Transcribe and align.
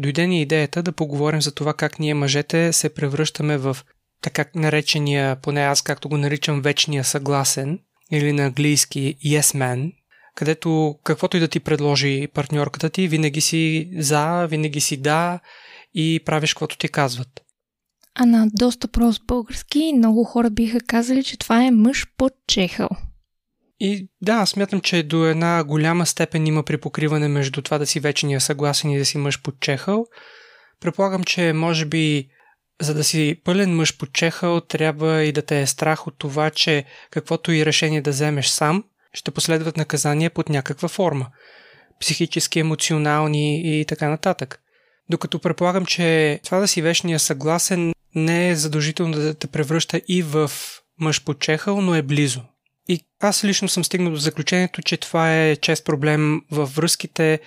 дойде 0.00 0.26
ни 0.26 0.42
идеята 0.42 0.82
да 0.82 0.92
поговорим 0.92 1.42
за 1.42 1.54
това 1.54 1.74
как 1.74 1.98
ние 1.98 2.14
мъжете 2.14 2.72
се 2.72 2.94
превръщаме 2.94 3.58
в 3.58 3.76
така 4.22 4.44
наречения, 4.54 5.36
поне 5.36 5.60
аз 5.60 5.82
както 5.82 6.08
го 6.08 6.16
наричам, 6.16 6.62
вечния 6.62 7.04
съгласен 7.04 7.78
или 8.12 8.32
на 8.32 8.42
английски 8.42 9.16
yes 9.24 9.40
man, 9.40 9.92
където 10.34 10.98
каквото 11.04 11.36
и 11.36 11.40
да 11.40 11.48
ти 11.48 11.60
предложи 11.60 12.28
партньорката 12.34 12.90
ти, 12.90 13.08
винаги 13.08 13.40
си 13.40 13.90
за, 13.98 14.46
винаги 14.46 14.80
си 14.80 14.96
да 14.96 15.40
и 15.94 16.20
правиш 16.24 16.54
каквото 16.54 16.78
ти 16.78 16.88
казват. 16.88 17.40
А 18.14 18.26
на 18.26 18.48
доста 18.52 18.88
прост 18.88 19.22
български 19.26 19.92
много 19.96 20.24
хора 20.24 20.50
биха 20.50 20.80
казали, 20.80 21.24
че 21.24 21.38
това 21.38 21.64
е 21.64 21.70
мъж 21.70 22.06
под 22.16 22.32
чехъл. 22.46 22.88
И 23.80 24.08
да, 24.22 24.46
смятам, 24.46 24.80
че 24.80 25.02
до 25.02 25.26
една 25.26 25.64
голяма 25.64 26.06
степен 26.06 26.46
има 26.46 26.62
припокриване 26.62 27.28
между 27.28 27.62
това 27.62 27.78
да 27.78 27.86
си 27.86 28.00
вечния 28.00 28.40
съгласен 28.40 28.90
и 28.90 28.98
да 28.98 29.04
си 29.04 29.18
мъж 29.18 29.42
под 29.42 29.60
чехъл. 29.60 30.06
Предполагам, 30.80 31.24
че 31.24 31.52
може 31.52 31.84
би 31.84 32.28
за 32.80 32.94
да 32.94 33.04
си 33.04 33.40
пълен 33.44 33.76
мъж 33.76 33.98
под 33.98 34.12
чехъл, 34.12 34.60
трябва 34.60 35.22
и 35.22 35.32
да 35.32 35.42
те 35.42 35.60
е 35.60 35.66
страх 35.66 36.06
от 36.06 36.18
това, 36.18 36.50
че 36.50 36.84
каквото 37.10 37.52
и 37.52 37.66
решение 37.66 38.00
да 38.00 38.10
вземеш 38.10 38.46
сам, 38.46 38.84
ще 39.12 39.30
последват 39.30 39.76
наказания 39.76 40.30
под 40.30 40.48
някаква 40.48 40.88
форма. 40.88 41.26
Психически, 42.00 42.60
емоционални 42.60 43.80
и 43.80 43.84
така 43.84 44.08
нататък. 44.08 44.60
Докато 45.10 45.38
предполагам, 45.38 45.86
че 45.86 46.40
това 46.44 46.58
да 46.58 46.68
си 46.68 46.82
вечния 46.82 47.18
съгласен 47.18 47.92
не 48.14 48.48
е 48.48 48.56
задължително 48.56 49.12
да 49.12 49.34
те 49.34 49.46
превръща 49.46 50.00
и 50.08 50.22
в 50.22 50.50
мъж 51.00 51.24
под 51.24 51.40
чехъл, 51.40 51.80
но 51.80 51.94
е 51.94 52.02
близо. 52.02 52.42
И 52.90 53.00
аз 53.20 53.44
лично 53.44 53.68
съм 53.68 53.84
стигнал 53.84 54.12
до 54.12 54.18
заключението, 54.18 54.82
че 54.82 54.96
това 54.96 55.36
е 55.36 55.56
чест 55.56 55.84
проблем 55.84 56.40
във 56.50 56.74
връзките. 56.74 57.40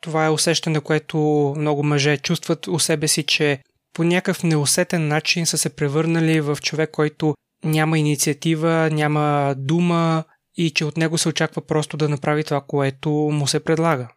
Това 0.00 0.26
е 0.26 0.30
усещане, 0.30 0.80
което 0.80 1.18
много 1.58 1.82
мъже 1.82 2.16
чувстват 2.16 2.66
у 2.66 2.78
себе 2.78 3.08
си, 3.08 3.22
че 3.22 3.62
по 3.94 4.04
някакъв 4.04 4.42
неусетен 4.42 5.08
начин 5.08 5.46
са 5.46 5.58
се 5.58 5.76
превърнали 5.76 6.40
в 6.40 6.58
човек, 6.62 6.90
който 6.90 7.34
няма 7.64 7.98
инициатива, 7.98 8.90
няма 8.92 9.54
дума 9.58 10.24
и 10.56 10.70
че 10.70 10.84
от 10.84 10.96
него 10.96 11.18
се 11.18 11.28
очаква 11.28 11.62
просто 11.66 11.96
да 11.96 12.08
направи 12.08 12.44
това, 12.44 12.60
което 12.60 13.10
му 13.10 13.46
се 13.46 13.64
предлага. 13.64 14.08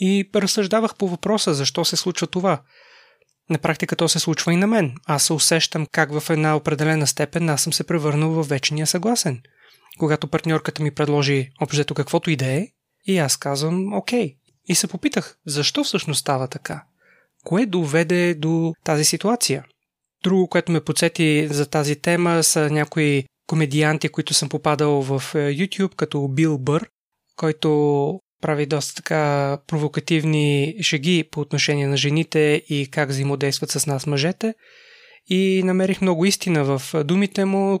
И 0.00 0.30
разсъждавах 0.34 0.96
по 0.96 1.08
въпроса 1.08 1.54
защо 1.54 1.84
се 1.84 1.96
случва 1.96 2.26
това. 2.26 2.62
На 3.50 3.58
практика 3.58 3.96
то 3.96 4.08
се 4.08 4.18
случва 4.18 4.52
и 4.52 4.56
на 4.56 4.66
мен. 4.66 4.94
Аз 5.06 5.24
се 5.24 5.32
усещам 5.32 5.86
как 5.92 6.20
в 6.20 6.30
една 6.30 6.56
определена 6.56 7.06
степен 7.06 7.48
аз 7.48 7.62
съм 7.62 7.72
се 7.72 7.84
превърнал 7.84 8.30
в 8.30 8.48
вечния 8.48 8.86
съгласен. 8.86 9.42
Когато 9.98 10.26
партньорката 10.26 10.82
ми 10.82 10.90
предложи 10.90 11.50
обжето 11.60 11.94
каквото 11.94 12.30
и 12.30 12.36
да 12.36 12.46
е, 12.46 12.68
и 13.06 13.18
аз 13.18 13.36
казвам 13.36 13.92
окей. 13.92 14.36
И 14.68 14.74
се 14.74 14.86
попитах, 14.86 15.38
защо 15.46 15.84
всъщност 15.84 16.20
става 16.20 16.48
така? 16.48 16.84
Кое 17.44 17.66
доведе 17.66 18.34
до 18.34 18.72
тази 18.84 19.04
ситуация? 19.04 19.64
Друго, 20.22 20.48
което 20.48 20.72
ме 20.72 20.80
подсети 20.80 21.48
за 21.50 21.66
тази 21.66 21.96
тема 21.96 22.42
са 22.42 22.70
някои 22.70 23.24
комедианти, 23.46 24.08
които 24.08 24.34
съм 24.34 24.48
попадал 24.48 25.02
в 25.02 25.22
е, 25.34 25.38
YouTube, 25.38 25.94
като 25.94 26.28
Бил 26.28 26.58
Бър, 26.58 26.88
който 27.36 28.20
прави 28.42 28.66
доста 28.66 28.94
така 28.94 29.58
провокативни 29.66 30.76
шеги 30.82 31.24
по 31.30 31.40
отношение 31.40 31.86
на 31.86 31.96
жените 31.96 32.62
и 32.68 32.88
как 32.90 33.08
взаимодействат 33.08 33.70
с 33.70 33.86
нас 33.86 34.06
мъжете. 34.06 34.54
И 35.26 35.62
намерих 35.64 36.00
много 36.00 36.24
истина 36.24 36.64
в 36.64 37.04
думите 37.04 37.44
му, 37.44 37.80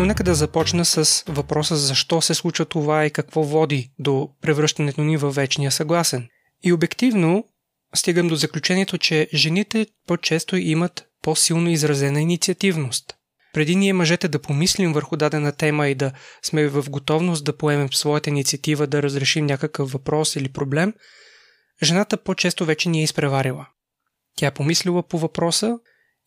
Но 0.00 0.06
нека 0.06 0.24
да 0.24 0.34
започна 0.34 0.84
с 0.84 1.24
въпроса 1.28 1.76
защо 1.76 2.20
се 2.20 2.34
случва 2.34 2.64
това 2.64 3.06
и 3.06 3.10
какво 3.10 3.42
води 3.42 3.90
до 3.98 4.28
превръщането 4.42 5.00
ни 5.00 5.16
във 5.16 5.34
вечния 5.34 5.70
съгласен. 5.70 6.28
И 6.62 6.72
обективно 6.72 7.44
стигам 7.94 8.28
до 8.28 8.34
заключението, 8.34 8.98
че 8.98 9.28
жените 9.34 9.86
по-често 10.06 10.56
имат 10.56 11.06
по-силно 11.22 11.70
изразена 11.70 12.20
инициативност. 12.20 13.14
Преди 13.52 13.76
ние 13.76 13.92
мъжете 13.92 14.28
да 14.28 14.38
помислим 14.38 14.92
върху 14.92 15.16
дадена 15.16 15.52
тема 15.52 15.88
и 15.88 15.94
да 15.94 16.12
сме 16.42 16.68
в 16.68 16.90
готовност 16.90 17.44
да 17.44 17.56
поемем 17.56 17.92
своята 17.92 18.30
инициатива 18.30 18.86
да 18.86 19.02
разрешим 19.02 19.46
някакъв 19.46 19.92
въпрос 19.92 20.36
или 20.36 20.48
проблем, 20.48 20.94
жената 21.82 22.16
по-често 22.16 22.64
вече 22.64 22.88
ни 22.88 23.00
е 23.00 23.04
изпреварила. 23.04 23.66
Тя 24.36 24.46
е 24.46 24.54
помислила 24.54 25.02
по 25.02 25.18
въпроса 25.18 25.78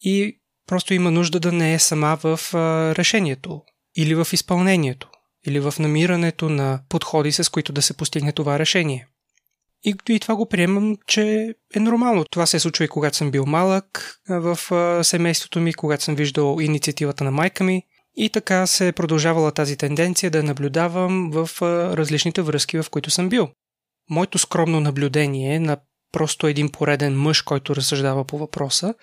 и 0.01 0.39
просто 0.67 0.93
има 0.93 1.11
нужда 1.11 1.39
да 1.39 1.51
не 1.51 1.73
е 1.73 1.79
сама 1.79 2.17
в 2.23 2.39
решението 2.97 3.61
или 3.97 4.15
в 4.15 4.27
изпълнението 4.33 5.09
или 5.47 5.59
в 5.59 5.73
намирането 5.79 6.49
на 6.49 6.79
подходи, 6.89 7.31
с 7.31 7.49
които 7.51 7.73
да 7.73 7.81
се 7.81 7.97
постигне 7.97 8.31
това 8.31 8.59
решение. 8.59 9.07
И, 9.85 9.95
и 10.09 10.19
това 10.19 10.35
го 10.35 10.49
приемам, 10.49 10.97
че 11.07 11.55
е 11.75 11.79
нормално. 11.79 12.25
Това 12.25 12.45
се 12.45 12.57
е 12.57 12.59
случва 12.59 12.85
и 12.85 12.87
когато 12.87 13.17
съм 13.17 13.31
бил 13.31 13.45
малък 13.45 14.15
в 14.29 14.57
семейството 15.03 15.59
ми, 15.59 15.73
когато 15.73 16.03
съм 16.03 16.15
виждал 16.15 16.57
инициативата 16.61 17.23
на 17.23 17.31
майка 17.31 17.63
ми. 17.63 17.83
И 18.15 18.29
така 18.29 18.67
се 18.67 18.87
е 18.87 18.91
продължавала 18.91 19.51
тази 19.51 19.77
тенденция 19.77 20.31
да 20.31 20.43
наблюдавам 20.43 21.31
в 21.31 21.49
различните 21.97 22.41
връзки, 22.41 22.77
в 22.77 22.85
които 22.89 23.11
съм 23.11 23.29
бил. 23.29 23.49
Моето 24.09 24.37
скромно 24.37 24.79
наблюдение 24.79 25.59
на 25.59 25.77
просто 26.11 26.47
един 26.47 26.69
пореден 26.69 27.21
мъж, 27.21 27.41
който 27.41 27.75
разсъждава 27.75 28.25
по 28.25 28.37
въпроса, 28.37 28.93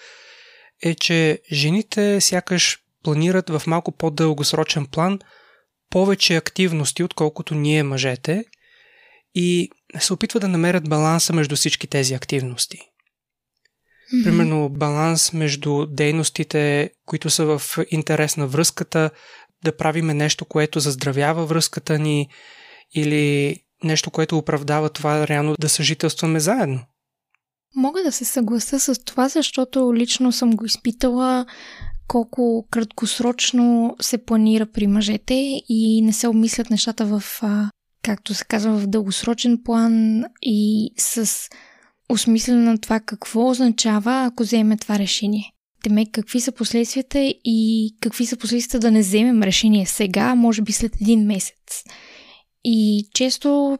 е, 0.83 0.95
че 0.95 1.41
жените 1.53 2.21
сякаш 2.21 2.79
планират 3.03 3.51
в 3.51 3.63
малко 3.67 3.93
по-дългосрочен 3.93 4.87
план 4.87 5.19
повече 5.91 6.37
активности, 6.37 7.03
отколкото 7.03 7.55
ние 7.55 7.83
мъжете– 7.83 8.45
и 9.35 9.71
се 9.99 10.13
опитва 10.13 10.41
да 10.41 10.49
намерят 10.49 10.89
баланса 10.89 11.33
между 11.33 11.57
всички 11.57 11.87
тези 11.87 12.15
активности. 12.15 12.79
Mm-hmm. 12.79 14.25
Примерно 14.25 14.69
баланс 14.69 15.33
между 15.33 15.87
дейностите, 15.87 16.91
които 17.07 17.31
са 17.31 17.59
в 17.59 17.79
интерес 17.91 18.37
на 18.37 18.47
връзката, 18.47 19.11
да 19.65 19.77
правиме 19.77 20.15
нещо, 20.15 20.45
което 20.45 20.81
заздравява 20.81 21.47
връзката 21.47 21.99
ни 21.99 22.29
или 22.95 23.57
нещо, 23.85 24.11
което 24.11 24.39
оправдава 24.39 24.91
това 24.91 25.29
реално 25.29 25.57
да 25.59 25.69
съжителстваме 25.69 26.41
заедно. 26.41 26.85
Мога 27.77 28.03
да 28.03 28.13
се 28.13 28.25
съгласа 28.25 28.81
с 28.81 29.05
това, 29.05 29.29
защото 29.29 29.95
лично 29.95 30.33
съм 30.33 30.51
го 30.51 30.65
изпитала 30.65 31.47
колко 32.09 32.67
краткосрочно 32.71 33.97
се 34.01 34.25
планира 34.25 34.67
при 34.67 34.87
мъжете 34.87 35.61
и 35.69 36.03
не 36.05 36.13
се 36.13 36.29
обмислят 36.29 36.71
нещата 36.71 37.07
в 37.07 37.23
както 38.03 38.35
се 38.35 38.45
казва, 38.45 38.79
в 38.79 38.87
дългосрочен 38.87 39.59
план 39.65 40.25
и 40.43 40.91
с 40.97 41.49
осмислене 42.09 42.61
на 42.61 42.79
това 42.79 43.01
какво 43.01 43.51
означава, 43.51 44.25
ако 44.25 44.43
вземе 44.43 44.77
това 44.77 44.99
решение. 44.99 45.53
Теме, 45.83 46.07
какви 46.07 46.41
са 46.41 46.53
последствията 46.53 47.19
и 47.45 47.91
какви 48.01 48.27
са 48.27 48.37
последствията 48.37 48.79
да 48.79 48.91
не 48.91 49.01
вземем 49.01 49.43
решение 49.43 49.87
сега, 49.87 50.35
може 50.35 50.63
би 50.63 50.73
след 50.73 51.01
един 51.01 51.27
месец. 51.27 51.85
И 52.65 53.09
често, 53.15 53.79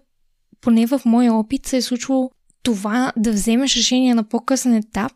поне 0.61 0.87
в 0.87 1.01
моя 1.05 1.35
опит, 1.35 1.67
се 1.67 1.77
е 1.77 1.83
случвало 1.83 2.31
това 2.63 3.13
да 3.17 3.33
вземеш 3.33 3.77
решение 3.77 4.15
на 4.15 4.25
по-късен 4.25 4.75
етап, 4.75 5.13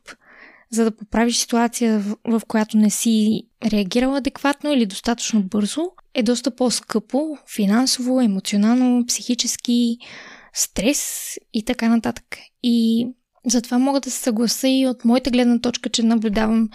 за 0.70 0.84
да 0.84 0.96
поправиш 0.96 1.36
ситуация, 1.36 2.00
в, 2.00 2.16
в 2.24 2.42
която 2.48 2.76
не 2.76 2.90
си 2.90 3.42
реагирал 3.64 4.16
адекватно 4.16 4.72
или 4.72 4.86
достатъчно 4.86 5.42
бързо, 5.42 5.82
е 6.14 6.22
доста 6.22 6.56
по-скъпо, 6.56 7.36
финансово, 7.54 8.20
емоционално, 8.20 9.06
психически, 9.06 9.98
стрес 10.52 11.34
и 11.54 11.64
така 11.64 11.88
нататък. 11.88 12.24
И 12.62 13.06
затова 13.46 13.78
мога 13.78 14.00
да 14.00 14.10
се 14.10 14.18
съгласа 14.18 14.68
и 14.68 14.86
от 14.86 15.04
моята 15.04 15.30
гледна 15.30 15.58
точка, 15.58 15.88
че 15.88 16.02
наблюдавам, 16.02 16.68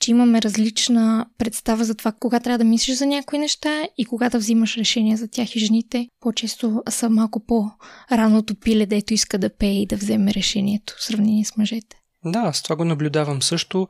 че 0.00 0.10
имаме 0.10 0.42
различна 0.42 1.26
представа 1.38 1.84
за 1.84 1.94
това 1.94 2.12
кога 2.12 2.40
трябва 2.40 2.58
да 2.58 2.64
мислиш 2.64 2.96
за 2.96 3.06
някои 3.06 3.38
неща 3.38 3.82
и 3.98 4.04
кога 4.04 4.30
да 4.30 4.38
взимаш 4.38 4.76
решения 4.76 5.16
за 5.16 5.28
тях 5.28 5.56
и 5.56 5.58
жените. 5.58 6.08
По-често 6.20 6.82
са 6.88 7.10
малко 7.10 7.46
по-раното 7.46 8.54
пиле, 8.54 8.86
дето 8.86 9.14
иска 9.14 9.38
да 9.38 9.56
пее 9.56 9.82
и 9.82 9.86
да 9.86 9.96
вземе 9.96 10.34
решението 10.34 10.94
в 10.98 11.04
сравнение 11.04 11.44
с 11.44 11.56
мъжете. 11.56 11.96
Да, 12.24 12.52
с 12.52 12.62
това 12.62 12.76
го 12.76 12.84
наблюдавам 12.84 13.42
също 13.42 13.88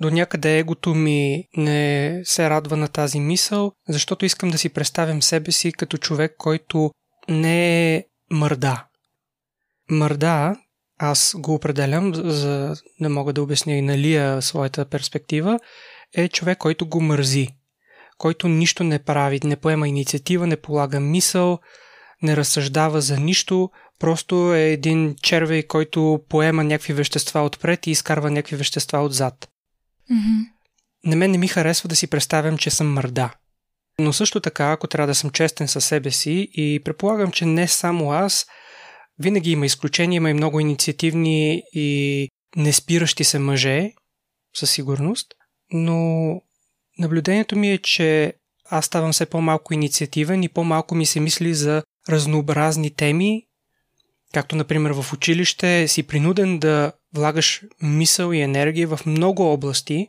до 0.00 0.10
някъде 0.10 0.58
егото 0.58 0.94
ми 0.94 1.44
не 1.56 2.20
се 2.24 2.50
радва 2.50 2.76
на 2.76 2.88
тази 2.88 3.20
мисъл, 3.20 3.72
защото 3.88 4.24
искам 4.24 4.50
да 4.50 4.58
си 4.58 4.68
представям 4.68 5.22
себе 5.22 5.52
си 5.52 5.72
като 5.72 5.98
човек, 5.98 6.34
който 6.38 6.90
не 7.28 7.94
е 7.94 8.04
мърда. 8.30 8.86
Мърда 9.90 10.56
аз 10.98 11.34
го 11.38 11.54
определям, 11.54 12.14
за 12.14 12.76
да 13.00 13.08
мога 13.08 13.32
да 13.32 13.42
обясня 13.42 13.72
и 13.72 13.82
налия 13.82 14.42
своята 14.42 14.84
перспектива, 14.84 15.58
е 16.14 16.28
човек, 16.28 16.58
който 16.58 16.86
го 16.86 17.00
мързи, 17.00 17.48
който 18.18 18.48
нищо 18.48 18.84
не 18.84 18.98
прави, 18.98 19.40
не 19.44 19.56
поема 19.56 19.88
инициатива, 19.88 20.46
не 20.46 20.56
полага 20.56 21.00
мисъл, 21.00 21.58
не 22.22 22.36
разсъждава 22.36 23.00
за 23.00 23.16
нищо, 23.16 23.70
просто 23.98 24.54
е 24.54 24.60
един 24.60 25.16
червей, 25.22 25.62
който 25.62 26.20
поема 26.28 26.64
някакви 26.64 26.92
вещества 26.92 27.40
отпред 27.40 27.86
и 27.86 27.90
изкарва 27.90 28.30
някакви 28.30 28.56
вещества 28.56 28.98
отзад. 28.98 29.48
Mm-hmm. 30.12 30.46
На 31.04 31.16
мен 31.16 31.30
не 31.30 31.38
ми 31.38 31.48
харесва 31.48 31.88
да 31.88 31.96
си 31.96 32.06
представям, 32.06 32.58
че 32.58 32.70
съм 32.70 32.92
мърда. 32.92 33.30
Но 33.98 34.12
също 34.12 34.40
така, 34.40 34.72
ако 34.72 34.86
трябва 34.86 35.06
да 35.06 35.14
съм 35.14 35.30
честен 35.30 35.68
със 35.68 35.84
себе 35.84 36.10
си 36.10 36.48
и 36.52 36.80
предполагам, 36.84 37.32
че 37.32 37.46
не 37.46 37.68
само 37.68 38.12
аз, 38.12 38.46
винаги 39.18 39.50
има 39.50 39.66
изключения, 39.66 40.16
има 40.16 40.30
и 40.30 40.34
много 40.34 40.60
инициативни 40.60 41.62
и 41.72 42.28
неспиращи 42.56 43.24
се 43.24 43.38
мъже, 43.38 43.92
със 44.56 44.70
сигурност, 44.70 45.26
но 45.72 46.30
наблюдението 46.98 47.56
ми 47.56 47.72
е, 47.72 47.78
че 47.78 48.34
аз 48.70 48.86
ставам 48.86 49.12
все 49.12 49.26
по-малко 49.26 49.74
инициативен 49.74 50.42
и 50.42 50.48
по-малко 50.48 50.94
ми 50.94 51.06
се 51.06 51.20
мисли 51.20 51.54
за 51.54 51.82
разнообразни 52.08 52.90
теми, 52.90 53.42
както 54.34 54.56
например 54.56 54.90
в 54.90 55.12
училище 55.12 55.88
си 55.88 56.02
принуден 56.02 56.58
да 56.58 56.92
влагаш 57.14 57.62
мисъл 57.82 58.32
и 58.32 58.40
енергия 58.40 58.88
в 58.88 59.00
много 59.06 59.42
области 59.52 60.08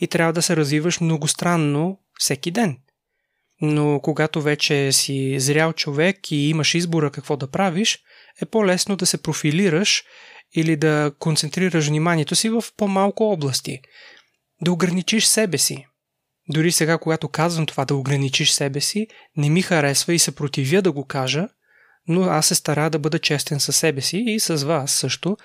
и 0.00 0.06
трябва 0.06 0.32
да 0.32 0.42
се 0.42 0.56
развиваш 0.56 1.00
многостранно 1.00 1.98
всеки 2.18 2.50
ден. 2.50 2.78
Но 3.60 4.00
когато 4.02 4.42
вече 4.42 4.92
си 4.92 5.40
зрял 5.40 5.72
човек 5.72 6.30
и 6.30 6.48
имаш 6.48 6.74
избора 6.74 7.10
какво 7.10 7.36
да 7.36 7.50
правиш, 7.50 7.98
е 8.42 8.44
по-лесно 8.44 8.96
да 8.96 9.06
се 9.06 9.22
профилираш 9.22 10.04
или 10.54 10.76
да 10.76 11.12
концентрираш 11.18 11.86
вниманието 11.88 12.36
си 12.36 12.48
в 12.48 12.64
по-малко 12.76 13.24
области. 13.24 13.80
Да 14.62 14.72
ограничиш 14.72 15.26
себе 15.26 15.58
си. 15.58 15.86
Дори 16.48 16.72
сега, 16.72 16.98
когато 16.98 17.28
казвам 17.28 17.66
това 17.66 17.84
да 17.84 17.94
ограничиш 17.94 18.50
себе 18.50 18.80
си, 18.80 19.06
не 19.36 19.50
ми 19.50 19.62
харесва 19.62 20.14
и 20.14 20.18
се 20.18 20.34
противя 20.34 20.82
да 20.82 20.92
го 20.92 21.04
кажа, 21.04 21.48
но 22.08 22.22
аз 22.22 22.46
се 22.46 22.54
стара 22.54 22.90
да 22.90 22.98
бъда 22.98 23.18
честен 23.18 23.60
със 23.60 23.76
себе 23.76 24.00
си 24.00 24.24
и 24.26 24.40
с 24.40 24.54
вас 24.56 24.92
също, 24.92 25.36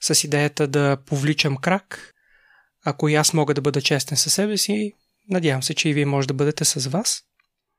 с 0.00 0.24
идеята 0.24 0.66
да 0.66 0.96
повличам 1.06 1.56
крак. 1.56 2.12
Ако 2.84 3.08
и 3.08 3.14
аз 3.14 3.32
мога 3.32 3.54
да 3.54 3.60
бъда 3.60 3.82
честен 3.82 4.16
със 4.16 4.34
себе 4.34 4.58
си, 4.58 4.92
надявам 5.30 5.62
се, 5.62 5.74
че 5.74 5.88
и 5.88 5.92
вие 5.94 6.06
може 6.06 6.28
да 6.28 6.34
бъдете 6.34 6.64
с 6.64 6.86
вас. 6.88 7.22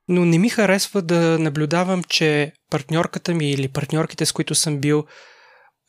Но 0.08 0.24
не 0.24 0.38
ми 0.38 0.48
харесва 0.48 1.02
да 1.02 1.38
наблюдавам, 1.38 2.04
че 2.04 2.52
партньорката 2.70 3.34
ми 3.34 3.50
или 3.50 3.68
партньорките, 3.68 4.26
с 4.26 4.32
които 4.32 4.54
съм 4.54 4.78
бил, 4.78 5.04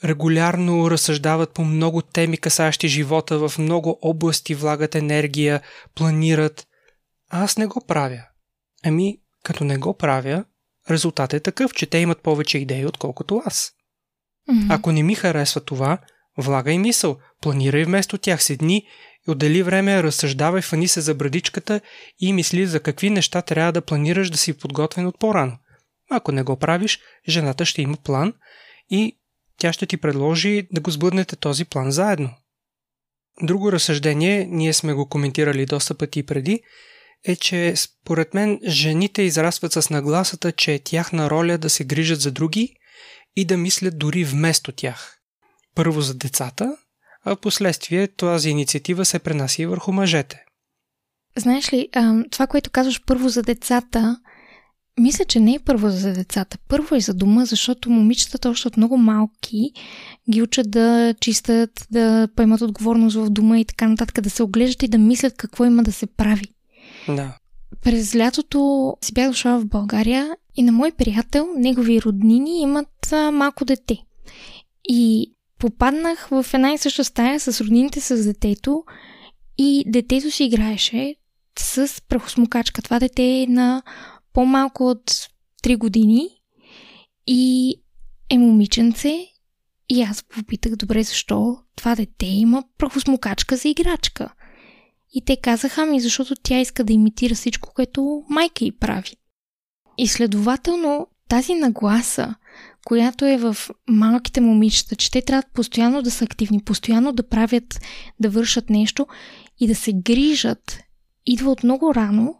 регулярно 0.04 0.92
разсъждават 0.92 1.54
по 1.54 1.64
много 1.64 2.02
теми, 2.02 2.38
касащи 2.38 2.88
живота, 2.88 3.50
в 3.50 3.58
много 3.60 4.00
области 4.02 4.56
влагат 4.56 4.96
енергия, 4.96 5.62
планират. 5.96 6.68
А 7.30 7.44
аз 7.44 7.58
не 7.58 7.68
го 7.68 7.86
правя. 7.88 8.24
Ами, 8.86 9.18
като 9.44 9.64
не 9.64 9.78
го 9.78 9.98
правя, 9.98 10.46
резултатът 10.90 11.40
е 11.40 11.44
такъв, 11.44 11.74
че 11.74 11.86
те 11.86 11.98
имат 11.98 12.22
повече 12.22 12.58
идеи, 12.58 12.86
отколкото 12.86 13.42
аз. 13.46 13.72
Mm-hmm. 14.50 14.76
Ако 14.76 14.92
не 14.92 15.04
ми 15.04 15.16
харесва 15.16 15.62
това, 15.62 15.98
влагай 16.38 16.78
мисъл, 16.78 17.18
планирай 17.42 17.84
вместо 17.84 18.18
тях, 18.18 18.44
седни 18.44 18.88
отдели 19.32 19.64
време, 19.64 20.04
разсъждавай, 20.04 20.62
фани 20.62 20.88
се 20.88 21.02
за 21.02 21.16
брадичката 21.16 21.82
и 22.20 22.34
мисли 22.34 22.68
за 22.68 22.80
какви 22.80 23.10
неща 23.10 23.42
трябва 23.42 23.72
да 23.72 23.82
планираш 23.82 24.30
да 24.30 24.38
си 24.38 24.58
подготвен 24.58 25.06
от 25.06 25.20
по-рано. 25.20 25.58
Ако 26.10 26.32
не 26.32 26.44
го 26.44 26.56
правиш, 26.56 27.00
жената 27.30 27.66
ще 27.66 27.82
има 27.82 27.98
план 27.98 28.34
и 28.90 29.18
тя 29.58 29.74
ще 29.74 29.86
ти 29.86 29.98
предложи 29.98 30.68
да 30.72 30.82
го 30.82 30.92
сбъднете 30.92 31.36
този 31.36 31.66
план 31.66 31.92
заедно. 31.92 32.30
Друго 33.42 33.72
разсъждение, 33.72 34.48
ние 34.50 34.74
сме 34.74 34.94
го 34.94 35.10
коментирали 35.10 35.66
доста 35.66 35.96
пъти 35.96 36.24
преди, 36.24 36.62
е, 37.26 37.36
че 37.36 37.76
според 37.76 38.34
мен 38.34 38.60
жените 38.66 39.22
израстват 39.22 39.74
с 39.74 39.90
нагласата, 39.90 40.52
че 40.52 40.74
е 40.74 40.80
тяхна 40.80 41.30
роля 41.30 41.58
да 41.58 41.70
се 41.70 41.84
грижат 41.84 42.22
за 42.22 42.32
други 42.32 42.76
и 43.36 43.46
да 43.46 43.58
мислят 43.58 44.00
дори 44.00 44.24
вместо 44.24 44.72
тях. 44.72 45.18
Първо 45.76 46.02
за 46.02 46.14
децата, 46.14 46.78
а 47.28 47.36
в 47.36 47.40
последствие 47.40 48.08
тази 48.08 48.50
инициатива 48.50 49.06
се 49.06 49.20
пренаси 49.20 49.66
върху 49.66 49.92
мъжете. 49.92 50.44
Знаеш 51.38 51.74
ли, 51.74 51.90
това, 52.32 52.48
което 52.48 52.70
казваш 52.70 53.02
първо 53.06 53.30
за 53.30 53.44
децата, 53.44 54.20
мисля, 55.00 55.26
че 55.26 55.40
не 55.40 55.54
е 55.54 55.60
първо 55.60 55.90
за 55.90 56.14
децата. 56.14 56.58
Първо 56.68 56.96
е 56.96 57.00
за 57.00 57.14
дома, 57.14 57.46
защото 57.46 57.90
момичетата 57.90 58.50
още 58.50 58.68
от 58.68 58.78
много 58.78 58.98
малки 58.98 59.72
ги 60.32 60.42
учат 60.42 60.72
да 60.72 61.16
чистят, 61.22 61.88
да 61.92 62.28
поемат 62.36 62.62
отговорност 62.62 63.16
в 63.16 63.30
дома 63.30 63.60
и 63.60 63.66
така 63.66 63.88
нататък, 63.88 64.22
да 64.22 64.30
се 64.30 64.44
оглеждат 64.44 64.84
и 64.84 64.88
да 64.88 64.98
мислят 64.98 65.38
какво 65.38 65.66
има 65.66 65.84
да 65.84 65.92
се 65.92 66.06
прави. 66.06 66.46
Да. 67.08 67.38
През 67.84 68.16
лятото 68.16 68.94
си 69.04 69.14
бях 69.14 69.30
дошла 69.30 69.60
в 69.60 69.66
България 69.66 70.30
и 70.56 70.64
на 70.64 70.72
мой 70.72 70.92
приятел, 70.92 71.48
негови 71.58 72.02
роднини 72.02 72.62
имат 72.62 73.12
а, 73.12 73.32
малко 73.32 73.66
дете. 73.66 73.98
И 74.90 75.32
попаднах 75.60 76.28
в 76.28 76.46
една 76.54 76.74
и 76.74 76.78
съща 76.78 77.04
стая 77.04 77.40
с 77.40 77.62
роднините 77.62 78.02
с 78.02 78.24
детето 78.24 78.84
и 79.58 79.84
детето 79.88 80.32
си 80.32 80.44
играеше 80.44 81.16
с 81.60 82.02
прахосмокачка. 82.08 82.82
Това 82.82 83.00
дете 83.00 83.24
е 83.24 83.48
на 83.48 83.84
по-малко 84.34 84.84
от 84.84 85.12
3 85.64 85.78
години 85.78 86.30
и 87.28 87.74
е 88.30 88.38
момиченце 88.38 89.28
и 89.90 90.02
аз 90.02 90.24
попитах, 90.24 90.76
добре, 90.76 91.04
защо 91.04 91.58
това 91.76 91.96
дете 91.96 92.26
има 92.26 92.64
прахосмокачка 92.78 93.58
за 93.58 93.70
играчка? 93.70 94.34
И 95.14 95.26
те 95.26 95.38
казаха 95.38 95.86
ми, 95.86 96.00
защото 96.00 96.36
тя 96.44 96.60
иска 96.60 96.84
да 96.84 96.94
имитира 96.94 97.36
всичко, 97.36 97.70
което 97.76 98.24
майка 98.30 98.66
й 98.66 98.72
прави. 98.72 99.16
И 99.98 100.08
следователно 100.08 101.08
тази 101.28 101.56
нагласа, 101.56 102.36
която 102.86 103.26
е 103.26 103.38
в 103.38 103.58
малките 103.90 104.42
момичета, 104.42 104.96
че 104.96 105.12
те 105.12 105.22
трябва 105.22 105.44
постоянно 105.54 106.02
да 106.02 106.12
са 106.12 106.24
активни, 106.26 106.64
постоянно 106.64 107.12
да 107.12 107.28
правят, 107.28 107.80
да 108.20 108.30
вършат 108.30 108.70
нещо 108.70 109.08
и 109.60 109.68
да 109.68 109.76
се 109.76 109.94
грижат, 109.94 110.80
идва 111.26 111.52
от 111.52 111.64
много 111.64 111.96
рано. 111.96 112.36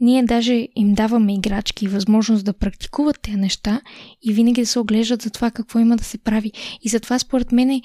Ние 0.00 0.22
даже 0.22 0.68
им 0.76 0.94
даваме 0.94 1.34
играчки 1.34 1.84
и 1.84 1.88
възможност 1.88 2.44
да 2.44 2.52
практикуват 2.52 3.20
тези 3.22 3.36
неща 3.36 3.80
и 4.22 4.32
винаги 4.32 4.60
да 4.60 4.66
се 4.66 4.78
оглеждат 4.78 5.22
за 5.22 5.30
това 5.30 5.50
какво 5.50 5.78
има 5.78 5.96
да 5.96 6.04
се 6.04 6.18
прави. 6.18 6.52
И 6.82 6.88
затова 6.88 7.18
според 7.18 7.52
мен 7.52 7.80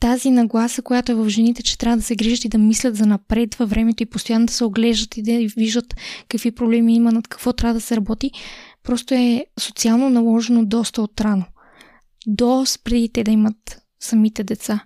тази 0.00 0.30
нагласа, 0.30 0.82
която 0.82 1.12
е 1.12 1.14
в 1.14 1.28
жените, 1.28 1.62
че 1.62 1.78
трябва 1.78 1.96
да 1.96 2.02
се 2.02 2.16
грижат 2.16 2.44
и 2.44 2.48
да 2.48 2.58
мислят 2.58 2.96
за 2.96 3.06
напред 3.06 3.54
във 3.54 3.70
времето 3.70 4.02
и 4.02 4.06
постоянно 4.06 4.46
да 4.46 4.52
се 4.52 4.64
оглеждат 4.64 5.16
и 5.16 5.22
да 5.22 5.54
виждат 5.56 5.94
какви 6.28 6.50
проблеми 6.50 6.94
има, 6.94 7.12
над 7.12 7.28
какво 7.28 7.52
трябва 7.52 7.74
да 7.74 7.80
се 7.80 7.96
работи, 7.96 8.30
просто 8.86 9.14
е 9.14 9.46
социално 9.60 10.10
наложено 10.10 10.64
доста 10.64 11.02
отрано. 11.02 11.44
До 12.26 12.64
преди 12.84 13.08
те 13.12 13.24
да 13.24 13.30
имат 13.30 13.82
самите 14.00 14.44
деца. 14.44 14.84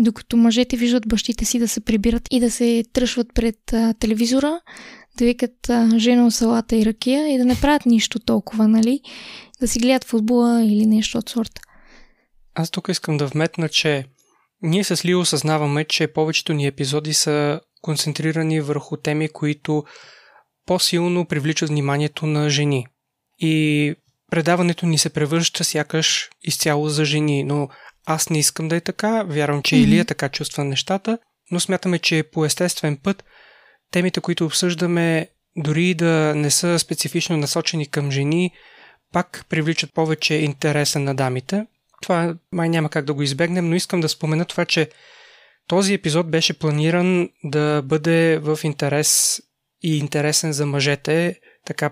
Докато 0.00 0.36
мъжете 0.36 0.76
виждат 0.76 1.08
бащите 1.08 1.44
си 1.44 1.58
да 1.58 1.68
се 1.68 1.80
прибират 1.80 2.22
и 2.30 2.40
да 2.40 2.50
се 2.50 2.84
тръшват 2.92 3.26
пред 3.34 3.72
а, 3.72 3.94
телевизора, 3.94 4.60
да 5.18 5.24
викат 5.24 5.70
а, 5.70 5.98
жено, 5.98 6.30
салата 6.30 6.76
и 6.76 6.86
ракия 6.86 7.34
и 7.34 7.38
да 7.38 7.44
не 7.44 7.60
правят 7.60 7.86
нищо 7.86 8.18
толкова, 8.18 8.68
нали? 8.68 9.00
Да 9.60 9.68
си 9.68 9.78
гледат 9.78 10.04
футбола 10.04 10.64
или 10.64 10.86
нещо 10.86 11.18
от 11.18 11.28
сорта. 11.28 11.60
Аз 12.54 12.70
тук 12.70 12.88
искам 12.88 13.16
да 13.16 13.26
вметна, 13.26 13.68
че 13.68 14.04
ние 14.62 14.84
с 14.84 15.04
Лио 15.04 15.20
осъзнаваме, 15.20 15.84
че 15.84 16.06
повечето 16.06 16.52
ни 16.52 16.66
епизоди 16.66 17.14
са 17.14 17.60
концентрирани 17.82 18.60
върху 18.60 18.96
теми, 18.96 19.28
които 19.28 19.84
по-силно 20.66 21.26
привличат 21.26 21.68
вниманието 21.68 22.26
на 22.26 22.50
жени. 22.50 22.86
И 23.40 23.94
предаването 24.30 24.86
ни 24.86 24.98
се 24.98 25.10
превръща 25.10 25.64
сякаш 25.64 26.30
изцяло 26.42 26.88
за 26.88 27.04
жени, 27.04 27.44
но 27.44 27.68
аз 28.06 28.30
не 28.30 28.38
искам 28.38 28.68
да 28.68 28.76
е 28.76 28.80
така, 28.80 29.22
вярвам, 29.22 29.62
че 29.62 29.74
mm-hmm. 29.74 29.84
Илия 29.84 30.04
така 30.04 30.28
чувства 30.28 30.64
нещата, 30.64 31.18
но 31.50 31.60
смятаме, 31.60 31.98
че 31.98 32.22
по 32.22 32.44
естествен 32.44 32.96
път. 32.96 33.24
Темите, 33.90 34.20
които 34.20 34.44
обсъждаме, 34.44 35.28
дори 35.56 35.94
да 35.94 36.32
не 36.36 36.50
са 36.50 36.78
специфично 36.78 37.36
насочени 37.36 37.86
към 37.86 38.10
жени, 38.10 38.50
пак 39.12 39.44
привличат 39.48 39.94
повече 39.94 40.34
интереса 40.34 40.98
на 40.98 41.14
дамите. 41.14 41.66
Това 42.02 42.34
май 42.52 42.68
няма 42.68 42.88
как 42.88 43.04
да 43.04 43.14
го 43.14 43.22
избегнем, 43.22 43.68
но 43.68 43.74
искам 43.74 44.00
да 44.00 44.08
спомена 44.08 44.44
това, 44.44 44.64
че 44.64 44.90
този 45.66 45.94
епизод 45.94 46.30
беше 46.30 46.58
планиран 46.58 47.28
да 47.44 47.82
бъде 47.82 48.38
в 48.38 48.58
интерес 48.62 49.40
и 49.82 49.98
интересен 49.98 50.52
за 50.52 50.66
мъжете, 50.66 51.40
така 51.66 51.90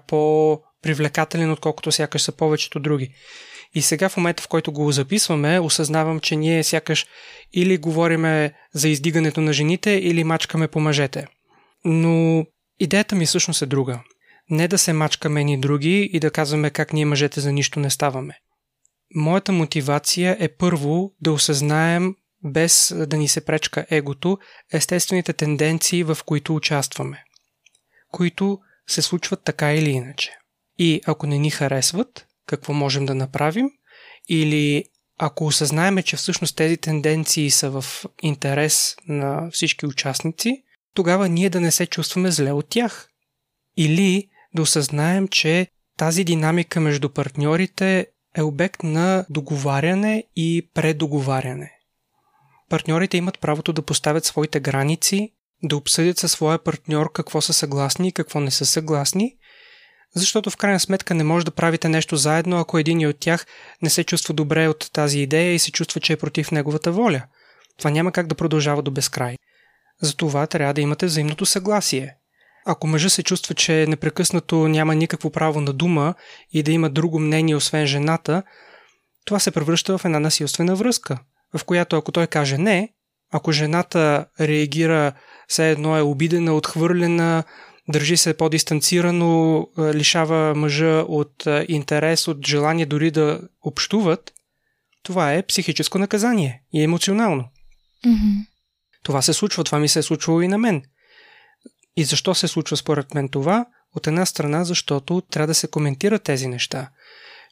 по-привлекателен, 0.82 1.50
отколкото 1.50 1.92
сякаш 1.92 2.22
са 2.22 2.32
повечето 2.32 2.80
други. 2.80 3.14
И 3.74 3.82
сега 3.82 4.08
в 4.08 4.16
момента, 4.16 4.42
в 4.42 4.48
който 4.48 4.72
го 4.72 4.92
записваме, 4.92 5.60
осъзнавам, 5.60 6.20
че 6.20 6.36
ние 6.36 6.64
сякаш 6.64 7.06
или 7.52 7.78
говориме 7.78 8.52
за 8.74 8.88
издигането 8.88 9.40
на 9.40 9.52
жените, 9.52 9.90
или 9.90 10.24
мачкаме 10.24 10.68
по 10.68 10.80
мъжете. 10.80 11.26
Но 11.84 12.44
идеята 12.80 13.14
ми 13.14 13.26
всъщност 13.26 13.62
е 13.62 13.66
друга. 13.66 14.00
Не 14.50 14.68
да 14.68 14.78
се 14.78 14.92
мачкаме 14.92 15.44
ни 15.44 15.60
други 15.60 16.10
и 16.12 16.20
да 16.20 16.30
казваме 16.30 16.70
как 16.70 16.92
ние 16.92 17.04
мъжете 17.04 17.40
за 17.40 17.52
нищо 17.52 17.80
не 17.80 17.90
ставаме 17.90 18.34
моята 19.14 19.52
мотивация 19.52 20.36
е 20.40 20.48
първо 20.48 21.12
да 21.20 21.32
осъзнаем, 21.32 22.14
без 22.44 22.94
да 22.96 23.16
ни 23.16 23.28
се 23.28 23.44
пречка 23.44 23.86
егото, 23.90 24.38
естествените 24.72 25.32
тенденции, 25.32 26.04
в 26.04 26.18
които 26.26 26.54
участваме, 26.54 27.24
които 28.12 28.58
се 28.86 29.02
случват 29.02 29.44
така 29.44 29.74
или 29.74 29.90
иначе. 29.90 30.32
И 30.78 31.00
ако 31.06 31.26
не 31.26 31.38
ни 31.38 31.50
харесват, 31.50 32.26
какво 32.46 32.72
можем 32.72 33.06
да 33.06 33.14
направим? 33.14 33.70
Или 34.28 34.84
ако 35.18 35.46
осъзнаеме, 35.46 36.02
че 36.02 36.16
всъщност 36.16 36.56
тези 36.56 36.76
тенденции 36.76 37.50
са 37.50 37.70
в 37.70 37.84
интерес 38.22 38.96
на 39.08 39.50
всички 39.50 39.86
участници, 39.86 40.62
тогава 40.94 41.28
ние 41.28 41.50
да 41.50 41.60
не 41.60 41.70
се 41.70 41.86
чувстваме 41.86 42.30
зле 42.30 42.52
от 42.52 42.68
тях. 42.68 43.08
Или 43.76 44.28
да 44.54 44.62
осъзнаем, 44.62 45.28
че 45.28 45.66
тази 45.96 46.24
динамика 46.24 46.80
между 46.80 47.08
партньорите 47.08 48.06
е 48.36 48.42
обект 48.42 48.82
на 48.82 49.26
договаряне 49.30 50.24
и 50.36 50.68
предоговаряне. 50.74 51.72
Партньорите 52.68 53.16
имат 53.16 53.38
правото 53.38 53.72
да 53.72 53.82
поставят 53.82 54.24
своите 54.24 54.60
граници, 54.60 55.32
да 55.62 55.76
обсъдят 55.76 56.18
със 56.18 56.32
своя 56.32 56.58
партньор 56.58 57.12
какво 57.12 57.40
са 57.40 57.52
съгласни 57.52 58.08
и 58.08 58.12
какво 58.12 58.40
не 58.40 58.50
са 58.50 58.66
съгласни, 58.66 59.36
защото 60.14 60.50
в 60.50 60.56
крайна 60.56 60.80
сметка 60.80 61.14
не 61.14 61.24
може 61.24 61.44
да 61.44 61.50
правите 61.50 61.88
нещо 61.88 62.16
заедно, 62.16 62.58
ако 62.58 62.78
един 62.78 63.08
от 63.08 63.20
тях 63.20 63.46
не 63.82 63.90
се 63.90 64.04
чувства 64.04 64.34
добре 64.34 64.68
от 64.68 64.90
тази 64.92 65.18
идея 65.18 65.54
и 65.54 65.58
се 65.58 65.72
чувства, 65.72 66.00
че 66.00 66.12
е 66.12 66.16
против 66.16 66.50
неговата 66.50 66.92
воля. 66.92 67.22
Това 67.78 67.90
няма 67.90 68.12
как 68.12 68.26
да 68.26 68.34
продължава 68.34 68.82
до 68.82 68.90
безкрай. 68.90 69.36
Затова 70.02 70.46
трябва 70.46 70.74
да 70.74 70.80
имате 70.80 71.06
взаимното 71.06 71.46
съгласие. 71.46 72.14
Ако 72.66 72.86
мъжа 72.86 73.10
се 73.10 73.22
чувства, 73.22 73.54
че 73.54 73.86
непрекъснато 73.88 74.68
няма 74.68 74.94
никакво 74.94 75.30
право 75.30 75.60
на 75.60 75.72
дума 75.72 76.14
и 76.52 76.62
да 76.62 76.72
има 76.72 76.90
друго 76.90 77.18
мнение 77.18 77.56
освен 77.56 77.86
жената, 77.86 78.42
това 79.24 79.38
се 79.38 79.50
превръща 79.50 79.98
в 79.98 80.04
една 80.04 80.20
насилствена 80.20 80.76
връзка, 80.76 81.18
в 81.56 81.64
която 81.64 81.96
ако 81.96 82.12
той 82.12 82.26
каже 82.26 82.58
не, 82.58 82.92
ако 83.32 83.52
жената 83.52 84.26
реагира 84.40 85.12
все 85.48 85.70
едно 85.70 85.96
е 85.96 86.02
обидена, 86.02 86.54
отхвърлена, 86.54 87.44
държи 87.88 88.16
се 88.16 88.36
по-дистанцирано, 88.36 89.66
лишава 89.78 90.54
мъжа 90.54 91.04
от 91.08 91.46
интерес, 91.68 92.28
от 92.28 92.46
желание 92.46 92.86
дори 92.86 93.10
да 93.10 93.40
общуват, 93.62 94.32
това 95.02 95.34
е 95.34 95.46
психическо 95.46 95.98
наказание 95.98 96.62
и 96.72 96.82
емоционално. 96.82 97.48
Mm-hmm. 98.06 98.46
Това 99.02 99.22
се 99.22 99.32
случва, 99.32 99.64
това 99.64 99.78
ми 99.78 99.88
се 99.88 99.98
е 99.98 100.02
случвало 100.02 100.40
и 100.40 100.48
на 100.48 100.58
мен. 100.58 100.82
И 101.96 102.04
защо 102.04 102.34
се 102.34 102.48
случва 102.48 102.76
според 102.76 103.14
мен 103.14 103.28
това? 103.28 103.66
От 103.96 104.06
една 104.06 104.26
страна, 104.26 104.64
защото 104.64 105.20
трябва 105.30 105.46
да 105.46 105.54
се 105.54 105.68
коментират 105.68 106.22
тези 106.22 106.48
неща. 106.48 106.90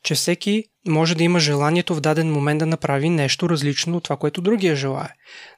Че 0.02 0.14
всеки 0.14 0.64
може 0.88 1.14
да 1.14 1.24
има 1.24 1.40
желанието 1.40 1.94
в 1.94 2.00
даден 2.00 2.32
момент 2.32 2.58
да 2.58 2.66
направи 2.66 3.08
нещо 3.08 3.48
различно 3.48 3.96
от 3.96 4.04
това, 4.04 4.16
което 4.16 4.40
другия 4.40 4.76
желая. 4.76 5.14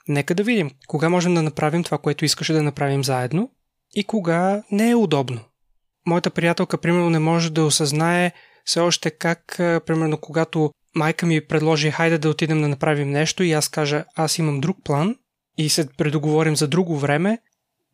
Нека 0.09 0.35
да 0.35 0.43
видим 0.43 0.71
кога 0.87 1.09
можем 1.09 1.35
да 1.35 1.43
направим 1.43 1.85
това, 1.85 1.99
което 1.99 2.25
искаше 2.25 2.53
да 2.53 2.63
направим 2.63 3.05
заедно 3.05 3.51
и 3.99 4.05
кога 4.05 4.63
не 4.71 4.91
е 4.91 4.95
удобно. 4.95 5.41
Моята 6.07 6.31
приятелка, 6.31 6.79
примерно, 6.79 7.11
не 7.11 7.19
може 7.19 7.53
да 7.53 7.65
осъзнае 7.65 8.33
все 8.65 8.81
още 8.81 9.11
как, 9.11 9.55
примерно, 9.59 10.19
когато 10.19 10.71
майка 10.95 11.27
ми 11.27 11.47
предложи 11.47 11.91
хайде 11.91 12.19
да 12.19 12.31
отидем 12.31 12.61
да 12.63 12.69
направим 12.69 13.11
нещо 13.11 13.43
и 13.43 13.53
аз 13.53 13.69
кажа 13.69 14.05
аз 14.17 14.39
имам 14.39 14.61
друг 14.61 14.77
план 14.85 15.17
и 15.59 15.69
се 15.69 15.89
предоговорим 15.89 16.57
за 16.57 16.69
друго 16.69 16.99
време, 16.99 17.39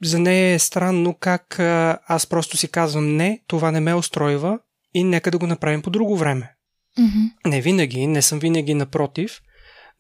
за 0.03 0.19
нея 0.19 0.55
е 0.55 0.59
странно 0.59 1.15
как 1.15 1.59
аз 2.09 2.27
просто 2.27 2.57
си 2.57 2.69
казвам 2.69 3.17
не, 3.17 3.43
това 3.47 3.71
не 3.71 3.81
ме 3.81 3.95
устройва 3.95 4.59
и 4.95 5.05
нека 5.05 5.31
да 5.31 5.39
го 5.39 5.47
направим 5.47 5.83
по 5.83 5.91
друго 5.91 6.17
време. 6.17 6.55
Mm-hmm. 6.99 7.49
Не 7.49 7.61
винаги, 7.61 8.07
не 8.07 8.23
съм 8.23 8.39
винаги 8.39 8.75
напротив, 8.75 9.41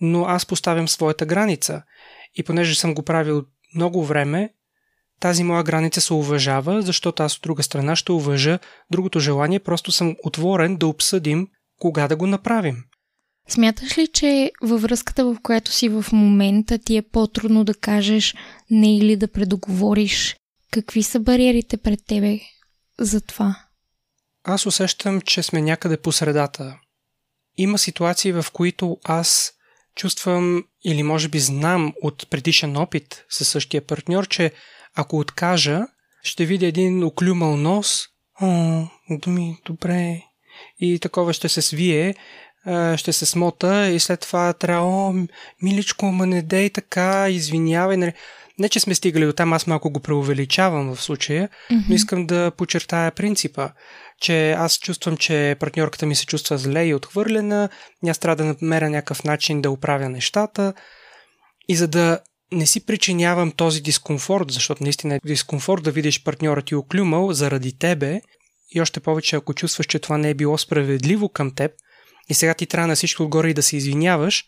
но 0.00 0.24
аз 0.24 0.46
поставям 0.46 0.88
своята 0.88 1.26
граница. 1.26 1.82
И 2.34 2.42
понеже 2.42 2.74
съм 2.74 2.94
го 2.94 3.02
правил 3.02 3.44
много 3.74 4.04
време, 4.04 4.50
тази 5.20 5.44
моя 5.44 5.62
граница 5.62 6.00
се 6.00 6.14
уважава, 6.14 6.82
защото 6.82 7.22
аз 7.22 7.36
от 7.36 7.42
друга 7.42 7.62
страна 7.62 7.96
ще 7.96 8.12
уважа 8.12 8.58
другото 8.90 9.20
желание, 9.20 9.58
просто 9.58 9.92
съм 9.92 10.16
отворен 10.24 10.76
да 10.76 10.86
обсъдим 10.86 11.48
кога 11.80 12.08
да 12.08 12.16
го 12.16 12.26
направим. 12.26 12.76
Смяташ 13.48 13.98
ли, 13.98 14.06
че 14.06 14.50
във 14.62 14.82
връзката, 14.82 15.24
в 15.24 15.36
която 15.42 15.72
си 15.72 15.88
в 15.88 16.04
момента, 16.12 16.78
ти 16.78 16.96
е 16.96 17.02
по-трудно 17.02 17.64
да 17.64 17.74
кажеш 17.74 18.34
не 18.70 18.96
или 18.96 19.16
да 19.16 19.28
предоговориш? 19.28 20.36
Какви 20.70 21.02
са 21.02 21.20
бариерите 21.20 21.76
пред 21.76 22.00
тебе 22.06 22.40
за 22.98 23.20
това? 23.20 23.56
Аз 24.44 24.66
усещам, 24.66 25.20
че 25.20 25.42
сме 25.42 25.62
някъде 25.62 25.96
по 25.96 26.12
средата. 26.12 26.78
Има 27.56 27.78
ситуации, 27.78 28.32
в 28.32 28.46
които 28.52 28.98
аз 29.04 29.52
чувствам 29.96 30.64
или 30.84 31.02
може 31.02 31.28
би 31.28 31.38
знам 31.38 31.92
от 32.02 32.30
предишен 32.30 32.76
опит 32.76 33.24
със 33.30 33.48
същия 33.48 33.86
партньор, 33.86 34.28
че 34.28 34.52
ако 34.94 35.18
откажа, 35.18 35.86
ще 36.22 36.44
видя 36.44 36.66
един 36.66 37.04
оклюмал 37.04 37.56
нос. 37.56 38.02
О, 38.42 38.82
думи, 39.10 39.58
добре. 39.66 40.22
И 40.80 40.98
такова 40.98 41.32
ще 41.32 41.48
се 41.48 41.62
свие, 41.62 42.14
ще 42.96 43.12
се 43.12 43.26
смота 43.26 43.88
и 43.88 44.00
след 44.00 44.20
това 44.20 44.52
трябва, 44.52 44.88
о, 44.88 45.14
миличко, 45.62 46.06
ма 46.06 46.26
не 46.26 46.42
дей 46.42 46.70
така, 46.70 47.28
извинявай. 47.30 47.96
Нали. 47.96 48.12
Не, 48.58 48.68
че 48.68 48.80
сме 48.80 48.94
стигали 48.94 49.26
до 49.26 49.32
там, 49.32 49.52
аз 49.52 49.66
малко 49.66 49.90
го 49.90 50.00
преувеличавам 50.00 50.94
в 50.94 51.02
случая, 51.02 51.48
mm-hmm. 51.48 51.84
но 51.88 51.94
искам 51.94 52.26
да 52.26 52.50
подчертая 52.50 53.12
принципа, 53.12 53.68
че 54.20 54.52
аз 54.52 54.78
чувствам, 54.78 55.16
че 55.16 55.56
партньорката 55.60 56.06
ми 56.06 56.14
се 56.14 56.26
чувства 56.26 56.58
зле 56.58 56.84
и 56.84 56.94
отхвърлена, 56.94 57.68
аз 58.08 58.18
трябва 58.18 58.36
да 58.36 58.54
намеря 58.60 58.90
някакъв 58.90 59.24
начин 59.24 59.62
да 59.62 59.70
оправя 59.70 60.08
нещата 60.08 60.74
и 61.68 61.76
за 61.76 61.88
да 61.88 62.18
не 62.54 62.66
си 62.66 62.86
причинявам 62.86 63.52
този 63.52 63.80
дискомфорт, 63.80 64.50
защото 64.50 64.82
наистина 64.82 65.14
е 65.14 65.20
дискомфорт 65.26 65.82
да 65.82 65.90
видиш 65.90 66.22
партньора 66.22 66.62
ти 66.62 66.74
оклюмал 66.74 67.32
заради 67.32 67.78
тебе 67.78 68.20
и 68.74 68.80
още 68.80 69.00
повече 69.00 69.36
ако 69.36 69.54
чувстваш, 69.54 69.86
че 69.86 69.98
това 69.98 70.18
не 70.18 70.30
е 70.30 70.34
било 70.34 70.58
справедливо 70.58 71.28
към 71.28 71.54
теб 71.54 71.72
и 72.28 72.34
сега 72.34 72.54
ти 72.54 72.66
трябва 72.66 72.88
на 72.88 72.94
всичко 72.94 73.22
отгоре 73.22 73.50
и 73.50 73.54
да 73.54 73.62
се 73.62 73.76
извиняваш, 73.76 74.44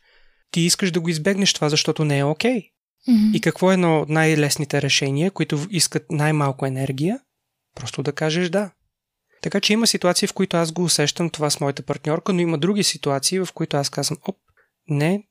ти 0.50 0.60
искаш 0.60 0.90
да 0.90 1.00
го 1.00 1.08
избегнеш 1.08 1.52
това, 1.52 1.68
защото 1.68 2.04
не 2.04 2.18
е 2.18 2.24
окей. 2.24 2.52
Okay. 2.52 2.70
Mm-hmm. 3.08 3.36
И 3.36 3.40
какво 3.40 3.70
е 3.70 3.74
едно 3.74 4.00
от 4.00 4.08
най-лесните 4.08 4.82
решения, 4.82 5.30
които 5.30 5.66
искат 5.70 6.06
най-малко 6.10 6.66
енергия? 6.66 7.20
Просто 7.74 8.02
да 8.02 8.12
кажеш 8.12 8.48
да. 8.48 8.70
Така 9.42 9.60
че 9.60 9.72
има 9.72 9.86
ситуации, 9.86 10.28
в 10.28 10.32
които 10.32 10.56
аз 10.56 10.72
го 10.72 10.84
усещам 10.84 11.30
това 11.30 11.50
с 11.50 11.60
моята 11.60 11.82
партньорка, 11.82 12.32
но 12.32 12.40
има 12.40 12.58
други 12.58 12.82
ситуации, 12.82 13.38
в 13.38 13.48
които 13.54 13.76
аз 13.76 13.90
казвам, 13.90 14.18
оп, 14.28 14.36
не, 14.88 15.22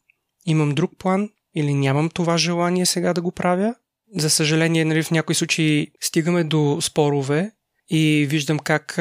имам 0.45 0.75
друг 0.75 0.91
план, 0.99 1.29
или 1.55 1.73
нямам 1.73 2.09
това 2.09 2.37
желание 2.37 2.85
сега 2.85 3.13
да 3.13 3.21
го 3.21 3.31
правя. 3.31 3.75
За 4.17 4.29
съжаление, 4.29 4.85
нали, 4.85 5.03
в 5.03 5.11
някои 5.11 5.35
случаи 5.35 5.87
стигаме 6.01 6.43
до 6.43 6.77
спорове 6.81 7.51
и 7.89 8.25
виждам 8.29 8.59
как 8.59 8.99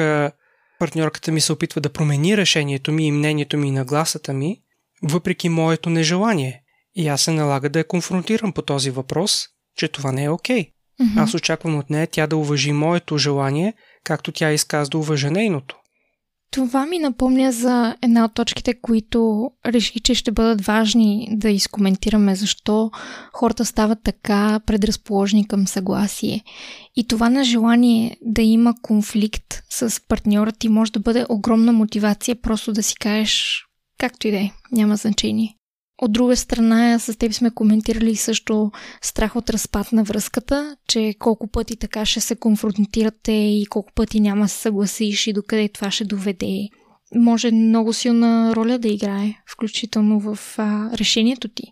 партньорката 0.79 1.31
ми 1.31 1.41
се 1.41 1.53
опитва 1.53 1.81
да 1.81 1.89
промени 1.89 2.37
решението 2.37 2.91
ми 2.91 3.07
и 3.07 3.11
мнението 3.11 3.57
ми 3.57 3.67
и 3.67 3.71
нагласата 3.71 4.33
ми, 4.33 4.61
въпреки 5.03 5.49
моето 5.49 5.89
нежелание. 5.89 6.61
И 6.95 7.07
аз 7.07 7.21
се 7.21 7.31
налага 7.31 7.69
да 7.69 7.79
я 7.79 7.87
конфронтирам 7.87 8.53
по 8.53 8.61
този 8.61 8.89
въпрос, 8.89 9.47
че 9.77 9.87
това 9.87 10.11
не 10.11 10.23
е 10.23 10.29
окей. 10.29 10.63
Okay. 10.63 10.71
Mm-hmm. 11.01 11.23
Аз 11.23 11.33
очаквам 11.33 11.77
от 11.77 11.89
нея 11.89 12.07
тя 12.07 12.27
да 12.27 12.37
уважи 12.37 12.71
моето 12.71 13.17
желание, 13.17 13.73
както 14.03 14.31
тя 14.31 14.51
изказа 14.51 14.89
да 14.89 14.97
уважа 14.97 15.31
нейното. 15.31 15.77
Това 16.55 16.85
ми 16.85 16.99
напомня 16.99 17.51
за 17.51 17.95
една 18.01 18.25
от 18.25 18.33
точките, 18.33 18.73
които 18.73 19.51
реших, 19.65 20.01
че 20.03 20.13
ще 20.13 20.31
бъдат 20.31 20.65
важни 20.65 21.27
да 21.31 21.49
изкоментираме 21.49 22.35
защо 22.35 22.91
хората 23.33 23.65
стават 23.65 23.99
така 24.03 24.59
предразположени 24.65 25.47
към 25.47 25.67
съгласие. 25.67 26.43
И 26.95 27.07
това 27.07 27.29
на 27.29 27.43
желание 27.43 28.17
да 28.21 28.41
има 28.41 28.73
конфликт 28.81 29.63
с 29.69 30.07
партньора 30.07 30.51
ти 30.51 30.69
може 30.69 30.91
да 30.91 30.99
бъде 30.99 31.25
огромна 31.29 31.73
мотивация 31.73 32.35
просто 32.35 32.73
да 32.73 32.83
си 32.83 32.95
кажеш 32.95 33.65
както 33.97 34.27
и 34.27 34.31
да 34.31 34.37
е, 34.37 34.51
няма 34.71 34.95
значение. 34.95 35.55
От 35.97 36.11
друга 36.11 36.35
страна, 36.35 36.99
с 36.99 37.17
теб 37.17 37.33
сме 37.33 37.51
коментирали 37.53 38.15
също 38.15 38.71
страх 39.01 39.35
от 39.35 39.49
разпад 39.49 39.91
на 39.91 40.03
връзката, 40.03 40.77
че 40.87 41.15
колко 41.19 41.47
пъти 41.47 41.75
така 41.75 42.05
ще 42.05 42.21
се 42.21 42.35
конфронтирате 42.35 43.31
и 43.31 43.65
колко 43.69 43.93
пъти 43.95 44.19
няма 44.19 44.47
се 44.49 44.57
съгласиш 44.57 45.27
и 45.27 45.33
докъде 45.33 45.69
това 45.69 45.91
ще 45.91 46.05
доведе. 46.05 46.67
Може 47.15 47.51
много 47.51 47.93
силна 47.93 48.55
роля 48.55 48.77
да 48.77 48.87
играе, 48.87 49.33
включително 49.47 50.19
в 50.19 50.39
а, 50.57 50.97
решението 50.97 51.47
ти. 51.47 51.63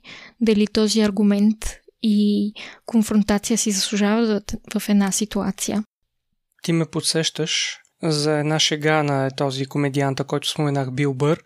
Дали 0.42 0.68
този 0.68 1.02
аргумент 1.02 1.58
и 2.02 2.52
конфронтация 2.86 3.58
си 3.58 3.72
заслужават 3.72 4.56
в 4.78 4.90
една 4.90 5.12
ситуация. 5.12 5.84
Ти 6.64 6.74
ме 6.74 6.86
подсещаш 6.86 7.80
за 8.04 8.40
една 8.40 8.60
шега 8.60 9.04
на 9.04 9.32
този 9.32 9.66
комедианта, 9.66 10.24
който 10.24 10.50
споменах 10.50 10.92
Бил 10.92 11.14
Бър, 11.14 11.44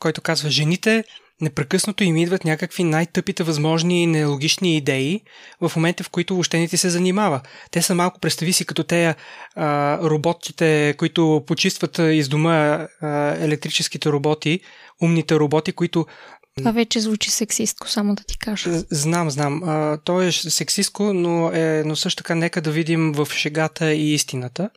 който 0.00 0.20
казва, 0.20 0.50
жените 0.50 1.04
непрекъснато 1.44 2.04
им 2.04 2.16
идват 2.16 2.44
някакви 2.44 2.84
най-тъпите 2.84 3.42
възможни 3.42 4.02
и 4.02 4.06
нелогични 4.06 4.76
идеи 4.76 5.20
в 5.60 5.72
момента, 5.76 6.04
в 6.04 6.10
които 6.10 6.34
въобще 6.34 6.58
не 6.58 6.68
ти 6.68 6.76
се 6.76 6.90
занимава. 6.90 7.40
Те 7.70 7.82
са 7.82 7.94
малко, 7.94 8.20
представи 8.20 8.52
си, 8.52 8.64
като 8.66 8.84
те 8.84 9.14
а, 9.56 9.98
роботите, 9.98 10.94
които 10.98 11.44
почистват 11.46 11.98
из 11.98 12.28
дома 12.28 12.86
а, 13.00 13.08
електрическите 13.40 14.08
роботи, 14.08 14.60
умните 15.02 15.34
роботи, 15.34 15.72
които 15.72 16.06
това 16.56 16.70
вече 16.70 17.00
звучи 17.00 17.30
сексистко, 17.30 17.88
само 17.88 18.14
да 18.14 18.22
ти 18.24 18.38
кажа. 18.38 18.70
Знам, 18.90 19.30
знам. 19.30 19.62
А, 19.64 19.98
то 20.04 20.22
е 20.22 20.32
сексистко, 20.32 21.12
но, 21.12 21.50
е, 21.52 21.82
но 21.86 21.96
също 21.96 22.22
така 22.22 22.34
нека 22.34 22.60
да 22.60 22.70
видим 22.70 23.12
в 23.12 23.28
шегата 23.32 23.92
и 23.92 24.14
истината. 24.14 24.70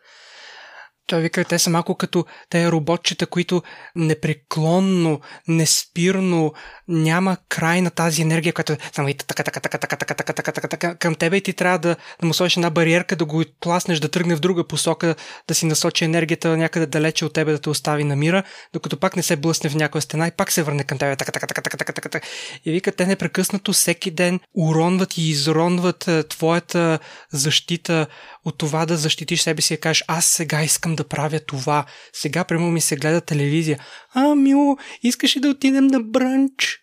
Той 1.07 1.21
вика, 1.21 1.45
те 1.45 1.59
са 1.59 1.69
малко 1.69 1.95
като 1.95 2.25
те 2.49 2.71
роботчета, 2.71 3.25
които 3.25 3.63
непреклонно, 3.95 5.19
неспирно, 5.47 6.53
няма 6.87 7.37
край 7.49 7.81
на 7.81 7.89
тази 7.89 8.21
енергия, 8.21 8.53
която 8.53 8.73
е 8.73 8.77
само 8.93 9.07
така, 9.13 9.43
така, 9.43 9.59
така, 9.59 9.77
така, 9.77 9.95
така, 9.97 10.13
така, 10.15 10.33
така, 10.33 10.51
така, 10.51 10.67
така, 10.67 10.95
към 10.95 11.15
тебе 11.15 11.37
и 11.37 11.41
ти 11.41 11.53
трябва 11.53 11.79
да, 11.79 11.95
да 12.21 12.27
му 12.27 12.33
сложиш 12.33 12.57
една 12.57 12.69
бариерка, 12.69 13.15
да 13.15 13.25
го 13.25 13.43
тласнеш, 13.59 13.99
да 13.99 14.09
тръгне 14.09 14.35
в 14.35 14.39
друга 14.39 14.67
посока, 14.67 15.15
да 15.47 15.55
си 15.55 15.65
насочи 15.65 16.05
енергията 16.05 16.57
някъде 16.57 16.85
далече 16.85 17.25
от 17.25 17.33
тебе, 17.33 17.51
да 17.51 17.59
те 17.59 17.69
остави 17.69 18.03
на 18.03 18.15
мира, 18.15 18.43
докато 18.73 18.99
пак 18.99 19.15
не 19.15 19.23
се 19.23 19.35
блъсне 19.35 19.69
в 19.69 19.75
някоя 19.75 20.01
стена 20.01 20.27
и 20.27 20.31
пак 20.31 20.51
се 20.51 20.63
върне 20.63 20.83
към 20.83 20.97
тебе. 20.97 21.15
Така, 21.15 21.31
така, 21.31 21.47
така, 21.47 21.61
така, 21.61 21.93
така, 21.93 22.09
така. 22.09 22.27
И 22.65 22.71
вика, 22.71 22.91
те 22.91 23.05
непрекъснато 23.05 23.73
всеки 23.73 24.11
ден 24.11 24.39
уронват 24.53 25.17
и 25.17 25.29
изронват 25.29 26.09
твоята 26.29 26.99
защита 27.31 28.07
от 28.47 28.57
това 28.57 28.85
да 28.85 28.97
защитиш 28.97 29.41
себе 29.41 29.61
си 29.61 29.73
и 29.73 29.77
кажеш, 29.77 30.03
аз 30.07 30.25
сега 30.25 30.63
искам 30.63 30.95
да 30.95 31.03
правя 31.03 31.39
това. 31.39 31.85
Сега, 32.13 32.43
прямо 32.43 32.71
ми 32.71 32.81
се 32.81 32.95
гледа 32.95 33.21
телевизия. 33.21 33.79
А, 34.13 34.35
мило, 34.35 34.77
искаш 35.03 35.35
ли 35.35 35.39
да 35.39 35.49
отидем 35.49 35.87
на 35.87 35.99
бранч? 35.99 36.79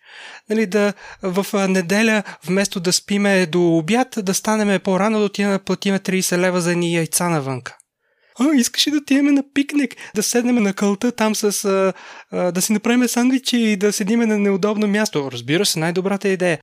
Нали, 0.49 0.65
да 0.65 0.93
в 1.21 1.67
неделя, 1.67 2.23
вместо 2.45 2.79
да 2.79 2.93
спиме 2.93 3.45
до 3.45 3.77
обяд, 3.77 4.15
да 4.17 4.33
станеме 4.33 4.79
по-рано, 4.79 5.19
да 5.19 5.25
отидем 5.25 5.51
да 5.51 5.59
платиме 5.59 5.99
30 5.99 6.37
лева 6.37 6.61
за 6.61 6.75
ни 6.75 6.95
яйца 6.95 7.29
навънка. 7.29 7.77
А, 8.39 8.55
искаш 8.55 8.87
ли 8.87 8.91
да 8.91 8.97
отидем 8.97 9.25
на 9.25 9.43
пикник, 9.53 9.95
да 10.15 10.23
седнем 10.23 10.55
на 10.55 10.73
кълта 10.73 11.11
там 11.11 11.35
с... 11.35 11.65
А, 11.65 11.93
а, 12.31 12.51
да 12.51 12.61
си 12.61 12.73
направим 12.73 13.07
сандвичи 13.07 13.57
и 13.57 13.77
да 13.77 13.93
седиме 13.93 14.25
на 14.25 14.37
неудобно 14.37 14.87
място? 14.87 15.29
Разбира 15.31 15.65
се, 15.65 15.79
най-добрата 15.79 16.29
идея. 16.29 16.59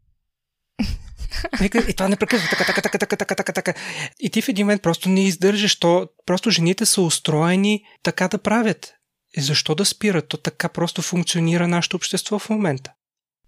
И 1.89 1.95
това 1.95 2.09
непрекъснато 2.09 2.57
така, 2.57 2.65
така, 2.65 2.81
така, 2.81 2.99
така, 2.99 3.17
така, 3.17 3.35
така, 3.35 3.53
така. 3.53 3.75
И 4.21 4.31
ти 4.31 4.43
в 4.43 4.49
един 4.49 4.67
момент 4.67 4.83
просто 4.83 5.09
не 5.09 5.27
издържаш. 5.27 5.79
То, 5.79 6.09
просто 6.27 6.51
жените 6.51 6.87
са 6.87 7.03
устроени 7.03 7.85
така 8.03 8.29
да 8.29 8.39
правят. 8.39 8.95
И 9.37 9.41
защо 9.41 9.75
да 9.75 9.85
спират? 9.85 10.29
То 10.29 10.37
така 10.37 10.69
просто 10.69 11.03
функционира 11.03 11.69
нашето 11.69 11.97
общество 11.97 12.39
в 12.39 12.51
момента. 12.51 12.93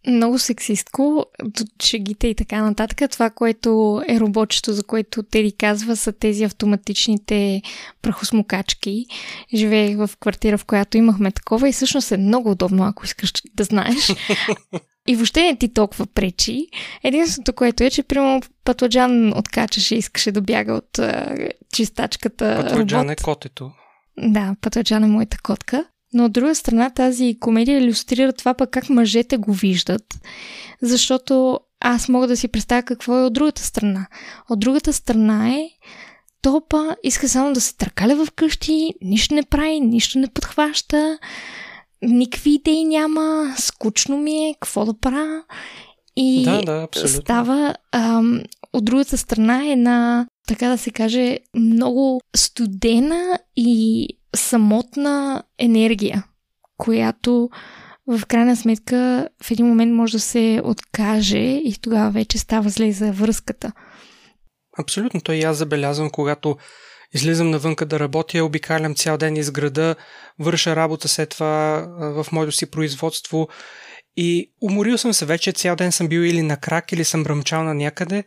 Много 0.07 0.39
сексистко, 0.39 1.27
шегите 1.83 2.29
и 2.29 2.35
така 2.35 2.63
нататък. 2.63 3.11
Това, 3.11 3.31
което 3.31 4.03
е 4.09 4.21
робочето, 4.21 4.73
за 4.73 4.85
което 4.85 5.23
Тери 5.23 5.53
казва, 5.53 5.97
са 5.97 6.13
тези 6.13 6.45
автоматичните 6.45 7.63
прахосмокачки. 8.03 9.07
Живеех 9.55 9.97
в 9.97 10.11
квартира, 10.21 10.59
в 10.59 10.65
която 10.65 10.97
имахме 10.97 11.33
такова 11.33 11.69
и 11.69 11.73
всъщност 11.73 12.13
е 12.13 12.17
много 12.17 12.51
удобно, 12.51 12.85
ако 12.85 13.05
искаш 13.05 13.33
да 13.55 13.65
знаеш. 13.65 14.13
И 15.09 15.17
въобще 15.17 15.43
не 15.43 15.57
ти 15.57 15.75
толкова 15.75 16.07
пречи. 16.07 16.67
Единственото, 17.03 17.53
което 17.53 17.85
е, 17.85 17.91
че 17.91 18.03
примерно 18.03 18.43
Патладжан 18.65 19.39
откачаше 19.39 19.95
и 19.95 19.99
искаше 19.99 20.33
да 20.33 20.41
бяга 20.41 20.75
от 20.75 20.99
а, 20.99 21.37
чистачката. 21.75 22.61
Патладжан 22.61 23.11
е 23.11 23.17
котето. 23.17 23.71
Да, 24.19 24.57
Патладжан 24.61 25.05
е 25.05 25.07
моята 25.07 25.39
котка. 25.43 25.85
Но 26.13 26.25
от 26.25 26.33
друга 26.33 26.55
страна 26.55 26.91
тази 26.91 27.37
комедия 27.41 27.79
иллюстрира 27.79 28.33
това 28.33 28.55
пък 28.55 28.71
как 28.71 28.89
мъжете 28.89 29.37
го 29.37 29.53
виждат. 29.53 30.15
Защото 30.83 31.61
аз 31.81 32.09
мога 32.09 32.27
да 32.27 32.37
си 32.37 32.49
представя 32.49 32.83
какво 32.83 33.19
е 33.19 33.25
от 33.25 33.33
другата 33.33 33.63
страна. 33.63 34.07
От 34.51 34.61
другата 34.61 34.93
страна 34.93 35.49
е 35.49 35.71
топа 36.43 36.97
иска 37.03 37.29
само 37.29 37.53
да 37.53 37.61
се 37.61 37.77
търкаля 37.77 38.27
вкъщи, 38.27 38.95
нищо 39.03 39.35
не 39.35 39.43
прави, 39.43 39.81
нищо 39.81 40.19
не 40.19 40.29
подхваща, 40.29 41.19
никакви 42.05 42.51
идеи 42.51 42.85
няма, 42.85 43.55
скучно 43.59 44.19
ми 44.19 44.49
е, 44.49 44.55
какво 44.61 44.85
да 44.85 44.99
правя. 45.01 45.43
И 46.17 46.45
да, 46.45 46.63
да, 46.63 46.83
абсолютно. 46.83 47.21
става 47.21 47.75
ам, 47.93 48.43
от 48.73 48.85
другата 48.85 49.19
страна 49.19 49.67
е 49.67 49.73
една, 49.73 50.27
така 50.49 50.69
да 50.69 50.79
се 50.79 50.91
каже, 50.91 51.39
много 51.55 52.21
студена 52.37 53.39
и 53.57 54.09
самотна 54.37 55.43
енергия, 55.59 56.25
която 56.77 57.51
в 58.07 58.27
крайна 58.27 58.57
сметка 58.57 59.29
в 59.43 59.51
един 59.51 59.67
момент 59.67 59.93
може 59.93 60.13
да 60.13 60.21
се 60.21 60.61
откаже 60.65 61.39
и 61.39 61.75
тогава 61.83 62.11
вече 62.11 62.39
става 62.39 62.69
зле 62.69 62.93
за 62.93 63.13
връзката. 63.13 63.73
Абсолютно. 64.79 65.21
Той 65.21 65.39
аз 65.39 65.57
забелязвам, 65.57 66.11
когато 66.11 66.57
Излизам 67.15 67.51
навънка 67.51 67.87
да 67.87 68.01
работя, 68.01 68.45
обикалям 68.45 68.95
цял 68.95 69.19
ден 69.19 69.37
из 69.37 69.51
града, 69.51 69.97
върша 70.39 70.77
работа 70.77 71.09
след 71.09 71.29
това 71.29 71.87
в 71.99 72.27
моето 72.33 72.53
си 72.53 72.71
производство 72.71 73.49
и 74.17 74.53
уморил 74.63 74.99
съм 74.99 75.13
се 75.13 75.27
вече, 75.27 75.53
цял 75.53 75.77
ден 75.77 75.93
съм 75.93 76.09
бил 76.09 76.21
или 76.21 76.43
на 76.43 76.57
крак, 76.57 76.93
или 76.93 77.05
съм 77.05 77.25
бръмчал 77.25 77.65
на 77.65 77.75
някъде 77.75 78.25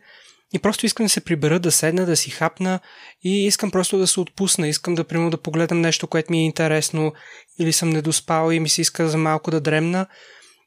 и 0.52 0.58
просто 0.58 0.86
искам 0.86 1.06
да 1.06 1.10
се 1.10 1.20
прибера, 1.20 1.60
да 1.60 1.72
седна, 1.72 2.06
да 2.06 2.16
си 2.16 2.30
хапна 2.30 2.80
и 3.22 3.46
искам 3.46 3.70
просто 3.70 3.98
да 3.98 4.06
се 4.06 4.20
отпусна, 4.20 4.68
искам 4.68 4.94
да 4.94 5.04
примерно 5.04 5.30
да 5.30 5.42
погледам 5.42 5.80
нещо, 5.80 6.06
което 6.06 6.32
ми 6.32 6.38
е 6.38 6.44
интересно 6.44 7.12
или 7.58 7.72
съм 7.72 7.90
недоспал 7.90 8.52
и 8.52 8.60
ми 8.60 8.68
се 8.68 8.80
иска 8.80 9.08
за 9.08 9.18
малко 9.18 9.50
да 9.50 9.60
дремна. 9.60 10.06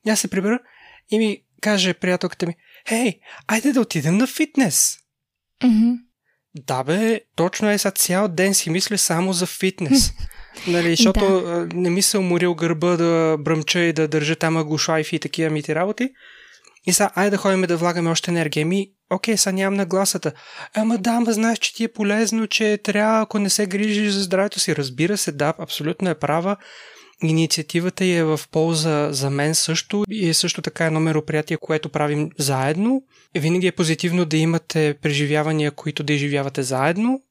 И 0.05 0.09
аз 0.09 0.19
се 0.19 0.27
прибера 0.27 0.59
и 1.09 1.17
ми 1.17 1.43
каже 1.61 1.93
приятелката 1.93 2.47
ми, 2.47 2.55
хей, 2.89 3.19
айде 3.47 3.73
да 3.73 3.81
отидем 3.81 4.17
на 4.17 4.27
фитнес. 4.27 4.97
Mm-hmm. 5.63 5.97
Да 6.55 6.83
бе, 6.83 7.21
точно 7.35 7.69
е, 7.69 7.77
сега 7.77 7.91
цял 7.91 8.27
ден 8.27 8.53
си 8.53 8.69
мисля 8.69 8.97
само 8.97 9.33
за 9.33 9.45
фитнес. 9.45 10.13
Нали, 10.67 10.89
защото 10.89 11.41
да. 11.41 11.67
не 11.73 11.89
ми 11.89 12.01
се 12.01 12.17
уморил 12.17 12.55
гърба 12.55 12.97
да 12.97 13.37
бръмча 13.39 13.79
и 13.79 13.93
да 13.93 14.07
държа 14.07 14.35
там 14.35 14.57
аглушайфи 14.57 15.15
и 15.15 15.19
такива 15.19 15.49
мити 15.49 15.75
работи. 15.75 16.09
И 16.85 16.93
сега, 16.93 17.11
айде 17.15 17.29
да 17.29 17.37
ходим 17.37 17.61
да 17.61 17.77
влагаме 17.77 18.09
още 18.09 18.31
енергия. 18.31 18.65
Ми, 18.65 18.87
окей, 19.09 19.37
сега 19.37 19.53
нямам 19.53 19.77
нагласата. 19.77 20.31
Ама 20.75 20.97
да, 20.97 21.11
ама 21.11 21.33
знаеш, 21.33 21.59
че 21.59 21.73
ти 21.75 21.83
е 21.83 21.93
полезно, 21.93 22.47
че 22.47 22.77
трябва, 22.83 23.21
ако 23.21 23.39
не 23.39 23.49
се 23.49 23.65
грижиш 23.65 24.13
за 24.13 24.23
здравето 24.23 24.59
си. 24.59 24.75
Разбира 24.75 25.17
се, 25.17 25.31
да, 25.31 25.53
абсолютно 25.59 26.09
е 26.09 26.19
права. 26.19 26.57
Инициативата 27.23 28.05
е 28.05 28.23
в 28.23 28.39
полза 28.51 29.11
за 29.11 29.29
мен 29.29 29.55
също 29.55 30.03
и 30.09 30.29
е 30.29 30.33
също 30.33 30.61
така 30.61 30.85
едно 30.85 30.99
мероприятие, 30.99 31.57
което 31.57 31.89
правим 31.89 32.29
заедно. 32.37 33.03
Винаги 33.35 33.67
е 33.67 33.71
позитивно 33.71 34.25
да 34.25 34.37
имате 34.37 34.95
преживявания, 35.01 35.71
които 35.71 36.03
да 36.03 36.13
изживявате 36.13 36.63
заедно, 36.63 37.21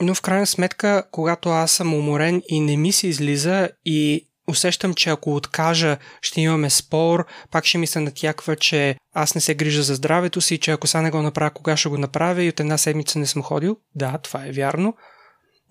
но 0.00 0.14
в 0.14 0.22
крайна 0.22 0.46
сметка, 0.46 1.04
когато 1.10 1.48
аз 1.48 1.72
съм 1.72 1.94
уморен 1.94 2.42
и 2.48 2.60
не 2.60 2.76
ми 2.76 2.92
се 2.92 3.08
излиза 3.08 3.68
и 3.84 4.28
усещам, 4.48 4.94
че 4.94 5.10
ако 5.10 5.34
откажа, 5.34 5.98
ще 6.20 6.40
имаме 6.40 6.70
спор, 6.70 7.26
пак 7.50 7.64
ще 7.64 7.78
ми 7.78 7.86
се 7.86 8.00
натяква, 8.00 8.56
че 8.56 8.96
аз 9.12 9.34
не 9.34 9.40
се 9.40 9.54
грижа 9.54 9.82
за 9.82 9.94
здравето 9.94 10.40
си, 10.40 10.58
че 10.58 10.70
ако 10.70 10.86
сега 10.86 11.02
не 11.02 11.10
го 11.10 11.22
направя, 11.22 11.50
кога 11.50 11.76
ще 11.76 11.88
го 11.88 11.98
направя 11.98 12.42
и 12.42 12.48
от 12.48 12.60
една 12.60 12.78
седмица 12.78 13.18
не 13.18 13.26
съм 13.26 13.42
ходил. 13.42 13.76
Да, 13.94 14.18
това 14.18 14.46
е 14.46 14.52
вярно. 14.52 14.94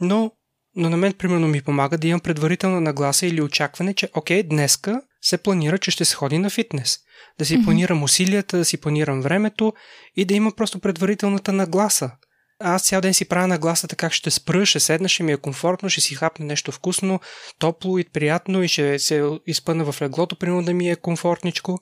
Но 0.01 0.31
но 0.75 0.89
на 0.89 0.97
мен, 0.97 1.13
примерно, 1.13 1.47
ми 1.47 1.61
помага 1.61 1.97
да 1.97 2.07
имам 2.07 2.19
предварителна 2.19 2.81
нагласа 2.81 3.27
или 3.27 3.41
очакване, 3.41 3.93
че 3.93 4.09
окей, 4.15 4.43
днеска 4.43 5.01
се 5.21 5.37
планира, 5.37 5.77
че 5.77 5.91
ще 5.91 6.05
се 6.05 6.15
ходи 6.15 6.37
на 6.37 6.49
фитнес. 6.49 6.99
Да 7.39 7.45
си 7.45 7.57
mm-hmm. 7.57 7.63
планирам 7.63 8.03
усилията, 8.03 8.57
да 8.57 8.65
си 8.65 8.77
планирам 8.77 9.21
времето 9.21 9.73
и 10.15 10.25
да 10.25 10.33
има 10.33 10.51
просто 10.51 10.79
предварителната 10.79 11.53
нагласа. 11.53 12.11
Аз 12.59 12.83
цял 12.83 13.01
ден 13.01 13.13
си 13.13 13.25
правя 13.25 13.47
нагласата 13.47 13.95
как 13.95 14.13
ще 14.13 14.31
спра, 14.31 14.65
ще 14.65 14.79
седна, 14.79 15.09
ще 15.09 15.23
ми 15.23 15.31
е 15.31 15.37
комфортно, 15.37 15.89
ще 15.89 16.01
си 16.01 16.15
хапна 16.15 16.45
нещо 16.45 16.71
вкусно, 16.71 17.19
топло 17.59 17.97
и 17.97 18.03
приятно 18.03 18.63
и 18.63 18.67
ще 18.67 18.99
се 18.99 19.29
изпъна 19.47 19.91
в 19.91 20.01
леглото, 20.01 20.35
примерно 20.35 20.63
да 20.63 20.73
ми 20.73 20.89
е 20.89 20.95
комфортничко. 20.95 21.79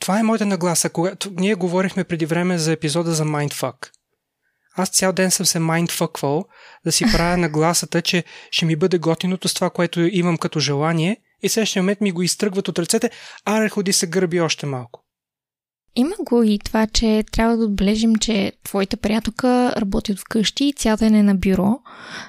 Това 0.00 0.20
е 0.20 0.22
моята 0.22 0.46
нагласа. 0.46 0.90
Когато 0.90 1.30
ние 1.36 1.54
говорихме 1.54 2.04
преди 2.04 2.26
време 2.26 2.58
за 2.58 2.72
епизода 2.72 3.12
за 3.12 3.24
Mindfuck 3.24 3.90
аз 4.80 4.88
цял 4.88 5.12
ден 5.12 5.30
съм 5.30 5.46
се 5.46 5.58
майндфъквал 5.58 6.44
да 6.84 6.92
си 6.92 7.04
правя 7.12 7.36
нагласата, 7.36 8.02
че 8.02 8.24
ще 8.50 8.66
ми 8.66 8.76
бъде 8.76 8.98
готиното 8.98 9.48
с 9.48 9.54
това, 9.54 9.70
което 9.70 10.00
имам 10.00 10.36
като 10.36 10.60
желание 10.60 11.16
и 11.42 11.48
следващия 11.48 11.82
момент 11.82 12.00
ми 12.00 12.12
го 12.12 12.22
изтръгват 12.22 12.68
от 12.68 12.78
ръцете, 12.78 13.10
аре 13.44 13.68
ходи 13.68 13.92
се 13.92 14.06
гърби 14.06 14.40
още 14.40 14.66
малко. 14.66 15.04
Има 15.96 16.14
го 16.24 16.42
и 16.42 16.58
това, 16.64 16.86
че 16.86 17.24
трябва 17.32 17.56
да 17.56 17.64
отбележим, 17.64 18.16
че 18.16 18.52
твоята 18.64 18.96
приятелка 18.96 19.74
работи 19.76 20.12
от 20.12 20.18
вкъщи 20.18 20.64
и 20.64 20.72
цял 20.72 20.96
ден 20.96 21.14
е 21.14 21.22
на 21.22 21.34
бюро 21.34 21.78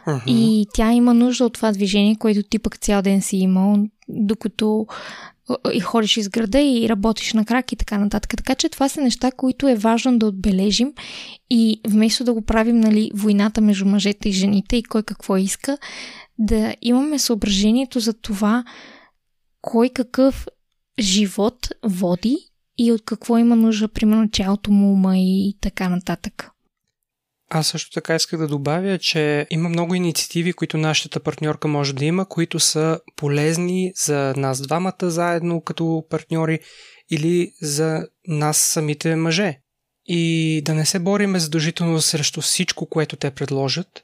uh-huh. 0.08 0.26
и 0.28 0.68
тя 0.74 0.92
има 0.92 1.14
нужда 1.14 1.46
от 1.46 1.54
това 1.54 1.72
движение, 1.72 2.16
което 2.20 2.44
ти 2.44 2.60
пък 2.60 2.78
цял 2.78 3.02
ден 3.02 3.22
си 3.22 3.38
имал, 3.38 3.78
докато 4.10 4.88
и 5.74 5.80
ходиш 5.80 6.18
из 6.18 6.30
града 6.30 6.62
и 6.62 6.90
работиш 6.90 7.34
на 7.34 7.46
крак 7.46 7.72
и 7.72 7.76
така 7.76 7.98
нататък. 7.98 8.34
Така 8.38 8.56
че 8.56 8.70
това 8.70 8.90
са 8.90 9.02
неща, 9.02 9.32
които 9.32 9.68
е 9.68 9.76
важно 9.76 10.20
да 10.20 10.26
отбележим 10.26 10.94
и 11.50 11.82
вместо 11.88 12.24
да 12.24 12.34
го 12.34 12.42
правим 12.42 12.80
нали, 12.80 13.12
войната 13.14 13.62
между 13.62 13.86
мъжете 13.86 14.30
и 14.30 14.32
жените 14.32 14.76
и 14.76 14.84
кой 14.84 15.04
какво 15.04 15.38
иска, 15.38 15.78
да 16.40 16.76
имаме 16.82 17.20
съображението 17.20 18.00
за 18.00 18.14
това 18.14 18.64
кой 19.62 19.90
какъв 19.90 20.48
живот 21.00 21.70
води 21.84 22.38
и 22.78 22.92
от 22.92 23.06
какво 23.06 23.38
има 23.38 23.56
нужда, 23.56 23.88
примерно, 23.88 24.30
цялото 24.34 24.72
му 24.72 24.94
ума 24.94 25.18
и 25.18 25.58
така 25.62 25.90
нататък. 25.90 26.52
Аз 27.54 27.68
също 27.68 27.92
така 27.92 28.16
исках 28.16 28.40
да 28.40 28.48
добавя, 28.48 28.98
че 28.98 29.48
има 29.50 29.70
много 29.70 29.96
инициативи, 29.96 30.54
които 30.54 30.78
нашата 30.78 31.20
партньорка 31.20 31.68
може 31.68 31.96
да 31.96 32.06
има, 32.06 32.26
които 32.26 32.60
са 32.60 33.00
полезни 33.16 33.92
за 33.96 34.34
нас 34.38 34.62
двамата 34.62 34.94
заедно 35.02 35.62
като 35.62 36.06
партньори 36.10 36.60
или 37.10 37.52
за 37.62 38.08
нас 38.28 38.58
самите 38.58 39.16
мъже. 39.16 39.60
И 40.06 40.62
да 40.66 40.74
не 40.74 40.86
се 40.86 41.00
бориме 41.00 41.40
задължително 41.40 42.02
срещу 42.02 42.42
всичко, 42.42 42.86
което 42.86 43.16
те 43.16 43.32
предложат. 43.32 44.04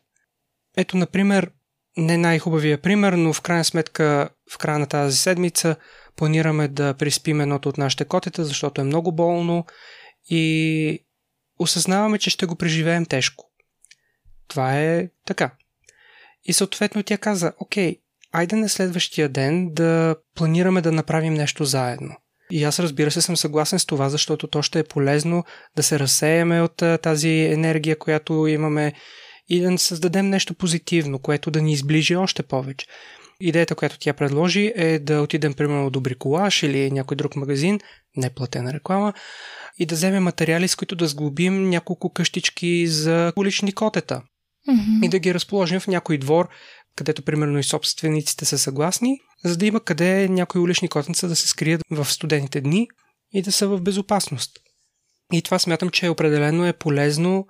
Ето, 0.77 0.97
например, 0.97 1.51
не 1.97 2.17
най-хубавия 2.17 2.81
пример, 2.81 3.13
но 3.13 3.33
в 3.33 3.41
крайна 3.41 3.63
сметка 3.65 4.29
в 4.51 4.57
края 4.57 4.79
на 4.79 4.87
тази 4.87 5.17
седмица 5.17 5.75
планираме 6.15 6.67
да 6.67 6.93
приспим 6.93 7.41
едното 7.41 7.69
от 7.69 7.77
нашите 7.77 8.05
котета, 8.05 8.45
защото 8.45 8.81
е 8.81 8.83
много 8.83 9.11
болно 9.11 9.65
и 10.29 11.06
осъзнаваме, 11.59 12.17
че 12.17 12.29
ще 12.29 12.45
го 12.45 12.55
преживеем 12.55 13.05
тежко. 13.05 13.51
Това 14.47 14.79
е 14.79 15.09
така. 15.25 15.51
И 16.43 16.53
съответно 16.53 17.03
тя 17.03 17.17
каза, 17.17 17.53
окей, 17.59 17.95
айде 18.31 18.55
на 18.55 18.69
следващия 18.69 19.29
ден 19.29 19.73
да 19.73 20.15
планираме 20.35 20.81
да 20.81 20.91
направим 20.91 21.33
нещо 21.33 21.65
заедно. 21.65 22.15
И 22.51 22.63
аз 22.63 22.79
разбира 22.79 23.11
се 23.11 23.21
съм 23.21 23.37
съгласен 23.37 23.79
с 23.79 23.85
това, 23.85 24.09
защото 24.09 24.47
то 24.47 24.61
ще 24.61 24.79
е 24.79 24.83
полезно 24.83 25.43
да 25.75 25.83
се 25.83 25.99
разсеяме 25.99 26.61
от 26.61 26.83
тази 27.01 27.29
енергия, 27.29 27.99
която 27.99 28.47
имаме 28.47 28.93
и 29.49 29.61
да 29.61 29.77
създадем 29.77 30.29
нещо 30.29 30.53
позитивно, 30.53 31.19
което 31.19 31.51
да 31.51 31.61
ни 31.61 31.73
изближи 31.73 32.15
още 32.15 32.43
повече. 32.43 32.87
Идеята, 33.39 33.75
която 33.75 33.99
тя 33.99 34.13
предложи 34.13 34.73
е 34.75 34.99
да 34.99 35.21
отидем 35.21 35.53
примерно 35.53 35.89
до 35.89 36.01
Бриколаш 36.01 36.63
или 36.63 36.91
някой 36.91 37.17
друг 37.17 37.35
магазин, 37.35 37.79
не 38.15 38.29
платена 38.29 38.73
реклама, 38.73 39.13
и 39.79 39.85
да 39.85 39.95
вземем 39.95 40.23
материали, 40.23 40.67
с 40.67 40.75
които 40.75 40.95
да 40.95 41.07
сглобим 41.07 41.69
няколко 41.69 42.09
къщички 42.09 42.87
за 42.87 43.33
улични 43.35 43.71
котета. 43.71 44.21
Mm-hmm. 44.69 45.05
И 45.05 45.09
да 45.09 45.19
ги 45.19 45.33
разположим 45.33 45.79
в 45.79 45.87
някой 45.87 46.17
двор, 46.17 46.49
където 46.95 47.21
примерно 47.21 47.59
и 47.59 47.63
собствениците 47.63 48.45
са 48.45 48.57
съгласни, 48.57 49.19
за 49.45 49.57
да 49.57 49.65
има 49.65 49.79
къде 49.79 50.27
някои 50.27 50.61
улични 50.61 50.87
котенца 50.87 51.27
да 51.27 51.35
се 51.35 51.47
скрият 51.47 51.81
в 51.91 52.05
студените 52.05 52.61
дни 52.61 52.87
и 53.33 53.41
да 53.41 53.51
са 53.51 53.67
в 53.67 53.81
безопасност. 53.81 54.51
И 55.33 55.41
това 55.41 55.59
смятам, 55.59 55.89
че 55.89 56.09
определено 56.09 56.65
е 56.65 56.73
полезно 56.73 57.47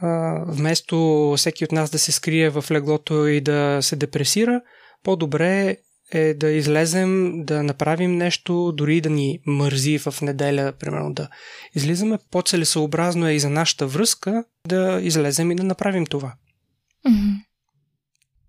а, 0.00 0.42
вместо 0.46 1.34
всеки 1.36 1.64
от 1.64 1.72
нас 1.72 1.90
да 1.90 1.98
се 1.98 2.12
скрие 2.12 2.50
в 2.50 2.64
леглото 2.70 3.26
и 3.26 3.40
да 3.40 3.78
се 3.82 3.96
депресира, 3.96 4.60
по-добре 5.02 5.76
е 6.12 6.34
да 6.34 6.50
излезем, 6.50 7.44
да 7.44 7.62
направим 7.62 8.16
нещо, 8.16 8.72
дори 8.76 9.00
да 9.00 9.10
ни 9.10 9.38
мързи 9.46 9.98
в 9.98 10.14
неделя, 10.22 10.72
примерно 10.80 11.12
да 11.12 11.28
излизаме. 11.74 12.18
По-целесообразно 12.30 13.28
е 13.28 13.32
и 13.32 13.40
за 13.40 13.50
нашата 13.50 13.86
връзка 13.86 14.44
да 14.66 15.00
излезем 15.02 15.50
и 15.50 15.56
да 15.56 15.64
направим 15.64 16.06
това. 16.06 16.34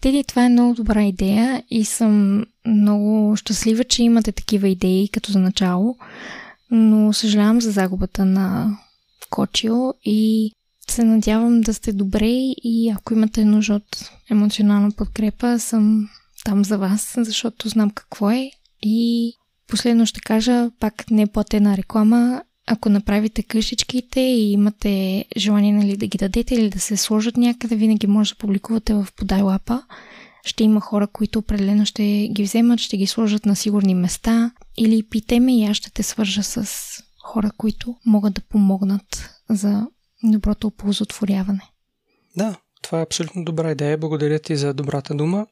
Теди, 0.02 0.24
това 0.24 0.46
е 0.46 0.50
много 0.50 0.74
добра 0.74 1.04
идея 1.04 1.64
и 1.70 1.86
съм 1.86 2.46
много 2.66 3.36
щастлива, 3.36 3.84
че 3.84 4.04
имате 4.04 4.32
такива 4.32 4.68
идеи 4.68 5.10
като 5.10 5.32
за 5.32 5.40
начало, 5.40 5.98
но 6.72 7.14
съжалявам 7.14 7.62
за 7.62 7.72
загубата 7.72 8.26
на 8.26 8.78
Кочио 9.30 9.94
и 10.04 10.52
се 10.90 11.04
надявам 11.04 11.62
да 11.62 11.74
сте 11.74 11.94
добре 11.94 12.30
и 12.64 12.94
ако 12.98 13.14
имате 13.14 13.46
нужда 13.46 13.74
от 13.74 14.12
емоционална 14.32 14.92
подкрепа, 14.92 15.60
съм 15.60 16.10
там 16.50 16.66
за 16.66 16.78
вас, 16.78 17.14
защото 17.18 17.70
знам 17.70 17.90
какво 17.90 18.30
е. 18.30 18.52
И 18.82 19.34
последно 19.68 20.06
ще 20.06 20.20
кажа, 20.20 20.72
пак 20.80 21.12
не 21.12 21.22
е 21.22 21.28
платена 21.28 21.78
реклама, 21.78 22.44
ако 22.68 22.90
направите 22.90 23.44
къщичките 23.44 24.20
и 24.20 24.52
имате 24.52 25.26
желание 25.38 25.74
нали, 25.74 25.98
да 25.98 26.08
ги 26.08 26.18
дадете 26.18 26.56
или 26.56 26.70
да 26.70 26.80
се 26.80 26.98
сложат 26.98 27.38
някъде, 27.38 27.76
винаги 27.76 28.08
може 28.08 28.34
да 28.34 28.38
публикувате 28.38 28.94
в 28.94 29.08
подай 29.16 29.42
лапа. 29.42 29.84
Ще 30.46 30.64
има 30.64 30.82
хора, 30.82 31.08
които 31.08 31.40
определено 31.40 31.86
ще 31.86 32.30
ги 32.32 32.44
вземат, 32.44 32.80
ще 32.80 32.98
ги 32.98 33.08
сложат 33.08 33.46
на 33.46 33.56
сигурни 33.56 33.96
места 33.96 34.52
или 34.78 35.04
пите 35.04 35.40
ме 35.40 35.60
и 35.60 35.66
аз 35.66 35.78
ще 35.78 35.92
те 35.92 36.04
свържа 36.04 36.44
с 36.44 36.68
хора, 37.24 37.52
които 37.58 37.96
могат 38.06 38.34
да 38.34 38.42
помогнат 38.42 39.30
за 39.50 39.88
доброто 40.24 40.68
оползотворяване. 40.68 41.70
Да, 42.38 42.56
това 42.82 43.00
е 43.00 43.04
абсолютно 43.04 43.44
добра 43.44 43.72
идея. 43.72 43.98
Благодаря 43.98 44.40
ти 44.40 44.56
за 44.56 44.74
добрата 44.74 45.16
дума. 45.16 45.48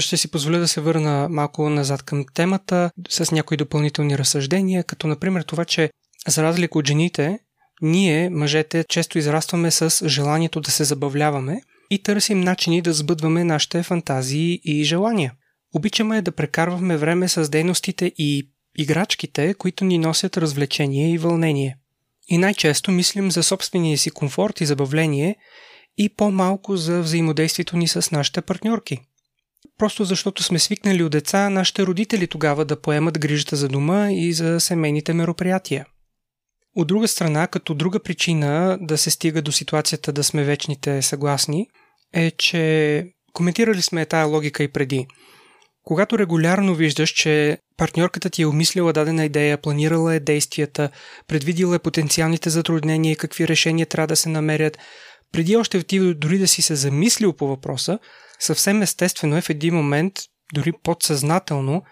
Ще 0.00 0.16
си 0.16 0.30
позволя 0.30 0.58
да 0.58 0.68
се 0.68 0.80
върна 0.80 1.28
малко 1.30 1.70
назад 1.70 2.02
към 2.02 2.24
темата 2.34 2.90
с 3.08 3.32
някои 3.32 3.56
допълнителни 3.56 4.18
разсъждения, 4.18 4.84
като 4.84 5.06
например 5.06 5.42
това, 5.42 5.64
че 5.64 5.90
за 6.28 6.42
разлика 6.42 6.78
от 6.78 6.86
жените, 6.86 7.38
ние, 7.82 8.30
мъжете, 8.30 8.84
често 8.88 9.18
израстваме 9.18 9.70
с 9.70 10.08
желанието 10.08 10.60
да 10.60 10.70
се 10.70 10.84
забавляваме 10.84 11.60
и 11.90 12.02
търсим 12.02 12.40
начини 12.40 12.82
да 12.82 12.92
сбъдваме 12.92 13.44
нашите 13.44 13.82
фантазии 13.82 14.60
и 14.64 14.84
желания. 14.84 15.32
Обичаме 15.74 16.22
да 16.22 16.32
прекарваме 16.32 16.96
време 16.96 17.28
с 17.28 17.48
дейностите 17.48 18.12
и 18.18 18.48
играчките, 18.78 19.54
които 19.54 19.84
ни 19.84 19.98
носят 19.98 20.36
развлечение 20.36 21.12
и 21.12 21.18
вълнение. 21.18 21.76
И 22.28 22.38
най-често 22.38 22.90
мислим 22.90 23.30
за 23.30 23.42
собствения 23.42 23.98
си 23.98 24.10
комфорт 24.10 24.60
и 24.60 24.66
забавление 24.66 25.36
и 25.98 26.08
по-малко 26.08 26.76
за 26.76 27.00
взаимодействието 27.00 27.76
ни 27.76 27.88
с 27.88 28.10
нашите 28.10 28.40
партньорки– 28.40 28.98
просто 29.78 30.04
защото 30.04 30.42
сме 30.42 30.58
свикнали 30.58 31.02
от 31.02 31.12
деца 31.12 31.50
нашите 31.50 31.86
родители 31.86 32.26
тогава 32.26 32.64
да 32.64 32.80
поемат 32.80 33.18
грижата 33.18 33.56
за 33.56 33.68
дома 33.68 34.12
и 34.12 34.32
за 34.32 34.60
семейните 34.60 35.12
мероприятия. 35.12 35.86
От 36.76 36.86
друга 36.86 37.08
страна, 37.08 37.46
като 37.46 37.74
друга 37.74 38.00
причина 38.00 38.78
да 38.80 38.98
се 38.98 39.10
стига 39.10 39.42
до 39.42 39.52
ситуацията 39.52 40.12
да 40.12 40.24
сме 40.24 40.44
вечните 40.44 41.02
съгласни, 41.02 41.66
е, 42.12 42.30
че 42.30 43.04
коментирали 43.32 43.82
сме 43.82 44.06
тая 44.06 44.26
логика 44.26 44.62
и 44.62 44.68
преди. 44.68 45.06
Когато 45.84 46.18
регулярно 46.18 46.74
виждаш, 46.74 47.10
че 47.10 47.58
партньорката 47.76 48.30
ти 48.30 48.42
е 48.42 48.46
умислила 48.46 48.92
дадена 48.92 49.24
идея, 49.24 49.58
планирала 49.58 50.14
е 50.14 50.20
действията, 50.20 50.90
предвидила 51.28 51.76
е 51.76 51.78
потенциалните 51.78 52.50
затруднения 52.50 53.12
и 53.12 53.16
какви 53.16 53.48
решения 53.48 53.86
трябва 53.86 54.06
да 54.06 54.16
се 54.16 54.28
намерят, 54.28 54.78
преди 55.32 55.56
още 55.56 55.82
ти 55.82 56.14
дори 56.14 56.38
да 56.38 56.48
си 56.48 56.62
се 56.62 56.74
замислил 56.74 57.32
по 57.32 57.46
въпроса, 57.46 57.98
съвсем 58.44 58.82
естествено 58.82 59.36
е 59.36 59.40
в 59.40 59.50
един 59.50 59.74
момент, 59.74 60.14
дори 60.54 60.72
подсъзнателно, 60.82 61.82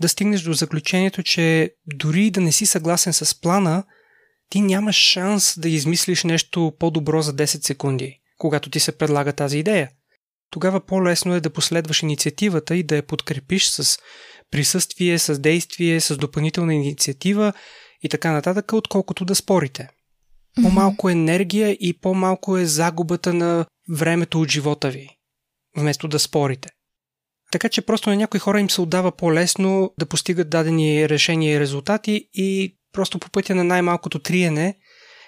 да 0.00 0.08
стигнеш 0.08 0.40
до 0.40 0.52
заключението, 0.52 1.22
че 1.22 1.70
дори 1.86 2.30
да 2.30 2.40
не 2.40 2.52
си 2.52 2.66
съгласен 2.66 3.12
с 3.12 3.40
плана, 3.40 3.84
ти 4.50 4.60
нямаш 4.60 4.96
шанс 4.96 5.58
да 5.58 5.68
измислиш 5.68 6.24
нещо 6.24 6.72
по-добро 6.78 7.22
за 7.22 7.34
10 7.34 7.44
секунди, 7.66 8.20
когато 8.38 8.70
ти 8.70 8.80
се 8.80 8.98
предлага 8.98 9.32
тази 9.32 9.58
идея. 9.58 9.90
Тогава 10.50 10.80
по-лесно 10.86 11.34
е 11.34 11.40
да 11.40 11.50
последваш 11.50 12.02
инициативата 12.02 12.76
и 12.76 12.82
да 12.82 12.96
я 12.96 13.06
подкрепиш 13.06 13.66
с 13.66 13.98
присъствие, 14.50 15.18
с 15.18 15.38
действие, 15.38 16.00
с 16.00 16.16
допълнителна 16.16 16.74
инициатива 16.74 17.52
и 18.02 18.08
така 18.08 18.32
нататък, 18.32 18.72
отколкото 18.72 19.24
да 19.24 19.34
спорите. 19.34 19.88
По-малко 20.62 21.08
енергия 21.08 21.70
и 21.70 21.98
по-малко 22.00 22.56
е 22.56 22.66
загубата 22.66 23.34
на 23.34 23.66
времето 23.88 24.40
от 24.40 24.50
живота 24.50 24.90
ви 24.90 25.15
вместо 25.76 26.08
да 26.08 26.18
спорите. 26.18 26.68
Така 27.52 27.68
че 27.68 27.82
просто 27.82 28.10
на 28.10 28.16
някои 28.16 28.40
хора 28.40 28.60
им 28.60 28.70
се 28.70 28.80
отдава 28.80 29.12
по-лесно 29.12 29.94
да 29.98 30.06
постигат 30.06 30.50
дадени 30.50 31.08
решения 31.08 31.56
и 31.56 31.60
резултати 31.60 32.28
и 32.34 32.76
просто 32.92 33.18
по 33.18 33.30
пътя 33.30 33.54
на 33.54 33.64
най-малкото 33.64 34.18
триене 34.18 34.78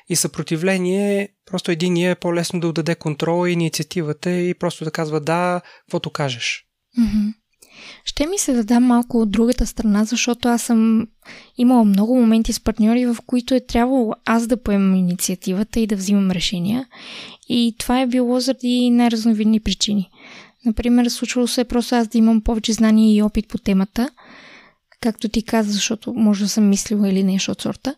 и 0.09 0.17
съпротивление, 0.17 1.29
просто 1.47 1.71
един 1.71 1.97
е 1.97 2.15
по-лесно 2.15 2.61
да 2.61 2.69
отдаде 2.69 2.95
контрола 2.95 3.51
и 3.51 3.53
инициативата 3.53 4.31
и 4.31 4.55
просто 4.55 4.85
да 4.85 4.91
казва 4.91 5.21
да, 5.21 5.61
каквото 5.81 6.11
кажеш. 6.11 6.65
Mm-hmm. 6.99 7.35
Ще 8.05 8.27
ми 8.27 8.38
се 8.38 8.53
да 8.53 8.64
дам 8.64 8.85
малко 8.85 9.19
от 9.19 9.31
другата 9.31 9.67
страна, 9.67 10.05
защото 10.05 10.49
аз 10.49 10.62
съм 10.62 11.07
имала 11.59 11.85
много 11.85 12.21
моменти 12.21 12.53
с 12.53 12.61
партньори, 12.61 13.07
в 13.07 13.17
които 13.27 13.55
е 13.55 13.61
трябвало 13.61 14.12
аз 14.25 14.47
да 14.47 14.62
поемам 14.62 14.95
инициативата 14.95 15.81
и 15.81 15.87
да 15.87 15.97
взимам 15.97 16.31
решения. 16.31 16.87
И 17.49 17.75
това 17.79 18.01
е 18.01 18.07
било 18.07 18.41
заради 18.41 18.91
най-разновидни 18.91 19.61
причини. 19.61 20.11
Например, 20.64 21.09
случвало 21.09 21.47
се 21.47 21.64
просто 21.64 21.95
аз 21.95 22.09
да 22.09 22.19
имам 22.19 22.41
повече 22.41 22.73
знания 22.73 23.17
и 23.17 23.23
опит 23.23 23.49
по 23.49 23.59
темата, 23.59 24.11
както 25.01 25.29
ти 25.29 25.43
каза, 25.43 25.73
защото 25.73 26.14
може 26.14 26.45
да 26.45 26.49
съм 26.49 26.69
мислила 26.69 27.09
или 27.09 27.25
нещо 27.25 27.53
от 27.53 27.62
сорта. 27.62 27.95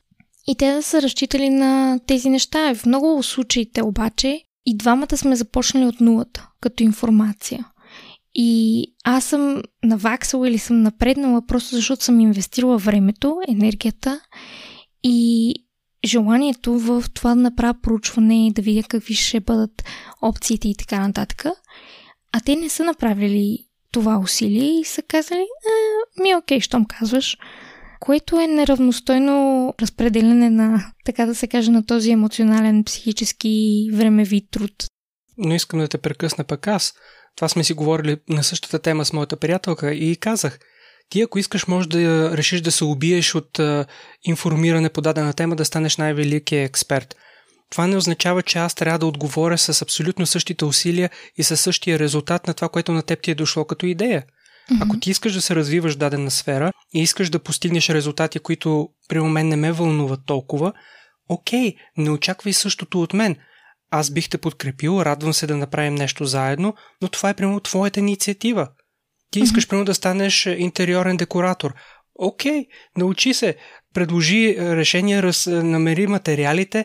И 0.47 0.55
те 0.55 0.73
да 0.73 0.83
са 0.83 1.03
разчитали 1.03 1.51
на 1.51 2.01
тези 2.07 2.31
неща. 2.31 2.75
В 2.75 2.87
много 2.87 3.23
случаите 3.23 3.83
обаче 3.83 4.43
и 4.67 4.77
двамата 4.77 5.17
сме 5.17 5.37
започнали 5.37 5.87
от 5.87 6.01
нулата, 6.01 6.49
като 6.61 6.83
информация. 6.83 7.67
И 8.35 8.87
аз 9.05 9.25
съм 9.25 9.63
наваксала 9.85 10.49
или 10.49 10.59
съм 10.59 10.83
напреднала 10.83 11.47
просто 11.47 11.75
защото 11.75 12.05
съм 12.05 12.21
инвестирала 12.21 12.79
времето, 12.79 13.41
енергията 13.49 14.21
и 15.03 15.55
желанието 16.05 16.79
в 16.79 17.05
това 17.15 17.35
да 17.35 17.41
направя 17.41 17.75
проучване 17.83 18.51
да 18.55 18.63
видя 18.63 18.83
какви 18.83 19.15
ще 19.15 19.41
бъдат 19.41 19.85
опциите 20.23 20.69
и 20.69 20.75
така 20.75 21.07
нататък. 21.07 21.45
А 22.33 22.41
те 22.41 22.57
не 22.57 22.69
са 22.69 22.85
направили 22.85 23.59
това 23.93 24.19
усилие 24.19 24.81
и 24.81 24.85
са 24.85 25.03
казали, 25.03 25.47
а, 25.67 26.23
ми 26.23 26.35
окей, 26.35 26.61
щом 26.61 26.85
казваш, 26.85 27.37
което 28.01 28.41
е 28.41 28.47
неравностойно 28.47 29.75
разпределяне 29.81 30.51
на, 30.51 30.93
така 31.05 31.27
да 31.27 31.35
се 31.35 31.47
каже, 31.47 31.71
на 31.71 31.87
този 31.87 32.11
емоционален, 32.11 32.85
психически, 32.85 33.89
времеви 33.93 34.47
труд. 34.51 34.73
Но 35.41 35.55
искам 35.55 35.81
да 35.81 35.89
те 35.89 35.99
прекъсна 35.99 36.45
пък 36.45 36.67
аз. 36.67 36.95
Това 37.37 37.49
сме 37.49 37.65
си 37.65 37.73
говорили 37.73 38.17
на 38.29 38.45
същата 38.45 38.79
тема 38.79 39.05
с 39.05 39.13
моята 39.13 39.37
приятелка 39.37 39.95
и 39.95 40.17
казах, 40.17 40.59
ти 41.09 41.21
ако 41.21 41.39
искаш 41.39 41.67
може 41.67 41.89
да 41.89 42.37
решиш 42.37 42.61
да 42.61 42.73
се 42.73 42.85
убиеш 42.85 43.35
от 43.35 43.59
а, 43.59 43.87
информиране 44.25 44.89
по 44.89 45.01
дадена 45.01 45.33
тема, 45.33 45.57
да 45.57 45.65
станеш 45.65 45.97
най-великият 45.97 46.69
експерт. 46.69 47.17
Това 47.71 47.87
не 47.87 47.97
означава, 47.97 48.43
че 48.43 48.59
аз 48.59 48.75
трябва 48.75 48.99
да 48.99 49.07
отговоря 49.07 49.59
с 49.59 49.83
абсолютно 49.83 50.27
същите 50.27 50.65
усилия 50.65 51.11
и 51.37 51.43
със 51.43 51.61
същия 51.61 51.99
резултат 51.99 52.47
на 52.47 52.55
това, 52.55 52.69
което 52.69 52.93
на 52.93 53.03
теб 53.03 53.23
ти 53.23 53.31
е 53.31 53.35
дошло 53.35 53.65
като 53.65 53.87
идея. 53.87 54.23
Mm-hmm. 54.23 54.85
Ако 54.85 55.01
ти 55.01 55.11
искаш 55.11 55.33
да 55.33 55.41
се 55.41 55.55
развиваш 55.55 55.95
в 55.95 55.99
дадена 55.99 56.31
сфера 56.31 56.73
и 56.95 57.03
искаш 57.03 57.31
да 57.31 57.39
постигнеш 57.39 57.91
резултати, 57.91 58.39
които 58.39 58.89
при 59.09 59.21
мен 59.21 59.49
не 59.49 59.57
ме 59.57 59.73
вълнуват 59.73 60.21
толкова, 60.27 60.73
окей, 61.29 61.75
не 61.97 62.11
очаквай 62.11 62.53
същото 62.53 63.03
от 63.03 63.13
мен. 63.13 63.37
Аз 63.91 64.11
бих 64.11 64.29
те 64.29 64.39
подкрепил, 64.39 65.03
радвам 65.03 65.33
се 65.33 65.47
да 65.47 65.57
направим 65.57 65.95
нещо 65.95 66.25
заедно, 66.25 66.75
но 67.03 67.09
това 67.09 67.31
е 67.31 67.35
прямо 67.35 67.61
твоята 67.61 68.01
инициатива. 68.01 68.69
Ти 69.31 69.41
искаш 69.41 69.67
mm-hmm. 69.67 69.71
прямо 69.71 69.85
да 69.85 69.95
станеш 69.95 70.47
интериорен 70.47 71.17
декоратор. 71.17 71.75
Окей, 72.15 72.67
научи 72.97 73.35
се, 73.35 73.57
предложи 73.95 74.57
решение, 74.59 75.23
раз, 75.23 75.47
намери 75.47 76.07
материалите. 76.07 76.85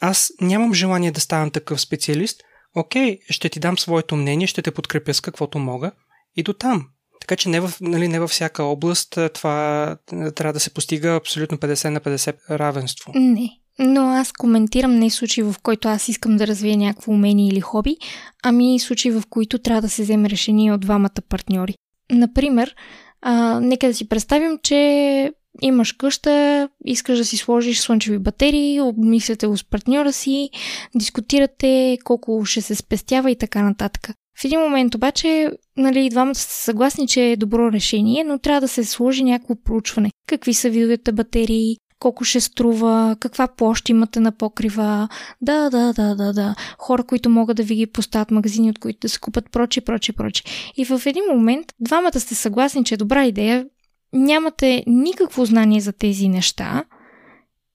Аз 0.00 0.32
нямам 0.40 0.74
желание 0.74 1.10
да 1.10 1.20
ставам 1.20 1.50
такъв 1.50 1.80
специалист. 1.80 2.40
Окей, 2.76 3.18
ще 3.30 3.48
ти 3.48 3.60
дам 3.60 3.78
своето 3.78 4.16
мнение, 4.16 4.46
ще 4.46 4.62
те 4.62 4.70
подкрепя 4.70 5.14
с 5.14 5.20
каквото 5.20 5.58
мога 5.58 5.92
и 6.36 6.42
до 6.42 6.52
там. 6.52 6.88
Така 7.20 7.36
че 7.36 7.48
не, 7.48 7.60
в, 7.60 7.72
нали, 7.80 8.08
не 8.08 8.20
във 8.20 8.30
всяка 8.30 8.62
област 8.62 9.18
това 9.34 9.96
трябва 10.06 10.52
да 10.52 10.60
се 10.60 10.74
постига 10.74 11.08
абсолютно 11.14 11.58
50 11.58 11.88
на 11.88 12.00
50 12.00 12.58
равенство. 12.58 13.12
Не. 13.14 13.61
Но 13.78 14.00
аз 14.00 14.32
коментирам 14.32 14.98
не 14.98 15.10
случаи, 15.10 15.44
в 15.44 15.54
който 15.62 15.88
аз 15.88 16.08
искам 16.08 16.36
да 16.36 16.46
развия 16.46 16.76
някакво 16.76 17.12
умение 17.12 17.48
или 17.48 17.60
хоби, 17.60 17.96
ами 18.42 18.78
случаи, 18.78 19.10
в 19.10 19.22
които 19.30 19.58
трябва 19.58 19.82
да 19.82 19.88
се 19.88 20.02
вземе 20.02 20.30
решение 20.30 20.72
от 20.72 20.80
двамата 20.80 21.22
партньори. 21.28 21.74
Например, 22.10 22.74
а, 23.22 23.60
нека 23.60 23.86
да 23.86 23.94
си 23.94 24.08
представим, 24.08 24.58
че 24.62 25.32
имаш 25.62 25.92
къща, 25.92 26.68
искаш 26.84 27.18
да 27.18 27.24
си 27.24 27.36
сложиш 27.36 27.80
слънчеви 27.80 28.18
батерии, 28.18 28.80
обмисляте 28.80 29.46
го 29.46 29.56
с 29.56 29.64
партньора 29.64 30.12
си, 30.12 30.50
дискутирате 30.94 31.98
колко 32.04 32.44
ще 32.44 32.60
се 32.60 32.74
спестява 32.74 33.30
и 33.30 33.36
така 33.36 33.62
нататък. 33.62 34.10
В 34.40 34.44
един 34.44 34.60
момент 34.60 34.94
обаче, 34.94 35.50
нали, 35.76 36.10
двамата 36.10 36.34
са 36.34 36.64
съгласни, 36.64 37.08
че 37.08 37.30
е 37.30 37.36
добро 37.36 37.72
решение, 37.72 38.24
но 38.24 38.38
трябва 38.38 38.60
да 38.60 38.68
се 38.68 38.84
сложи 38.84 39.24
някакво 39.24 39.54
проучване. 39.64 40.10
Какви 40.26 40.54
са 40.54 40.70
видовете 40.70 41.12
батерии, 41.12 41.76
колко 42.02 42.24
ще 42.24 42.40
струва, 42.40 43.16
каква 43.20 43.48
площ 43.48 43.88
имате 43.88 44.20
на 44.20 44.32
покрива, 44.32 45.08
да, 45.40 45.70
да, 45.70 45.92
да, 45.92 46.14
да, 46.14 46.32
да, 46.32 46.54
хора, 46.78 47.04
които 47.04 47.30
могат 47.30 47.56
да 47.56 47.62
ви 47.62 47.74
ги 47.74 47.86
поставят 47.86 48.30
магазини, 48.30 48.70
от 48.70 48.78
които 48.78 48.98
да 49.00 49.08
се 49.08 49.20
купат, 49.20 49.50
проче, 49.50 49.80
проче, 49.80 50.12
проче. 50.12 50.42
И 50.76 50.84
в 50.84 51.02
един 51.06 51.24
момент 51.30 51.66
двамата 51.80 52.20
сте 52.20 52.34
съгласни, 52.34 52.84
че 52.84 52.94
е 52.94 52.96
добра 52.96 53.24
идея, 53.24 53.66
нямате 54.12 54.84
никакво 54.86 55.44
знание 55.44 55.80
за 55.80 55.92
тези 55.92 56.28
неща 56.28 56.84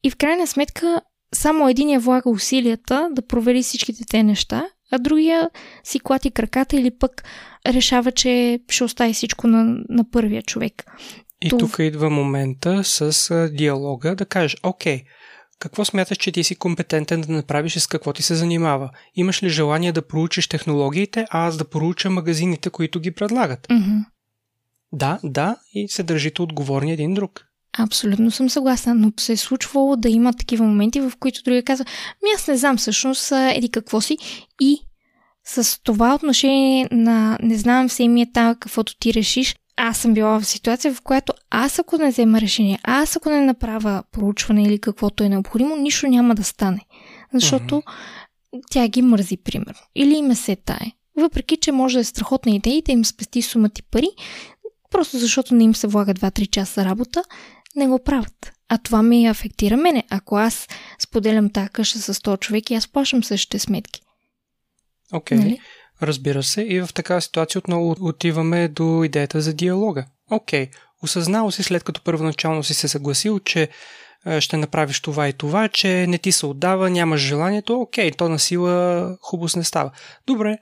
и 0.04 0.10
в 0.10 0.16
крайна 0.16 0.48
сметка 0.48 1.02
само 1.34 1.70
единия 1.70 2.00
влага 2.00 2.30
усилията 2.30 3.10
да 3.12 3.22
провери 3.22 3.64
всичките 3.64 4.04
те 4.10 4.24
неща 4.24 4.66
а 4.92 5.00
другия 5.00 5.50
си 5.84 6.00
клати 6.00 6.32
краката 6.32 6.78
или 6.78 6.92
пък 6.92 7.24
решава, 7.68 8.12
че 8.12 8.60
ще 8.70 8.84
остави 8.84 9.14
всичко 9.14 9.48
на, 9.48 9.84
на 9.90 10.10
първия 10.12 10.42
човек. 10.42 10.86
И 11.42 11.50
тук 11.50 11.76
идва 11.80 12.10
момента 12.10 12.84
с 12.84 13.32
а, 13.32 13.50
диалога 13.50 14.16
да 14.16 14.26
кажеш, 14.26 14.58
окей, 14.64 15.04
какво 15.60 15.86
смяташ, 15.86 16.18
че 16.18 16.32
ти 16.32 16.44
си 16.44 16.56
компетентен 16.56 17.22
да 17.22 17.34
направиш 17.34 17.76
и 17.76 17.80
с 17.80 17.88
какво 17.88 18.14
ти 18.14 18.24
се 18.24 18.36
занимава? 18.36 18.90
Имаш 19.16 19.44
ли 19.44 19.50
желание 19.50 19.92
да 19.92 20.08
проучиш 20.08 20.48
технологиите, 20.48 21.26
а 21.30 21.48
аз 21.48 21.58
да 21.58 21.70
проуча 21.70 22.10
магазините, 22.10 22.70
които 22.70 23.00
ги 23.00 23.12
предлагат? 23.12 23.68
Mm-hmm. 23.68 24.06
Да, 24.92 25.20
да, 25.24 25.56
и 25.74 25.88
се 25.88 26.04
държите 26.04 26.42
отговорни 26.42 26.92
един 26.92 27.14
друг. 27.14 27.44
Абсолютно 27.80 28.32
съм 28.32 28.50
съгласна, 28.50 28.96
но 28.96 29.12
се 29.20 29.34
е 29.34 29.38
случвало 29.38 29.96
да 29.96 30.10
има 30.10 30.34
такива 30.34 30.66
моменти, 30.66 31.02
в 31.02 31.12
които 31.20 31.44
другия 31.44 31.64
казва, 31.64 31.86
ми 32.24 32.30
аз 32.36 32.48
не 32.48 32.58
знам 32.58 32.78
всъщност, 32.78 33.32
еди 33.32 33.70
какво 33.70 34.02
си 34.02 34.18
и 34.62 34.80
с 35.44 35.84
това 35.84 36.16
отношение 36.16 36.88
на 36.92 37.38
не 37.44 37.58
знам 37.58 37.90
все 37.90 38.08
ми 38.08 38.22
е 38.22 38.32
там 38.34 38.56
каквото 38.60 38.98
ти 39.00 39.14
решиш, 39.14 39.56
аз 39.78 39.98
съм 39.98 40.14
била 40.14 40.40
в 40.40 40.46
ситуация, 40.46 40.94
в 40.94 41.02
която 41.02 41.34
аз 41.50 41.80
ако 41.80 41.98
не 41.98 42.10
взема 42.10 42.42
решение, 42.42 42.80
аз 42.84 43.16
ако 43.16 43.30
не 43.30 43.42
направя 43.42 44.04
проучване 44.12 44.64
или 44.64 44.80
каквото 44.80 45.24
е 45.24 45.30
необходимо, 45.30 45.76
нищо 45.76 46.08
няма 46.08 46.36
да 46.36 46.44
стане. 46.44 46.82
Защото 47.34 47.76
mm-hmm. 47.76 48.62
тя 48.72 48.88
ги 48.88 49.02
мързи, 49.02 49.38
примерно. 49.38 49.82
Или 49.96 50.16
име 50.16 50.36
се 50.36 50.56
тае. 50.56 50.92
Въпреки, 51.18 51.58
че 51.58 51.72
може 51.72 51.98
да 51.98 52.02
е 52.02 52.04
страхотна 52.04 52.52
идея 52.52 52.82
да 52.82 52.92
им 52.92 53.06
спести 53.06 53.42
сумата 53.42 53.70
ти 53.70 53.84
пари, 53.84 54.10
просто 54.92 55.18
защото 55.18 55.56
не 55.56 55.64
им 55.64 55.76
се 55.76 55.88
влага 55.88 56.14
2-3 56.14 56.50
часа 56.50 56.86
работа, 56.86 57.24
не 57.76 57.88
го 57.88 58.04
правят. 58.04 58.54
А 58.70 58.78
това 58.78 59.04
ми 59.04 59.28
афектира 59.28 59.78
мене. 59.78 60.04
Ако 60.10 60.38
аз 60.38 60.68
споделям 61.00 61.50
тази 61.50 61.70
къща 61.70 62.00
с 62.00 62.14
100 62.14 62.40
човек 62.40 62.72
и 62.72 62.76
аз 62.76 62.88
плащам 62.88 63.24
същите 63.24 63.60
сметки. 63.60 64.02
Окей, 65.14 65.38
okay. 65.38 65.42
нали? 65.42 65.60
Разбира 66.02 66.44
се. 66.44 66.62
И 66.62 66.82
в 66.82 66.90
такава 66.94 67.22
ситуация 67.22 67.60
отново 67.60 67.96
отиваме 68.02 68.68
до 68.68 69.04
идеята 69.04 69.42
за 69.42 69.54
диалога. 69.54 70.06
Окей, 70.32 70.66
okay. 70.66 70.74
осъзнал 71.04 71.52
си 71.52 71.64
след 71.64 71.84
като 71.84 72.02
първоначално 72.02 72.64
си 72.64 72.74
се 72.74 72.88
съгласил, 72.88 73.40
че 73.40 73.70
ще 74.40 74.58
направиш 74.58 75.00
това 75.00 75.28
и 75.28 75.34
това, 75.34 75.68
че 75.68 76.08
не 76.08 76.18
ти 76.18 76.32
се 76.32 76.46
отдава, 76.46 76.90
нямаш 76.90 77.22
желанието, 77.22 77.82
окей, 77.82 78.12
то 78.12 78.30
на 78.30 78.40
сила 78.40 79.18
хубост 79.22 79.56
не 79.56 79.64
става. 79.64 79.92
Добре, 80.28 80.58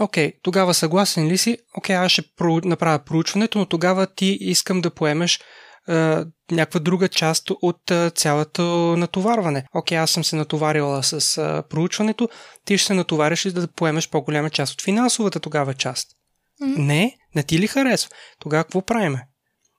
окей, 0.00 0.32
тогава 0.42 0.74
съгласен 0.74 1.26
ли 1.26 1.38
си? 1.38 1.58
Окей, 1.76 1.96
аз 1.96 2.12
ще 2.12 2.22
направя 2.64 2.98
проучването, 2.98 3.58
но 3.58 3.66
тогава 3.66 4.06
ти 4.06 4.38
искам 4.40 4.80
да 4.80 4.90
поемеш 4.90 5.40
някаква 6.50 6.80
друга 6.80 7.08
част 7.08 7.50
от 7.62 7.92
цялото 8.14 8.62
натоварване. 8.96 9.64
Окей, 9.74 9.98
аз 9.98 10.10
съм 10.10 10.24
се 10.24 10.36
натоварила 10.36 11.02
с 11.02 11.38
а, 11.38 11.62
проучването, 11.70 12.28
ти 12.64 12.78
ще 12.78 12.86
се 12.86 12.94
натовариш 12.94 13.44
и 13.44 13.52
да 13.52 13.68
поемеш 13.68 14.10
по-голяма 14.10 14.50
част 14.50 14.72
от 14.72 14.82
финансовата 14.82 15.40
тогава 15.40 15.74
част. 15.74 16.08
Mm-hmm. 16.62 16.78
Не, 16.78 17.16
не 17.34 17.42
ти 17.42 17.58
ли 17.58 17.66
харесва? 17.66 18.10
Тогава 18.40 18.64
какво 18.64 18.82
правиме? 18.82 19.24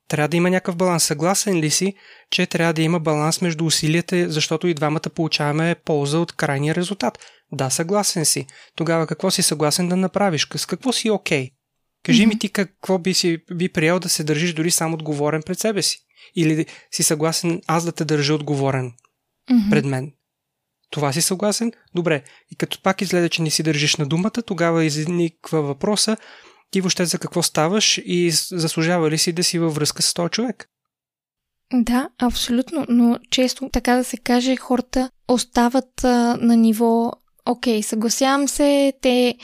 Трябва 0.08 0.28
да 0.28 0.36
има 0.36 0.50
някакъв 0.50 0.76
баланс. 0.76 1.04
Съгласен 1.04 1.56
ли 1.56 1.70
си, 1.70 1.94
че 2.30 2.46
трябва 2.46 2.72
да 2.72 2.82
има 2.82 3.00
баланс 3.00 3.40
между 3.40 3.64
усилията, 3.64 4.30
защото 4.30 4.66
и 4.66 4.74
двамата 4.74 5.10
получаваме 5.14 5.74
полза 5.84 6.18
от 6.18 6.32
крайния 6.32 6.74
резултат? 6.74 7.18
Да, 7.52 7.70
съгласен 7.70 8.24
си. 8.24 8.46
Тогава 8.76 9.06
какво 9.06 9.30
си 9.30 9.42
съгласен 9.42 9.88
да 9.88 9.96
направиш? 9.96 10.48
С 10.56 10.66
какво 10.66 10.92
си 10.92 11.10
окей? 11.10 11.44
Okay? 11.44 11.52
Кажи 12.02 12.22
mm-hmm. 12.22 12.28
ми 12.28 12.38
ти 12.38 12.48
какво 12.48 12.98
би 12.98 13.14
си 13.14 13.38
би 13.54 13.68
приел 13.68 13.98
да 13.98 14.08
се 14.08 14.24
държиш 14.24 14.52
дори 14.52 14.70
само 14.70 14.94
отговорен 14.94 15.42
пред 15.46 15.58
себе 15.58 15.82
си. 15.82 15.98
Или 16.36 16.66
си 16.90 17.02
съгласен 17.02 17.62
аз 17.66 17.84
да 17.84 17.92
те 17.92 18.04
държа 18.04 18.34
отговорен 18.34 18.92
mm-hmm. 19.50 19.70
пред 19.70 19.84
мен. 19.84 20.12
Това 20.90 21.12
си 21.12 21.22
съгласен? 21.22 21.72
Добре. 21.94 22.22
И 22.50 22.56
като 22.56 22.82
пак 22.82 23.00
изгледа, 23.00 23.28
че 23.28 23.42
не 23.42 23.50
си 23.50 23.62
държиш 23.62 23.96
на 23.96 24.06
думата, 24.06 24.30
тогава 24.30 24.84
изниква 24.84 25.62
въпроса 25.62 26.16
ти 26.70 26.80
въобще 26.80 27.06
за 27.06 27.18
какво 27.18 27.42
ставаш 27.42 28.00
и 28.04 28.30
заслужава 28.50 29.10
ли 29.10 29.18
си 29.18 29.32
да 29.32 29.44
си 29.44 29.58
във 29.58 29.74
връзка 29.74 30.02
с 30.02 30.14
този 30.14 30.30
човек? 30.30 30.68
Да, 31.72 32.08
абсолютно, 32.18 32.86
но 32.88 33.18
често, 33.30 33.68
така 33.72 33.96
да 33.96 34.04
се 34.04 34.16
каже, 34.16 34.56
хората 34.56 35.10
остават 35.28 36.04
а, 36.04 36.36
на 36.40 36.56
ниво 36.56 37.12
окей, 37.46 37.82
съгласявам 37.82 38.48
се, 38.48 38.92
те 39.02 39.34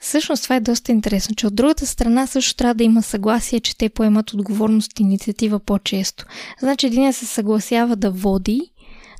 Всъщност 0.00 0.42
това 0.42 0.56
е 0.56 0.60
доста 0.60 0.92
интересно, 0.92 1.34
че 1.34 1.46
от 1.46 1.54
другата 1.54 1.86
страна 1.86 2.26
също 2.26 2.56
трябва 2.56 2.74
да 2.74 2.84
има 2.84 3.02
съгласие, 3.02 3.60
че 3.60 3.76
те 3.76 3.88
поемат 3.88 4.32
отговорност 4.32 5.00
и 5.00 5.02
инициатива 5.02 5.60
по-често. 5.60 6.24
Значи 6.60 6.86
един 6.86 7.12
се 7.12 7.26
съгласява 7.26 7.96
да 7.96 8.10
води, 8.10 8.60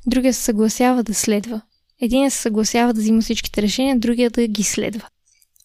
другия 0.07 0.33
се 0.33 0.43
съгласява 0.43 1.03
да 1.03 1.13
следва. 1.13 1.61
Един 2.01 2.31
се 2.31 2.37
съгласява 2.37 2.93
да 2.93 3.01
взима 3.01 3.21
всичките 3.21 3.61
решения, 3.61 3.99
другия 3.99 4.29
да 4.29 4.47
ги 4.47 4.63
следва. 4.63 5.07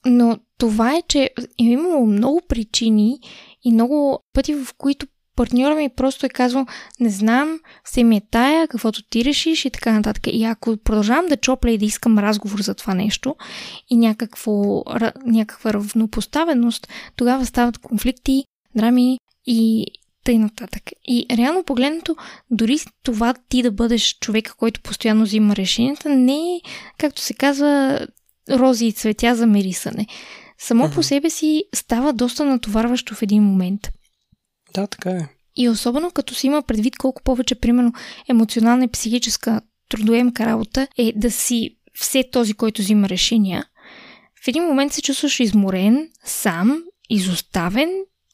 Но 0.06 0.38
това 0.58 0.96
е, 0.96 1.02
че 1.08 1.22
е 1.22 1.30
имало 1.58 2.06
много 2.06 2.40
причини 2.48 3.18
и 3.64 3.72
много 3.72 4.18
пъти, 4.32 4.54
в 4.54 4.68
които 4.78 5.06
партньора 5.36 5.74
ми 5.74 5.88
просто 5.96 6.26
е 6.26 6.28
казвал, 6.28 6.66
не 7.00 7.10
знам, 7.10 7.58
се 7.84 8.04
ми 8.04 8.16
е 8.16 8.22
тая, 8.30 8.68
каквото 8.68 9.02
ти 9.02 9.24
решиш 9.24 9.64
и 9.64 9.70
така 9.70 9.92
нататък. 9.92 10.22
И 10.26 10.44
ако 10.44 10.76
продължавам 10.76 11.26
да 11.26 11.36
чопля 11.36 11.70
и 11.70 11.78
да 11.78 11.84
искам 11.84 12.18
разговор 12.18 12.60
за 12.60 12.74
това 12.74 12.94
нещо 12.94 13.36
и 13.90 13.96
някакво, 13.96 14.82
някаква 15.26 15.72
равнопоставеност, 15.72 16.88
тогава 17.16 17.46
стават 17.46 17.78
конфликти, 17.78 18.44
драми 18.76 19.18
и 19.46 19.86
тъй 20.24 20.38
нататък. 20.38 20.82
И 21.04 21.26
реално 21.30 21.64
погледнато, 21.64 22.16
дори 22.50 22.78
това 23.02 23.34
ти 23.48 23.62
да 23.62 23.70
бъдеш 23.70 24.18
човека, 24.18 24.54
който 24.56 24.80
постоянно 24.80 25.24
взима 25.24 25.56
решенията, 25.56 26.08
не 26.08 26.54
е, 26.56 26.60
както 26.98 27.20
се 27.20 27.34
казва, 27.34 28.00
рози 28.50 28.86
и 28.86 28.92
цветя 28.92 29.34
за 29.34 29.46
мерисане. 29.46 30.06
Само 30.58 30.90
по 30.90 31.02
себе 31.02 31.30
си 31.30 31.64
става 31.74 32.12
доста 32.12 32.44
натоварващо 32.44 33.14
в 33.14 33.22
един 33.22 33.42
момент. 33.42 33.88
Да, 34.74 34.87
така 34.87 35.11
е. 35.11 35.28
И 35.56 35.68
особено 35.68 36.11
като 36.11 36.35
си 36.35 36.46
има 36.46 36.62
предвид 36.62 36.96
колко 36.96 37.22
повече, 37.22 37.54
примерно, 37.54 37.92
емоционална 38.28 38.85
и 38.85 38.88
психическа 38.88 39.61
трудоемка 39.88 40.46
работа 40.46 40.88
е 40.98 41.12
да 41.16 41.30
си 41.30 41.76
все 41.94 42.24
този, 42.32 42.54
който 42.54 42.82
взима 42.82 43.08
решения, 43.08 43.64
в 44.44 44.48
един 44.48 44.64
момент 44.64 44.92
се 44.92 45.02
чувстваш 45.02 45.40
изморен, 45.40 46.08
сам, 46.24 46.82
изоставен 47.11 47.90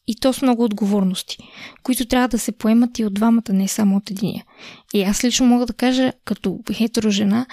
и 0.07 0.15
то 0.15 0.33
с 0.33 0.41
много 0.41 0.63
отговорности, 0.63 1.37
които 1.83 2.05
трябва 2.05 2.27
да 2.27 2.39
се 2.39 2.51
поемат 2.51 2.99
и 2.99 3.05
от 3.05 3.13
двамата, 3.13 3.53
не 3.53 3.67
само 3.67 3.97
от 3.97 4.11
единия. 4.11 4.45
И 4.93 5.03
аз 5.03 5.23
лично 5.23 5.45
мога 5.45 5.65
да 5.65 5.73
кажа, 5.73 6.13
като 6.25 6.59
хетеро 6.73 7.09
жена, 7.09 7.45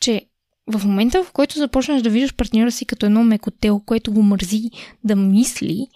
че 0.00 0.26
в 0.66 0.86
момента, 0.86 1.24
в 1.24 1.32
който 1.32 1.58
започнеш 1.58 2.02
да 2.02 2.10
виждаш 2.10 2.34
партньора 2.34 2.72
си 2.72 2.86
като 2.86 3.06
едно 3.06 3.24
меко 3.24 3.50
тело, 3.50 3.84
което 3.86 4.12
го 4.12 4.22
мързи 4.22 4.70
да 5.04 5.16
мисли, 5.16 5.86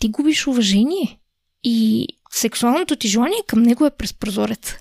ти 0.00 0.08
губиш 0.08 0.46
уважение. 0.46 1.18
И 1.62 2.06
сексуалното 2.32 2.96
ти 2.96 3.08
желание 3.08 3.42
към 3.46 3.62
него 3.62 3.86
е 3.86 3.90
през 3.90 4.14
прозорец. 4.14 4.76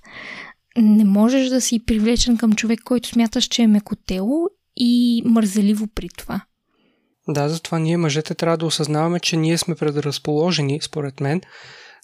Не 0.77 1.03
можеш 1.03 1.49
да 1.49 1.61
си 1.61 1.85
привлечен 1.85 2.37
към 2.37 2.53
човек, 2.53 2.79
който 2.85 3.09
смяташ, 3.09 3.45
че 3.45 3.61
е 3.61 3.67
меко 3.67 3.95
тело 3.95 4.49
и 4.75 5.21
мързеливо 5.25 5.87
при 5.95 6.09
това. 6.17 6.41
Да, 7.27 7.49
затова 7.49 7.79
ние 7.79 7.97
мъжете 7.97 8.35
трябва 8.35 8.57
да 8.57 8.65
осъзнаваме, 8.65 9.19
че 9.19 9.37
ние 9.37 9.57
сме 9.57 9.75
предразположени, 9.75 10.81
според 10.81 11.19
мен, 11.19 11.41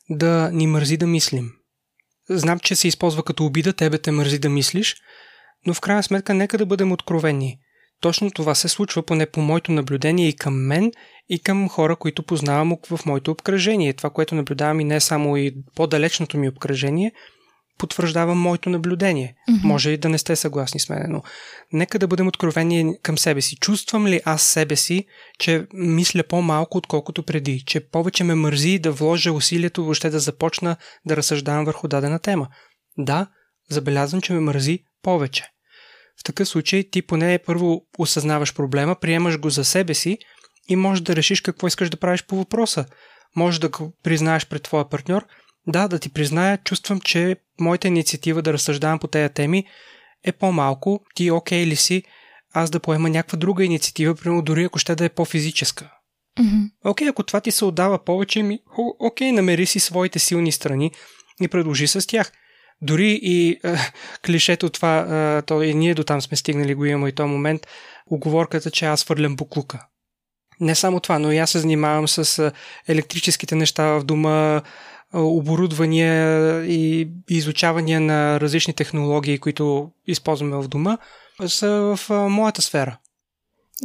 да 0.09 0.49
ни 0.53 0.67
мързи 0.67 0.97
да 0.97 1.07
мислим. 1.07 1.51
Знам, 2.29 2.59
че 2.59 2.75
се 2.75 2.88
използва 2.88 3.23
като 3.23 3.45
обида, 3.45 3.73
тебе 3.73 3.97
те 3.97 4.11
мързи 4.11 4.39
да 4.39 4.49
мислиш, 4.49 4.95
но 5.65 5.73
в 5.73 5.81
крайна 5.81 6.03
сметка 6.03 6.33
нека 6.33 6.57
да 6.57 6.65
бъдем 6.65 6.91
откровени. 6.91 7.59
Точно 8.01 8.31
това 8.31 8.55
се 8.55 8.67
случва 8.67 9.03
поне 9.03 9.25
по 9.25 9.41
моето 9.41 9.71
наблюдение 9.71 10.27
и 10.27 10.36
към 10.36 10.53
мен, 10.53 10.91
и 11.29 11.39
към 11.39 11.69
хора, 11.69 11.95
които 11.95 12.23
познавам 12.23 12.77
в 12.89 13.05
моето 13.05 13.31
обкръжение. 13.31 13.93
Това, 13.93 14.10
което 14.10 14.36
наблюдавам 14.36 14.79
и 14.79 14.84
не 14.84 14.99
само 14.99 15.38
и 15.38 15.55
по-далечното 15.75 16.38
ми 16.38 16.49
обкръжение, 16.49 17.12
потвърждава 17.77 18.36
моето 18.36 18.69
наблюдение. 18.69 19.36
Mm-hmm. 19.49 19.63
Може 19.63 19.89
и 19.89 19.97
да 19.97 20.10
не 20.10 20.17
сте 20.17 20.36
съгласни 20.36 20.79
с 20.79 20.89
мен, 20.89 21.05
но 21.10 21.23
нека 21.73 21.99
да 21.99 22.08
бъдем 22.08 22.27
откровени 22.27 22.97
към 23.03 23.17
себе 23.17 23.41
си. 23.41 23.55
Чувствам 23.55 24.08
ли 24.08 24.21
аз 24.25 24.43
себе 24.43 24.75
си, 24.75 25.05
че 25.39 25.67
мисля 25.73 26.23
по-малко, 26.23 26.77
отколкото 26.77 27.23
преди? 27.23 27.63
Че 27.65 27.89
повече 27.89 28.23
ме 28.23 28.36
мързи 28.36 28.79
да 28.79 28.91
вложа 28.91 29.31
усилието 29.31 29.84
въобще 29.84 30.10
да 30.10 30.19
започна 30.19 30.75
да 31.05 31.17
разсъждавам 31.17 31.65
върху 31.65 31.88
дадена 31.88 32.19
тема? 32.19 32.47
Да, 32.97 33.27
забелязвам, 33.69 34.21
че 34.21 34.34
ме 34.34 34.39
мързи 34.39 34.79
повече. 35.03 35.43
В 36.19 36.23
такъв 36.23 36.47
случай 36.47 36.84
ти 36.91 37.01
поне 37.01 37.39
първо 37.45 37.82
осъзнаваш 37.97 38.54
проблема, 38.54 38.95
приемаш 38.95 39.39
го 39.39 39.49
за 39.49 39.65
себе 39.65 39.93
си 39.93 40.17
и 40.69 40.75
можеш 40.75 41.01
да 41.01 41.15
решиш 41.15 41.41
какво 41.41 41.67
искаш 41.67 41.89
да 41.89 41.97
правиш 41.97 42.23
по 42.23 42.36
въпроса. 42.36 42.86
Може 43.36 43.60
да 43.60 43.69
го 43.69 43.93
признаеш 44.04 44.47
пред 44.47 44.63
твоя 44.63 44.89
партньор. 44.89 45.25
Да, 45.67 45.88
да 45.88 45.99
ти 45.99 46.10
призная, 46.10 46.58
чувствам, 46.58 46.99
че 46.99 47.36
моята 47.60 47.88
инициатива 47.88 48.41
да 48.41 48.54
разсъждавам 48.54 48.99
по 48.99 49.08
тези 49.08 49.34
теми 49.34 49.65
е 50.23 50.32
по-малко. 50.32 50.99
Ти 51.15 51.32
окей 51.32 51.63
okay 51.63 51.67
ли 51.67 51.75
си 51.75 52.04
аз 52.54 52.69
да 52.69 52.80
поема 52.80 53.10
някаква 53.10 53.38
друга 53.38 53.63
инициатива, 53.63 54.15
примерно 54.15 54.41
дори 54.41 54.63
ако 54.63 54.80
ще 54.80 54.95
да 54.95 55.06
е 55.06 55.10
по-физическа. 55.10 55.91
Mm-hmm. 56.39 56.69
Окей, 56.86 57.08
okay, 57.08 57.10
ако 57.10 57.23
това 57.23 57.41
ти 57.41 57.51
се 57.51 57.65
отдава 57.65 58.04
повече, 58.04 58.43
ми, 58.43 58.60
окей, 58.99 59.30
okay, 59.30 59.36
намери 59.36 59.65
си 59.65 59.80
своите 59.80 60.19
силни 60.19 60.51
страни 60.51 60.91
и 61.41 61.47
предложи 61.47 61.88
с 61.88 62.08
тях. 62.08 62.32
Дори 62.81 63.19
и 63.23 63.49
е, 63.49 63.75
клишето 64.25 64.69
това, 64.69 64.97
е, 64.99 65.41
то 65.41 65.61
и 65.61 65.73
ние 65.73 65.93
до 65.93 66.03
там 66.03 66.21
сме 66.21 66.38
стигнали, 66.38 66.75
го 66.75 66.85
имаме 66.85 67.09
и 67.09 67.15
този 67.15 67.29
момент, 67.29 67.67
оговорката, 68.11 68.71
че 68.71 68.85
аз 68.85 69.03
фърлям 69.03 69.35
буклука. 69.35 69.85
Не 70.59 70.75
само 70.75 70.99
това, 70.99 71.19
но 71.19 71.31
и 71.31 71.38
аз 71.38 71.51
се 71.51 71.59
занимавам 71.59 72.07
с 72.07 72.51
електрическите 72.88 73.55
неща 73.55 73.85
в 73.85 74.03
дома, 74.03 74.61
оборудвания 75.13 76.65
и 76.65 77.09
изучавания 77.29 78.01
на 78.01 78.39
различни 78.39 78.73
технологии, 78.73 79.39
които 79.39 79.91
използваме 80.07 80.55
в 80.55 80.67
дома, 80.67 80.97
са 81.47 81.95
в 81.97 82.29
моята 82.29 82.61
сфера. 82.61 82.97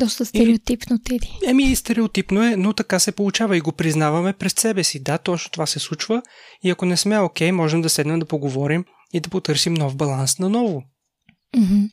Доста 0.01 0.25
стереотипно, 0.25 0.99
Теди. 0.99 1.39
Еми, 1.47 1.77
стереотипно 1.77 2.43
е, 2.43 2.57
но 2.57 2.73
така 2.73 2.99
се 2.99 3.13
получава 3.13 3.57
и 3.57 3.61
го 3.61 3.73
признаваме 3.73 4.33
през 4.33 4.53
себе 4.53 4.85
си. 4.85 5.03
Да, 5.03 5.19
точно 5.19 5.51
това 5.51 5.67
се 5.67 5.79
случва 5.79 6.23
и 6.65 6.71
ако 6.71 6.87
не 6.87 6.97
сме 6.97 7.19
окей, 7.19 7.49
okay, 7.49 7.53
можем 7.53 7.83
да 7.83 7.89
седнем 7.89 8.19
да 8.19 8.27
поговорим 8.27 8.85
и 9.13 9.21
да 9.21 9.29
потърсим 9.29 9.75
нов 9.75 9.97
баланс 9.97 10.39
на 10.39 10.49
ново. 10.49 10.83
Mm-hmm. 11.57 11.91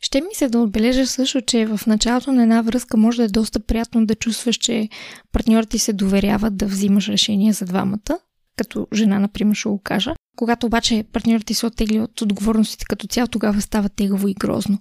Ще 0.00 0.20
ми 0.20 0.28
се 0.34 0.48
да 0.48 0.58
отбележа 0.58 1.06
също, 1.06 1.40
че 1.40 1.66
в 1.66 1.80
началото 1.86 2.32
на 2.32 2.42
една 2.42 2.62
връзка 2.62 2.96
може 2.96 3.16
да 3.16 3.24
е 3.24 3.28
доста 3.28 3.60
приятно 3.60 4.06
да 4.06 4.14
чувстваш, 4.14 4.56
че 4.56 4.88
партньорът 5.32 5.68
ти 5.68 5.78
се 5.78 5.92
доверява 5.92 6.50
да 6.50 6.66
взимаш 6.66 7.08
решение 7.08 7.52
за 7.52 7.64
двамата, 7.64 8.18
като 8.56 8.86
жена, 8.94 9.18
например, 9.18 9.54
ще 9.54 9.68
го 9.68 9.80
кажа. 9.84 10.14
Когато 10.36 10.66
обаче 10.66 11.04
партньорът 11.12 11.46
ти 11.46 11.54
се 11.54 11.66
оттегли 11.66 12.00
от 12.00 12.20
отговорностите 12.20 12.84
като 12.88 13.06
цяло, 13.06 13.28
тогава 13.28 13.60
става 13.60 13.88
тегаво 13.88 14.28
и 14.28 14.34
грозно. 14.34 14.78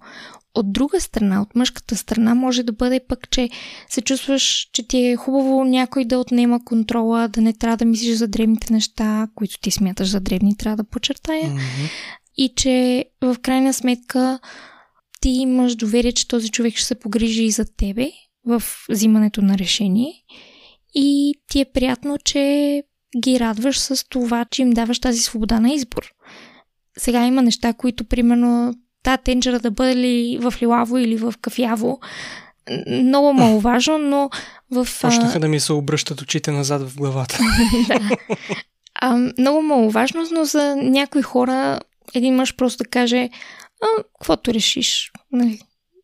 От 0.54 0.74
друга 0.74 1.02
страна, 1.02 1.42
от 1.42 1.56
мъжката 1.56 1.96
страна, 1.96 2.36
може 2.36 2.64
да 2.64 2.72
бъде 2.72 3.00
пък, 3.08 3.30
че 3.30 3.50
се 3.90 4.02
чувстваш, 4.02 4.70
че 4.74 4.88
ти 4.88 5.06
е 5.06 5.16
хубаво 5.16 5.64
някой 5.64 6.06
да 6.06 6.18
отнема 6.18 6.66
контрола, 6.66 7.28
да 7.28 7.42
не 7.42 7.54
трябва 7.54 7.78
да 7.78 7.86
мислиш 7.86 8.16
за 8.16 8.28
древните 8.28 8.74
неща, 8.74 9.28
които 9.36 9.60
ти 9.60 9.72
смяташ 9.72 10.10
за 10.10 10.20
древни, 10.20 10.58
трябва 10.58 10.78
да 10.78 10.90
подчертая. 10.90 11.50
Mm-hmm. 11.50 11.90
И 12.38 12.54
че 12.56 13.06
в 13.22 13.36
крайна 13.42 13.74
сметка 13.74 14.40
ти 15.22 15.30
имаш 15.30 15.76
доверие, 15.76 16.12
че 16.12 16.28
този 16.28 16.50
човек 16.50 16.76
ще 16.76 16.86
се 16.86 17.00
погрижи 17.00 17.44
и 17.44 17.52
за 17.52 17.66
тебе 17.78 18.12
в 18.46 18.64
взимането 18.90 19.42
на 19.42 19.58
решение. 19.58 20.14
И 20.94 21.36
ти 21.48 21.60
е 21.60 21.72
приятно, 21.74 22.18
че 22.26 22.84
ги 23.20 23.40
радваш 23.40 23.80
с 23.80 24.06
това, 24.10 24.46
че 24.46 24.62
им 24.62 24.70
даваш 24.70 25.00
тази 25.00 25.20
свобода 25.20 25.60
на 25.60 25.74
избор. 25.74 26.14
Сега 26.98 27.26
има 27.26 27.42
неща, 27.42 27.74
които, 27.74 28.04
примерно, 28.04 28.74
та 29.04 29.18
тенджера 29.18 29.60
да 29.60 29.72
бъде 29.72 29.96
ли 29.96 30.38
в 30.42 30.54
лилаво 30.62 30.98
или 30.98 31.18
в 31.18 31.34
кафяво, 31.42 32.00
много 32.88 33.34
маловажно, 33.34 33.98
но 33.98 34.30
в... 34.72 34.88
Почнаха 35.02 35.40
да 35.40 35.48
ми 35.48 35.60
се 35.60 35.74
обръщат 35.74 36.22
очите 36.22 36.52
назад 36.52 36.90
в 36.90 36.96
главата. 36.96 37.38
да. 37.88 38.10
А, 38.96 39.16
много 39.38 39.62
маловажно, 39.62 40.28
но 40.32 40.46
за 40.46 40.76
някои 40.76 41.22
хора 41.22 41.80
един 42.14 42.36
мъж 42.36 42.56
просто 42.56 42.84
да 42.84 42.90
каже 42.90 43.30
а, 43.84 44.04
каквото 44.04 44.54
решиш. 44.54 45.12
Нали? 45.32 45.60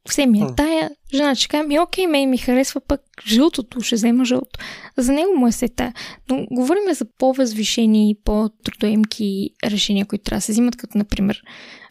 Все 0.10 0.26
ми 0.26 0.40
е 0.40 0.46
тая. 0.58 0.90
Жена 1.14 1.36
ще 1.36 1.48
каже, 1.48 1.68
ми 1.68 1.80
окей, 1.80 2.08
ме 2.08 2.26
ми 2.26 2.38
харесва 2.38 2.82
пък 2.82 3.02
жълтото, 3.28 3.82
ще 3.82 3.96
взема 3.96 4.26
жълто. 4.26 4.60
За 4.98 5.14
него 5.14 5.36
му 5.36 5.48
е 5.48 5.52
се 5.52 5.70
тая. 5.70 5.94
Но 6.30 6.46
говорим 6.52 6.94
за 6.94 7.06
по-възвишени 7.18 8.10
и 8.10 8.16
по-трудоемки 8.24 9.50
решения, 9.64 10.06
които 10.06 10.24
трябва 10.24 10.38
да 10.38 10.42
се 10.42 10.52
взимат, 10.52 10.76
като 10.76 10.98
например 10.98 11.42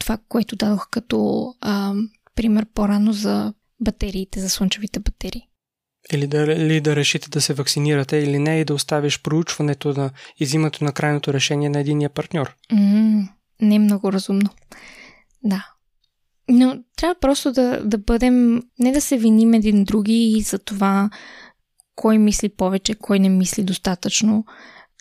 това, 0.00 0.18
което 0.28 0.56
дадох 0.56 0.88
като 0.90 1.46
а, 1.60 1.94
пример 2.34 2.66
по-рано 2.74 3.12
за 3.12 3.54
батериите, 3.80 4.40
за 4.40 4.50
слънчевите 4.50 5.00
батерии. 5.00 5.48
Или 6.12 6.26
да, 6.26 6.38
или 6.38 6.80
да 6.80 6.96
решите 6.96 7.30
да 7.30 7.40
се 7.40 7.54
вакцинирате 7.54 8.16
или 8.16 8.38
не 8.38 8.60
и 8.60 8.64
да 8.64 8.74
оставиш 8.74 9.22
проучването 9.22 9.92
на 9.92 10.10
изимането 10.38 10.84
на 10.84 10.92
крайното 10.92 11.32
решение 11.32 11.68
на 11.68 11.80
единия 11.80 12.10
партньор. 12.10 12.56
Mm, 12.72 13.28
не 13.60 13.74
е 13.74 13.78
много 13.78 14.12
разумно. 14.12 14.50
Да. 15.44 15.75
Но 16.48 16.78
трябва 16.96 17.14
просто 17.20 17.52
да, 17.52 17.80
да 17.84 17.98
бъдем, 17.98 18.62
не 18.78 18.92
да 18.92 19.00
се 19.00 19.18
виним 19.18 19.54
един 19.54 19.84
други 19.84 20.34
и 20.36 20.40
за 20.40 20.58
това 20.58 21.10
кой 21.94 22.18
мисли 22.18 22.48
повече, 22.48 22.94
кой 22.94 23.18
не 23.18 23.28
мисли 23.28 23.62
достатъчно. 23.62 24.44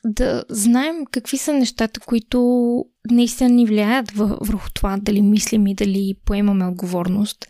Да 0.05 0.43
знаем 0.49 1.05
какви 1.11 1.37
са 1.37 1.53
нещата, 1.53 1.99
които 1.99 2.39
наистина 3.11 3.49
ни 3.49 3.65
влияят 3.65 4.11
върху 4.11 4.69
това 4.73 4.97
дали 5.01 5.21
мислим 5.21 5.67
и 5.67 5.75
дали 5.75 6.15
поемаме 6.25 6.67
отговорност. 6.67 7.47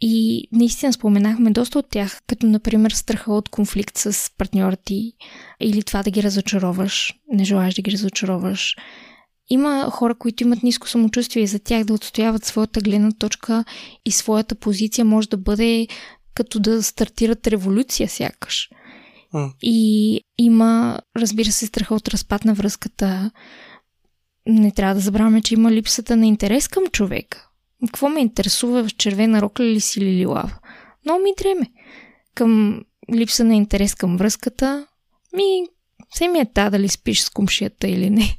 И 0.00 0.48
наистина 0.52 0.92
споменахме 0.92 1.50
доста 1.50 1.78
от 1.78 1.90
тях, 1.90 2.22
като 2.26 2.46
например 2.46 2.90
страха 2.90 3.32
от 3.32 3.48
конфликт 3.48 3.98
с 3.98 4.30
партньора 4.38 4.76
ти 4.76 5.12
или 5.60 5.82
това 5.82 6.02
да 6.02 6.10
ги 6.10 6.22
разочароваш, 6.22 7.14
не 7.32 7.44
желаеш 7.44 7.74
да 7.74 7.82
ги 7.82 7.92
разочароваш 7.92 8.76
има 9.48 9.90
хора, 9.90 10.14
които 10.14 10.42
имат 10.42 10.62
ниско 10.62 10.88
самочувствие 10.88 11.42
и 11.42 11.46
за 11.46 11.58
тях 11.58 11.84
да 11.84 11.92
отстояват 11.92 12.44
своята 12.44 12.80
гледна 12.80 13.12
точка 13.12 13.64
и 14.04 14.12
своята 14.12 14.54
позиция 14.54 15.04
може 15.04 15.28
да 15.28 15.36
бъде 15.36 15.86
като 16.34 16.60
да 16.60 16.82
стартират 16.82 17.46
революция 17.46 18.08
сякаш. 18.08 18.68
Mm. 19.34 19.52
И 19.62 20.20
има, 20.38 21.00
разбира 21.16 21.52
се, 21.52 21.66
страха 21.66 21.94
от 21.94 22.08
разпад 22.08 22.44
на 22.44 22.54
връзката. 22.54 23.30
Не 24.46 24.70
трябва 24.70 24.94
да 24.94 25.00
забравяме, 25.00 25.42
че 25.42 25.54
има 25.54 25.72
липсата 25.72 26.16
на 26.16 26.26
интерес 26.26 26.68
към 26.68 26.86
човека. 26.86 27.48
Какво 27.86 28.08
ме 28.08 28.20
интересува 28.20 28.88
в 28.88 28.96
червена 28.96 29.42
рокля 29.42 29.64
ли 29.64 29.80
си 29.80 30.00
или 30.00 30.16
лилава? 30.16 30.58
Но 31.06 31.18
ми 31.18 31.30
дреме. 31.38 31.66
Към 32.34 32.82
липса 33.14 33.44
на 33.44 33.54
интерес 33.54 33.94
към 33.94 34.16
връзката, 34.16 34.86
ми 35.36 35.66
все 36.14 36.28
ми 36.28 36.38
е 36.38 36.46
та 36.54 36.70
дали 36.70 36.88
спиш 36.88 37.20
с 37.20 37.30
кумшията 37.30 37.88
или 37.88 38.10
не. 38.10 38.36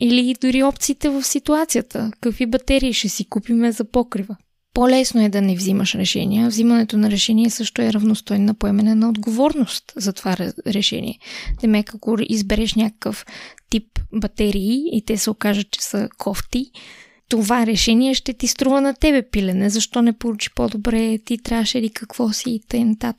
или 0.00 0.34
дори 0.40 0.62
опциите 0.62 1.08
в 1.08 1.22
ситуацията. 1.22 2.10
Какви 2.20 2.46
батерии 2.46 2.92
ще 2.92 3.08
си 3.08 3.28
купиме 3.28 3.72
за 3.72 3.84
покрива. 3.84 4.36
по-лесно 4.74 5.24
е 5.24 5.28
да 5.28 5.42
не 5.42 5.56
взимаш 5.56 5.94
решения. 5.94 6.48
Взимането 6.48 6.96
на 6.96 7.10
решение 7.10 7.50
също 7.50 7.82
е 7.82 7.92
равностойно 7.92 8.44
на 8.44 8.54
поемене 8.54 8.94
на 8.94 9.08
отговорност 9.08 9.92
за 9.96 10.12
това 10.12 10.36
решение. 10.66 11.18
Демек, 11.60 11.94
ако 11.94 12.16
избереш 12.20 12.74
някакъв 12.74 13.26
тип 13.70 13.98
батерии 14.12 14.82
и 14.92 15.04
те 15.06 15.16
се 15.16 15.30
окажат, 15.30 15.70
че 15.70 15.82
са 15.82 16.08
кофти, 16.18 16.70
това 17.28 17.66
решение 17.66 18.14
ще 18.14 18.32
ти 18.32 18.46
струва 18.46 18.80
на 18.80 18.94
тебе 18.94 19.30
пилене. 19.30 19.70
Защо 19.70 20.02
не 20.02 20.12
получи 20.12 20.50
по-добре, 20.54 21.18
ти 21.18 21.38
трябваше 21.38 21.82
ли 21.82 21.90
какво 21.90 22.32
си 22.32 22.50
и 22.50 22.60
т.н. 22.68 23.14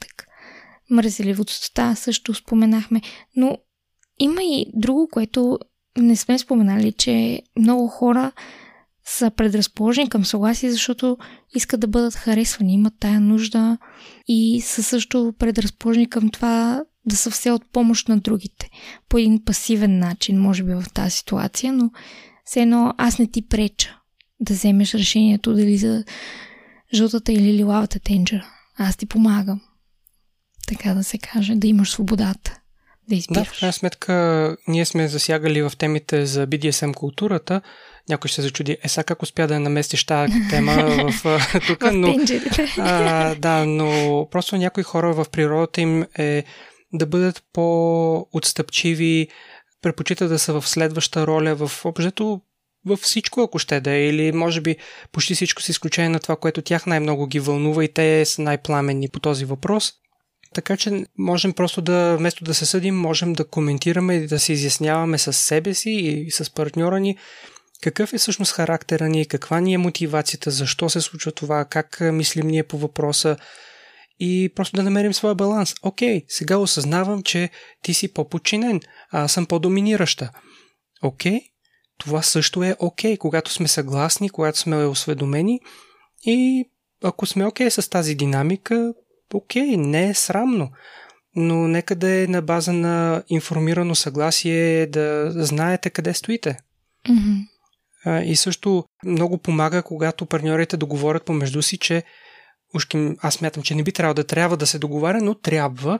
Мързеливостта 0.89 1.95
също 1.95 2.33
споменахме, 2.33 3.01
но 3.35 3.57
има 4.19 4.43
и 4.43 4.65
друго, 4.73 5.07
което 5.11 5.59
не 5.97 6.15
сме 6.15 6.39
споменали, 6.39 6.91
че 6.91 7.41
много 7.59 7.87
хора 7.87 8.31
са 9.05 9.31
предразположени 9.31 10.09
към 10.09 10.25
съгласие, 10.25 10.71
защото 10.71 11.17
искат 11.55 11.79
да 11.79 11.87
бъдат 11.87 12.15
харесвани, 12.15 12.73
имат 12.73 12.93
тая 12.99 13.19
нужда 13.19 13.77
и 14.27 14.61
са 14.61 14.83
също 14.83 15.33
предразположени 15.39 16.09
към 16.09 16.29
това 16.29 16.83
да 17.05 17.17
са 17.17 17.31
все 17.31 17.51
от 17.51 17.71
помощ 17.71 18.09
на 18.09 18.17
другите. 18.17 18.69
По 19.09 19.17
един 19.17 19.43
пасивен 19.45 19.99
начин, 19.99 20.41
може 20.41 20.63
би 20.63 20.73
в 20.73 20.85
тази 20.93 21.11
ситуация, 21.11 21.73
но 21.73 21.91
все 22.45 22.61
едно 22.61 22.93
аз 22.97 23.19
не 23.19 23.27
ти 23.27 23.47
преча 23.47 23.99
да 24.39 24.53
вземеш 24.53 24.93
решението 24.93 25.53
дали 25.53 25.77
за 25.77 26.03
жълтата 26.93 27.31
или 27.33 27.53
лилавата 27.53 27.99
тенджера. 27.99 28.47
Аз 28.77 28.97
ти 28.97 29.05
помагам. 29.05 29.61
Така 30.67 30.93
да 30.93 31.03
се 31.03 31.17
каже, 31.17 31.55
да 31.55 31.67
имаш 31.67 31.91
свободата 31.91 32.59
да 33.09 33.15
избираш. 33.15 33.47
Да, 33.47 33.53
в 33.53 33.59
крайна 33.59 33.73
сметка 33.73 34.57
ние 34.67 34.85
сме 34.85 35.07
засягали 35.07 35.61
в 35.61 35.71
темите 35.77 36.25
за 36.25 36.47
BDSM 36.47 36.93
културата. 36.93 37.61
Някой 38.09 38.27
ще 38.27 38.35
се 38.35 38.41
зачуди, 38.41 38.77
е 38.83 38.89
сега 38.89 39.03
как 39.03 39.23
успя 39.23 39.47
да 39.47 39.53
я 39.53 39.59
наместиш 39.59 40.05
тази 40.05 40.33
тема 40.49 40.73
в 41.23 41.39
тук, 41.67 41.91
но... 41.93 42.15
а, 42.77 43.35
да, 43.35 43.65
но 43.65 44.27
просто 44.31 44.57
някои 44.57 44.83
хора 44.83 45.13
в 45.13 45.25
природата 45.31 45.81
им 45.81 46.05
е 46.17 46.43
да 46.93 47.05
бъдат 47.05 47.43
по-отстъпчиви, 47.53 49.27
предпочитат 49.81 50.29
да 50.29 50.39
са 50.39 50.61
в 50.61 50.67
следваща 50.67 51.27
роля, 51.27 51.55
в 51.55 51.85
обжето 51.85 52.41
във 52.85 52.99
всичко, 52.99 53.41
ако 53.41 53.59
ще 53.59 53.81
да 53.81 53.91
е, 53.91 54.07
или 54.07 54.31
може 54.31 54.61
би 54.61 54.75
почти 55.11 55.35
всичко 55.35 55.61
с 55.61 55.69
изключение 55.69 56.09
на 56.09 56.19
това, 56.19 56.35
което 56.35 56.61
тях 56.61 56.85
най-много 56.85 57.27
ги 57.27 57.39
вълнува 57.39 57.83
и 57.83 57.93
те 57.93 58.25
са 58.25 58.41
най-пламенни 58.41 59.09
по 59.09 59.19
този 59.19 59.45
въпрос. 59.45 59.93
Така 60.57 60.77
че 60.77 61.05
можем 61.17 61.53
просто 61.53 61.81
да, 61.81 62.15
вместо 62.17 62.43
да 62.43 62.53
се 62.53 62.65
съдим, 62.65 62.95
можем 62.95 63.33
да 63.33 63.47
коментираме 63.47 64.13
и 64.13 64.27
да 64.27 64.39
се 64.39 64.53
изясняваме 64.53 65.17
с 65.17 65.33
себе 65.33 65.73
си 65.73 65.89
и 65.89 66.31
с 66.31 66.53
партньора 66.53 66.99
ни 66.99 67.17
какъв 67.81 68.13
е 68.13 68.17
всъщност 68.17 68.51
характера 68.51 69.09
ни, 69.09 69.27
каква 69.27 69.59
ни 69.59 69.73
е 69.73 69.77
мотивацията, 69.77 70.51
защо 70.51 70.89
се 70.89 71.01
случва 71.01 71.31
това, 71.31 71.65
как 71.65 71.97
мислим 72.01 72.47
ние 72.47 72.63
по 72.63 72.77
въпроса 72.77 73.37
и 74.19 74.51
просто 74.55 74.75
да 74.75 74.83
намерим 74.83 75.13
своя 75.13 75.35
баланс. 75.35 75.75
Окей, 75.83 76.25
сега 76.27 76.57
осъзнавам, 76.57 77.23
че 77.23 77.49
ти 77.81 77.93
си 77.93 78.13
по-подчинен, 78.13 78.81
а 79.11 79.23
аз 79.23 79.31
съм 79.31 79.45
по-доминираща. 79.45 80.31
Окей, 81.03 81.39
това 81.97 82.21
също 82.21 82.63
е 82.63 82.75
окей, 82.79 83.17
когато 83.17 83.51
сме 83.51 83.67
съгласни, 83.67 84.29
когато 84.29 84.59
сме 84.59 84.85
осведомени 84.85 85.59
и 86.25 86.65
ако 87.03 87.25
сме 87.25 87.45
окей 87.45 87.71
с 87.71 87.89
тази 87.89 88.15
динамика, 88.15 88.93
окей, 89.33 89.77
не 89.77 90.09
е 90.09 90.13
срамно, 90.13 90.71
но 91.35 91.67
нека 91.67 91.95
да 91.95 92.23
е 92.23 92.27
на 92.27 92.41
база 92.41 92.73
на 92.73 93.23
информирано 93.29 93.95
съгласие, 93.95 94.87
да 94.87 95.31
знаете 95.35 95.89
къде 95.89 96.13
стоите. 96.13 96.57
Mm-hmm. 97.09 98.21
И 98.21 98.35
също 98.35 98.83
много 99.05 99.37
помага, 99.37 99.83
когато 99.83 100.25
партньорите 100.25 100.77
договорят 100.77 101.25
помежду 101.25 101.61
си, 101.61 101.77
че 101.77 102.03
ушки, 102.73 103.11
аз 103.21 103.33
смятам, 103.33 103.63
че 103.63 103.75
не 103.75 103.83
би 103.83 103.91
трябвало 103.91 104.13
да 104.13 104.23
трябва 104.23 104.57
да 104.57 104.67
се 104.67 104.79
договаря, 104.79 105.21
но 105.21 105.35
трябва, 105.35 105.99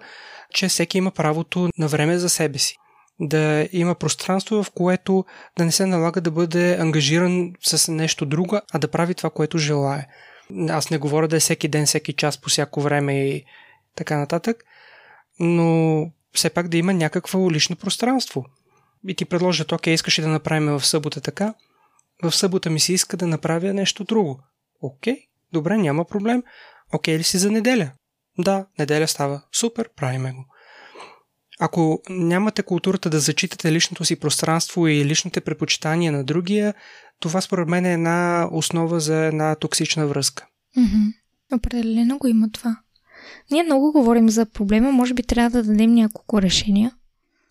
че 0.54 0.68
всеки 0.68 0.98
има 0.98 1.12
правото 1.12 1.70
на 1.78 1.88
време 1.88 2.18
за 2.18 2.30
себе 2.30 2.60
си. 2.60 2.76
Да 3.20 3.68
има 3.72 3.96
пространство, 3.96 4.64
в 4.64 4.72
което 4.72 5.26
да 5.58 5.66
не 5.66 5.72
се 5.72 5.86
налага 5.86 6.22
да 6.22 6.32
бъде 6.32 6.78
ангажиран 6.78 7.54
с 7.64 7.92
нещо 7.92 8.26
друго, 8.26 8.60
а 8.74 8.80
да 8.80 8.88
прави 8.88 9.16
това, 9.16 9.30
което 9.30 9.58
желая. 9.58 10.08
Аз 10.70 10.90
не 10.90 10.98
говоря 10.98 11.28
да 11.28 11.36
е 11.36 11.40
всеки 11.40 11.68
ден, 11.68 11.86
всеки 11.86 12.14
час, 12.14 12.38
по 12.38 12.50
всяко 12.50 12.82
време 12.82 13.28
и 13.28 13.46
така 13.96 14.18
нататък, 14.18 14.64
но 15.40 16.12
все 16.34 16.50
пак 16.50 16.68
да 16.68 16.78
има 16.78 16.94
някакво 16.94 17.52
лично 17.52 17.76
пространство. 17.76 18.46
И 19.08 19.16
ти 19.16 19.26
предложат, 19.26 19.72
окей, 19.72 19.94
искаш 19.94 20.22
да 20.22 20.28
направим 20.28 20.80
в 20.80 20.86
събота 20.86 21.22
така? 21.22 21.54
В 22.24 22.32
събота 22.32 22.70
ми 22.70 22.80
се 22.80 22.94
иска 22.94 23.18
да 23.18 23.28
направя 23.28 23.74
нещо 23.74 24.04
друго. 24.04 24.40
Окей, 24.82 25.18
добре, 25.54 25.78
няма 25.78 26.06
проблем. 26.06 26.44
Окей 26.94 27.18
ли 27.18 27.24
си 27.24 27.38
за 27.38 27.52
неделя? 27.52 27.92
Да, 28.38 28.66
неделя 28.80 29.08
става. 29.08 29.42
Супер, 29.52 29.90
правиме 29.96 30.32
го. 30.32 30.46
Ако 31.60 32.02
нямате 32.10 32.64
културата 32.64 33.10
да 33.10 33.20
зачитате 33.20 33.72
личното 33.72 34.06
си 34.06 34.16
пространство 34.16 34.88
и 34.88 35.06
личните 35.06 35.42
предпочитания 35.42 36.12
на 36.12 36.24
другия, 36.24 36.74
това 37.20 37.42
според 37.42 37.68
мен 37.68 37.86
е 37.86 37.94
една 37.94 38.48
основа 38.52 39.00
за 39.00 39.16
една 39.16 39.56
токсична 39.56 40.08
връзка. 40.08 40.48
Mm-hmm. 40.78 41.14
Определено 41.58 42.18
го 42.18 42.28
има 42.28 42.50
това. 42.52 42.78
Ние 43.52 43.64
много 43.64 43.92
говорим 43.92 44.30
за 44.30 44.46
проблема, 44.46 44.92
може 44.92 45.14
би 45.14 45.24
трябва 45.24 45.50
да 45.50 45.64
дадем 45.64 45.94
няколко 45.94 46.42
решения. 46.42 46.92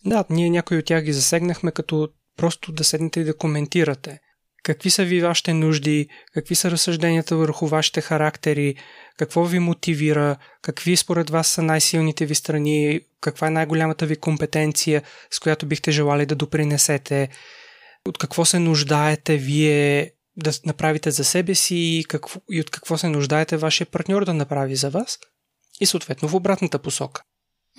Да, 0.05 0.25
ние 0.29 0.49
някои 0.49 0.77
от 0.77 0.85
тях 0.85 1.03
ги 1.03 1.13
засегнахме, 1.13 1.71
като 1.71 2.09
просто 2.37 2.71
да 2.71 2.83
седнете 2.83 3.19
и 3.19 3.23
да 3.23 3.37
коментирате. 3.37 4.19
Какви 4.63 4.89
са 4.89 5.05
ви 5.05 5.21
вашите 5.21 5.53
нужди, 5.53 6.07
какви 6.33 6.55
са 6.55 6.71
разсъжденията 6.71 7.35
върху 7.35 7.67
вашите 7.67 8.01
характери, 8.01 8.75
какво 9.17 9.45
ви 9.45 9.59
мотивира, 9.59 10.35
какви 10.61 10.97
според 10.97 11.29
вас 11.29 11.47
са 11.47 11.61
най-силните 11.61 12.25
ви 12.25 12.35
страни, 12.35 12.99
каква 13.21 13.47
е 13.47 13.51
най-голямата 13.51 14.05
ви 14.05 14.15
компетенция, 14.15 15.03
с 15.31 15.39
която 15.39 15.65
бихте 15.65 15.91
желали 15.91 16.25
да 16.25 16.35
допринесете, 16.35 17.29
от 18.07 18.17
какво 18.17 18.45
се 18.45 18.59
нуждаете 18.59 19.37
вие 19.37 20.11
да 20.37 20.51
направите 20.65 21.11
за 21.11 21.23
себе 21.23 21.55
си 21.55 21.75
и, 21.75 22.05
какво, 22.07 22.41
и 22.51 22.61
от 22.61 22.69
какво 22.69 22.97
се 22.97 23.09
нуждаете 23.09 23.57
вашия 23.57 23.87
партньор 23.87 24.25
да 24.25 24.33
направи 24.33 24.75
за 24.75 24.89
вас 24.89 25.19
и 25.81 25.85
съответно 25.85 26.29
в 26.29 26.33
обратната 26.33 26.79
посока. 26.79 27.21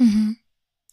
Mm-hmm. 0.01 0.37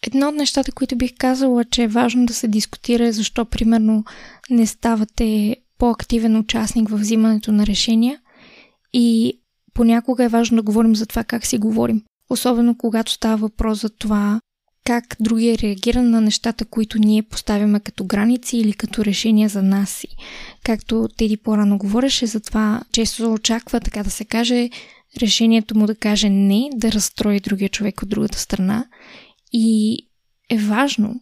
Едно 0.07 0.29
от 0.29 0.35
нещата, 0.35 0.71
които 0.71 0.95
бих 0.95 1.11
казала, 1.17 1.65
че 1.65 1.83
е 1.83 1.87
важно 1.87 2.25
да 2.25 2.33
се 2.33 2.47
дискутира 2.47 3.07
е 3.07 3.11
защо, 3.11 3.45
примерно, 3.45 4.03
не 4.49 4.67
ставате 4.67 5.57
по-активен 5.77 6.37
участник 6.37 6.89
в 6.89 6.97
взимането 6.97 7.51
на 7.51 7.65
решения 7.65 8.19
и 8.93 9.39
понякога 9.75 10.23
е 10.23 10.29
важно 10.29 10.55
да 10.55 10.63
говорим 10.63 10.95
за 10.95 11.05
това 11.05 11.23
как 11.23 11.45
си 11.45 11.57
говорим. 11.57 12.03
Особено 12.29 12.77
когато 12.77 13.11
става 13.11 13.37
въпрос 13.37 13.81
за 13.81 13.89
това 13.89 14.39
как 14.85 15.15
другия 15.19 15.57
реагира 15.57 16.03
на 16.03 16.21
нещата, 16.21 16.65
които 16.65 16.99
ние 16.99 17.23
поставяме 17.23 17.79
като 17.79 18.05
граници 18.05 18.57
или 18.57 18.73
като 18.73 19.05
решения 19.05 19.49
за 19.49 19.63
нас 19.63 19.89
си. 19.89 20.07
Както 20.63 21.07
Теди 21.17 21.37
по-рано 21.37 21.77
говореше 21.77 22.25
за 22.25 22.39
това, 22.39 22.81
често 22.91 23.15
се 23.15 23.25
очаква, 23.25 23.79
така 23.79 24.03
да 24.03 24.09
се 24.09 24.25
каже, 24.25 24.69
решението 25.21 25.77
му 25.77 25.85
да 25.85 25.95
каже 25.95 26.29
не, 26.29 26.69
да 26.73 26.91
разстрои 26.91 27.39
другия 27.39 27.69
човек 27.69 28.01
от 28.01 28.09
другата 28.09 28.39
страна. 28.39 28.85
И 29.53 29.97
е 30.49 30.57
важно 30.57 31.21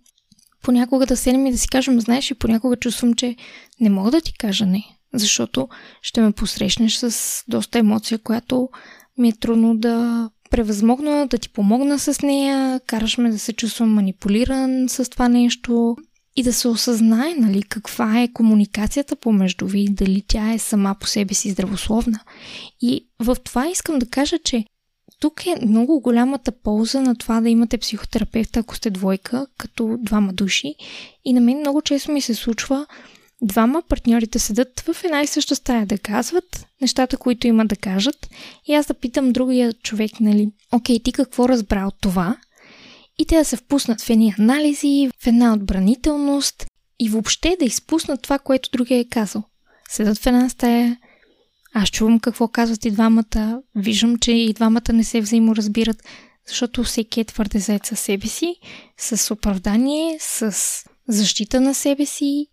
понякога 0.63 1.05
да 1.05 1.17
седнем 1.17 1.45
и 1.45 1.51
да 1.51 1.57
си 1.57 1.67
кажем, 1.67 2.01
знаеш, 2.01 2.31
и 2.31 2.33
понякога 2.33 2.75
чувствам, 2.75 3.13
че 3.13 3.35
не 3.79 3.89
мога 3.89 4.11
да 4.11 4.21
ти 4.21 4.33
кажа 4.33 4.65
не, 4.65 4.83
защото 5.13 5.67
ще 6.01 6.21
ме 6.21 6.31
посрещнеш 6.31 6.95
с 6.95 7.43
доста 7.47 7.79
емоция, 7.79 8.19
която 8.19 8.69
ми 9.17 9.29
е 9.29 9.39
трудно 9.39 9.77
да 9.77 10.29
превъзмогна, 10.49 11.27
да 11.27 11.37
ти 11.37 11.49
помогна 11.49 11.99
с 11.99 12.21
нея, 12.21 12.79
караш 12.87 13.17
ме 13.17 13.29
да 13.29 13.39
се 13.39 13.53
чувствам 13.53 13.93
манипулиран 13.93 14.89
с 14.89 15.09
това 15.09 15.29
нещо 15.29 15.95
и 16.35 16.43
да 16.43 16.53
се 16.53 16.67
осъзнае, 16.67 17.35
нали, 17.35 17.63
каква 17.63 18.21
е 18.21 18.33
комуникацията 18.33 19.15
помежду 19.15 19.67
ви, 19.67 19.87
дали 19.89 20.23
тя 20.27 20.53
е 20.53 20.59
сама 20.59 20.95
по 20.99 21.07
себе 21.07 21.33
си 21.33 21.51
здравословна. 21.51 22.19
И 22.81 23.07
в 23.19 23.37
това 23.43 23.67
искам 23.67 23.99
да 23.99 24.05
кажа, 24.05 24.39
че 24.39 24.65
тук 25.19 25.45
е 25.45 25.65
много 25.65 26.01
голямата 26.01 26.51
полза 26.51 27.01
на 27.01 27.15
това 27.15 27.41
да 27.41 27.49
имате 27.49 27.77
психотерапевта, 27.77 28.59
ако 28.59 28.75
сте 28.75 28.89
двойка, 28.89 29.47
като 29.57 29.97
двама 29.99 30.33
души. 30.33 30.75
И 31.25 31.33
на 31.33 31.41
мен 31.41 31.59
много 31.59 31.81
често 31.81 32.11
ми 32.11 32.21
се 32.21 32.35
случва 32.35 32.85
двама 33.43 33.81
партньорите 33.81 34.39
седат 34.39 34.79
в 34.79 35.03
една 35.03 35.21
и 35.21 35.27
съща 35.27 35.55
стая 35.55 35.85
да 35.85 35.97
казват 35.97 36.65
нещата, 36.81 37.17
които 37.17 37.47
имат 37.47 37.67
да 37.67 37.75
кажат. 37.75 38.29
И 38.65 38.73
аз 38.73 38.85
да 38.85 38.93
питам 38.93 39.31
другия 39.31 39.73
човек, 39.73 40.11
нали, 40.19 40.49
окей, 40.71 41.03
ти 41.03 41.11
какво 41.11 41.49
разбра 41.49 41.87
от 41.87 41.95
това? 42.01 42.37
И 43.19 43.25
те 43.25 43.35
да 43.35 43.45
се 43.45 43.57
впуснат 43.57 44.01
в 44.01 44.09
едни 44.09 44.35
анализи, 44.39 45.09
в 45.23 45.27
една 45.27 45.53
отбранителност 45.53 46.65
и 46.99 47.09
въобще 47.09 47.55
да 47.59 47.65
изпуснат 47.65 48.21
това, 48.21 48.39
което 48.39 48.69
другия 48.71 48.99
е 48.99 49.05
казал. 49.05 49.43
Седат 49.89 50.17
в 50.17 50.27
една 50.27 50.49
стая, 50.49 50.97
аз 51.73 51.89
чувам 51.89 52.19
какво 52.19 52.47
казват 52.47 52.85
и 52.85 52.91
двамата, 52.91 53.61
виждам, 53.75 54.17
че 54.17 54.31
и 54.31 54.53
двамата 54.53 54.93
не 54.93 55.03
се 55.03 55.21
взаиморазбират, 55.21 56.03
защото 56.47 56.83
всеки 56.83 57.19
е 57.19 57.25
твърде 57.25 57.59
заед 57.59 57.85
със 57.85 57.99
себе 57.99 58.27
си, 58.27 58.55
с 58.97 59.33
оправдание, 59.33 60.17
с 60.19 60.55
защита 61.07 61.61
на 61.61 61.73
себе 61.73 62.05
си. 62.05 62.47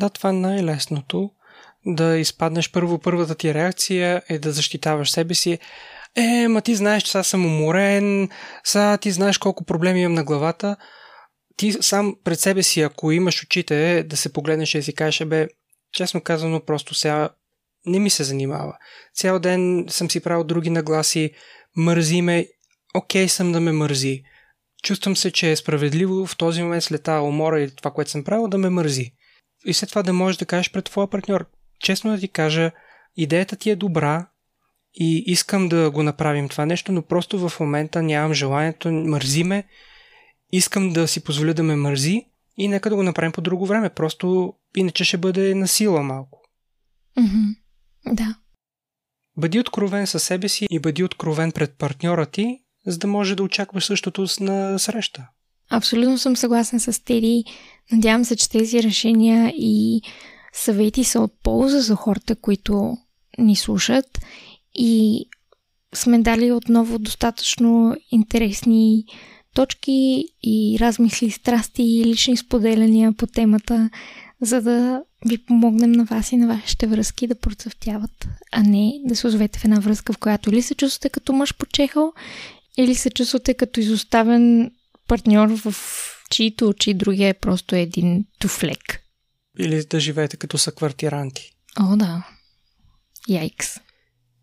Да, 0.00 0.10
това 0.10 0.30
е 0.30 0.32
най-лесното. 0.32 1.30
да 1.86 2.18
изпаднеш 2.18 2.72
първо, 2.72 2.98
първата 2.98 3.34
ти 3.34 3.54
реакция 3.54 4.22
е 4.28 4.38
да 4.38 4.52
защитаваш 4.52 5.10
себе 5.10 5.34
си. 5.34 5.58
Е, 6.16 6.48
ма 6.48 6.60
ти 6.60 6.74
знаеш, 6.74 7.02
че 7.02 7.10
сега 7.10 7.22
съм 7.22 7.46
уморен, 7.46 8.28
сега 8.64 8.98
ти 8.98 9.10
знаеш 9.10 9.38
колко 9.38 9.64
проблеми 9.64 10.00
имам 10.00 10.14
на 10.14 10.24
главата. 10.24 10.76
Ти 11.56 11.72
сам 11.72 12.16
пред 12.24 12.40
себе 12.40 12.62
си, 12.62 12.80
ако 12.80 13.12
имаш 13.12 13.42
очите, 13.42 14.02
да 14.02 14.16
се 14.16 14.32
погледнеш 14.32 14.74
и 14.74 14.82
си 14.82 14.94
кажеш, 14.94 15.26
бе, 15.26 15.48
честно 15.92 16.20
казано, 16.20 16.60
просто 16.60 16.94
сега 16.94 17.28
не 17.86 17.98
ми 17.98 18.10
се 18.10 18.24
занимава. 18.24 18.76
Цял 19.14 19.38
ден 19.38 19.86
съм 19.88 20.10
си 20.10 20.20
правил 20.20 20.44
други 20.44 20.70
нагласи, 20.70 21.30
мързи 21.76 22.22
ме, 22.22 22.46
окей 22.94 23.28
съм 23.28 23.52
да 23.52 23.60
ме 23.60 23.72
мързи. 23.72 24.22
Чувствам 24.82 25.16
се, 25.16 25.30
че 25.30 25.50
е 25.50 25.56
справедливо 25.56 26.26
в 26.26 26.36
този 26.36 26.62
момент 26.62 26.84
след 26.84 27.02
тази 27.02 27.22
умора 27.22 27.60
или 27.60 27.76
това, 27.76 27.90
което 27.90 28.10
съм 28.10 28.24
правил, 28.24 28.48
да 28.48 28.58
ме 28.58 28.70
мързи. 28.70 29.12
И 29.66 29.74
след 29.74 29.88
това 29.88 30.02
да 30.02 30.12
можеш 30.12 30.38
да 30.38 30.46
кажеш 30.46 30.72
пред 30.72 30.84
твоя 30.84 31.10
партньор, 31.10 31.46
честно 31.78 32.10
да 32.10 32.18
ти 32.18 32.28
кажа, 32.28 32.70
идеята 33.16 33.56
ти 33.56 33.70
е 33.70 33.76
добра 33.76 34.26
и 34.94 35.24
искам 35.26 35.68
да 35.68 35.90
го 35.90 36.02
направим 36.02 36.48
това 36.48 36.66
нещо, 36.66 36.92
но 36.92 37.02
просто 37.02 37.48
в 37.48 37.60
момента 37.60 38.02
нямам 38.02 38.34
желанието, 38.34 38.92
мързи 38.92 39.44
ме, 39.44 39.64
искам 40.52 40.92
да 40.92 41.08
си 41.08 41.24
позволя 41.24 41.52
да 41.52 41.62
ме 41.62 41.76
мързи 41.76 42.26
и 42.56 42.68
нека 42.68 42.90
да 42.90 42.96
го 42.96 43.02
направим 43.02 43.32
по 43.32 43.40
друго 43.40 43.66
време. 43.66 43.90
Просто 43.90 44.54
иначе 44.76 45.04
ще 45.04 45.18
бъде 45.18 45.54
насила 45.54 46.02
малко. 46.02 46.42
Mm-hmm. 47.18 47.56
Да. 48.06 48.36
Бъди 49.36 49.60
откровен 49.60 50.06
със 50.06 50.22
себе 50.22 50.48
си 50.48 50.66
и 50.70 50.78
бъди 50.78 51.04
откровен 51.04 51.52
пред 51.52 51.74
партньора 51.78 52.26
ти, 52.26 52.58
за 52.86 52.98
да 52.98 53.06
може 53.06 53.36
да 53.36 53.42
очакваш 53.42 53.84
същото 53.84 54.26
на 54.40 54.78
среща. 54.78 55.28
Абсолютно 55.74 56.18
съм 56.18 56.36
съгласен 56.36 56.80
с 56.80 57.04
Теди. 57.04 57.44
Надявам 57.92 58.24
се, 58.24 58.36
че 58.36 58.50
тези 58.50 58.82
решения 58.82 59.52
и 59.56 60.02
съвети 60.52 61.04
са 61.04 61.20
от 61.20 61.32
полза 61.42 61.80
за 61.80 61.94
хората, 61.94 62.36
които 62.36 62.96
ни 63.38 63.56
слушат 63.56 64.18
и 64.74 65.24
сме 65.94 66.18
дали 66.18 66.52
отново 66.52 66.98
достатъчно 66.98 67.96
интересни 68.10 69.04
точки 69.54 70.24
и 70.42 70.76
размисли, 70.80 71.30
страсти 71.30 71.82
и 71.82 72.04
лични 72.04 72.36
споделяния 72.36 73.12
по 73.12 73.26
темата, 73.26 73.90
за 74.40 74.62
да 74.62 75.02
ви 75.26 75.38
помогнем 75.38 75.92
на 75.92 76.04
вас 76.04 76.32
и 76.32 76.36
на 76.36 76.46
вашите 76.46 76.86
връзки 76.86 77.26
да 77.26 77.34
процъфтяват, 77.34 78.28
а 78.52 78.62
не 78.62 78.92
да 79.04 79.16
се 79.16 79.26
озовете 79.26 79.58
в 79.58 79.64
една 79.64 79.80
връзка, 79.80 80.12
в 80.12 80.18
която 80.18 80.50
или 80.50 80.62
се 80.62 80.74
чувствате 80.74 81.08
като 81.08 81.32
мъж 81.32 81.54
почехал, 81.54 82.12
или 82.76 82.94
се 82.94 83.10
чувствате 83.10 83.54
като 83.54 83.80
изоставен 83.80 84.70
партньор, 85.12 85.48
в 85.48 85.74
чието 86.30 86.68
очи 86.68 86.94
другия 86.94 87.28
е 87.28 87.34
просто 87.34 87.76
един 87.76 88.24
туфлек. 88.38 89.00
Или 89.58 89.84
да 89.84 90.00
живеете 90.00 90.36
като 90.36 90.58
са 90.58 90.72
квартиранти. 90.72 91.50
О, 91.80 91.96
да. 91.96 92.26
Яйкс. 93.28 93.68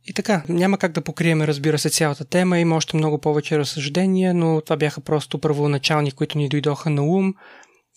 И 0.05 0.13
така, 0.13 0.43
няма 0.49 0.77
как 0.77 0.91
да 0.91 1.01
покриеме, 1.01 1.47
разбира 1.47 1.79
се, 1.79 1.89
цялата 1.89 2.25
тема. 2.25 2.59
Има 2.59 2.75
още 2.75 2.97
много 2.97 3.21
повече 3.21 3.57
разсъждения, 3.57 4.33
но 4.33 4.61
това 4.61 4.77
бяха 4.77 5.01
просто 5.01 5.39
първоначални, 5.39 6.11
които 6.11 6.37
ни 6.37 6.49
дойдоха 6.49 6.89
на 6.89 7.03
ум. 7.03 7.33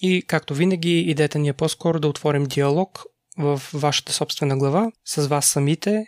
И, 0.01 0.23
както 0.27 0.55
винаги, 0.55 1.01
идеята 1.01 1.39
ни 1.39 1.49
е 1.49 1.53
по-скоро 1.53 2.01
да 2.01 2.09
отворим 2.09 2.45
диалог 2.45 3.05
в 3.39 3.63
вашата 3.73 4.13
собствена 4.13 4.59
глава, 4.59 4.93
с 5.05 5.27
вас 5.27 5.47
самите 5.47 6.05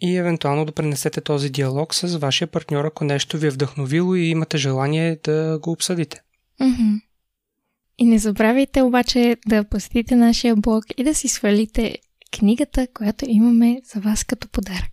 и 0.00 0.16
евентуално 0.16 0.64
да 0.64 0.72
пренесете 0.72 1.20
този 1.20 1.50
диалог 1.50 1.94
с 1.94 2.18
вашия 2.18 2.48
партньор, 2.48 2.84
ако 2.84 3.04
нещо 3.04 3.38
ви 3.38 3.46
е 3.46 3.50
вдъхновило 3.50 4.14
и 4.14 4.26
имате 4.26 4.58
желание 4.58 5.18
да 5.24 5.58
го 5.62 5.70
обсъдите. 5.70 6.20
Mm-hmm. 6.60 7.00
И 7.98 8.04
не 8.04 8.18
забравяйте 8.18 8.82
обаче 8.82 9.36
да 9.46 9.64
посетите 9.64 10.16
нашия 10.16 10.56
блог 10.56 10.84
и 10.96 11.04
да 11.04 11.14
си 11.14 11.28
свалите 11.28 11.98
книгата, 12.38 12.86
която 12.94 13.24
имаме 13.28 13.80
за 13.94 14.00
вас 14.00 14.24
като 14.24 14.48
подарък. 14.48 14.92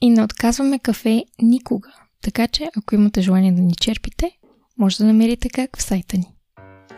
И 0.00 0.10
не 0.10 0.22
отказваме 0.22 0.78
кафе 0.78 1.24
никога. 1.42 1.88
Така 2.22 2.46
че, 2.46 2.70
ако 2.76 2.94
имате 2.94 3.20
желание 3.20 3.52
да 3.52 3.62
ни 3.62 3.74
черпите, 3.74 4.30
може 4.78 4.96
да 4.96 5.04
намерите 5.04 5.48
как 5.48 5.78
в 5.78 5.82
сайта 5.82 6.16
ни. 6.16 6.26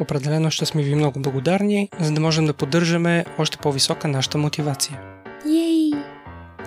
Определено 0.00 0.50
ще 0.50 0.66
сме 0.66 0.82
ви 0.82 0.94
много 0.94 1.20
благодарни, 1.20 1.88
за 2.00 2.12
да 2.12 2.20
можем 2.20 2.46
да 2.46 2.54
поддържаме 2.54 3.24
още 3.38 3.58
по-висока 3.58 4.08
нашата 4.08 4.38
мотивация. 4.38 5.00
Ей! 5.46 5.81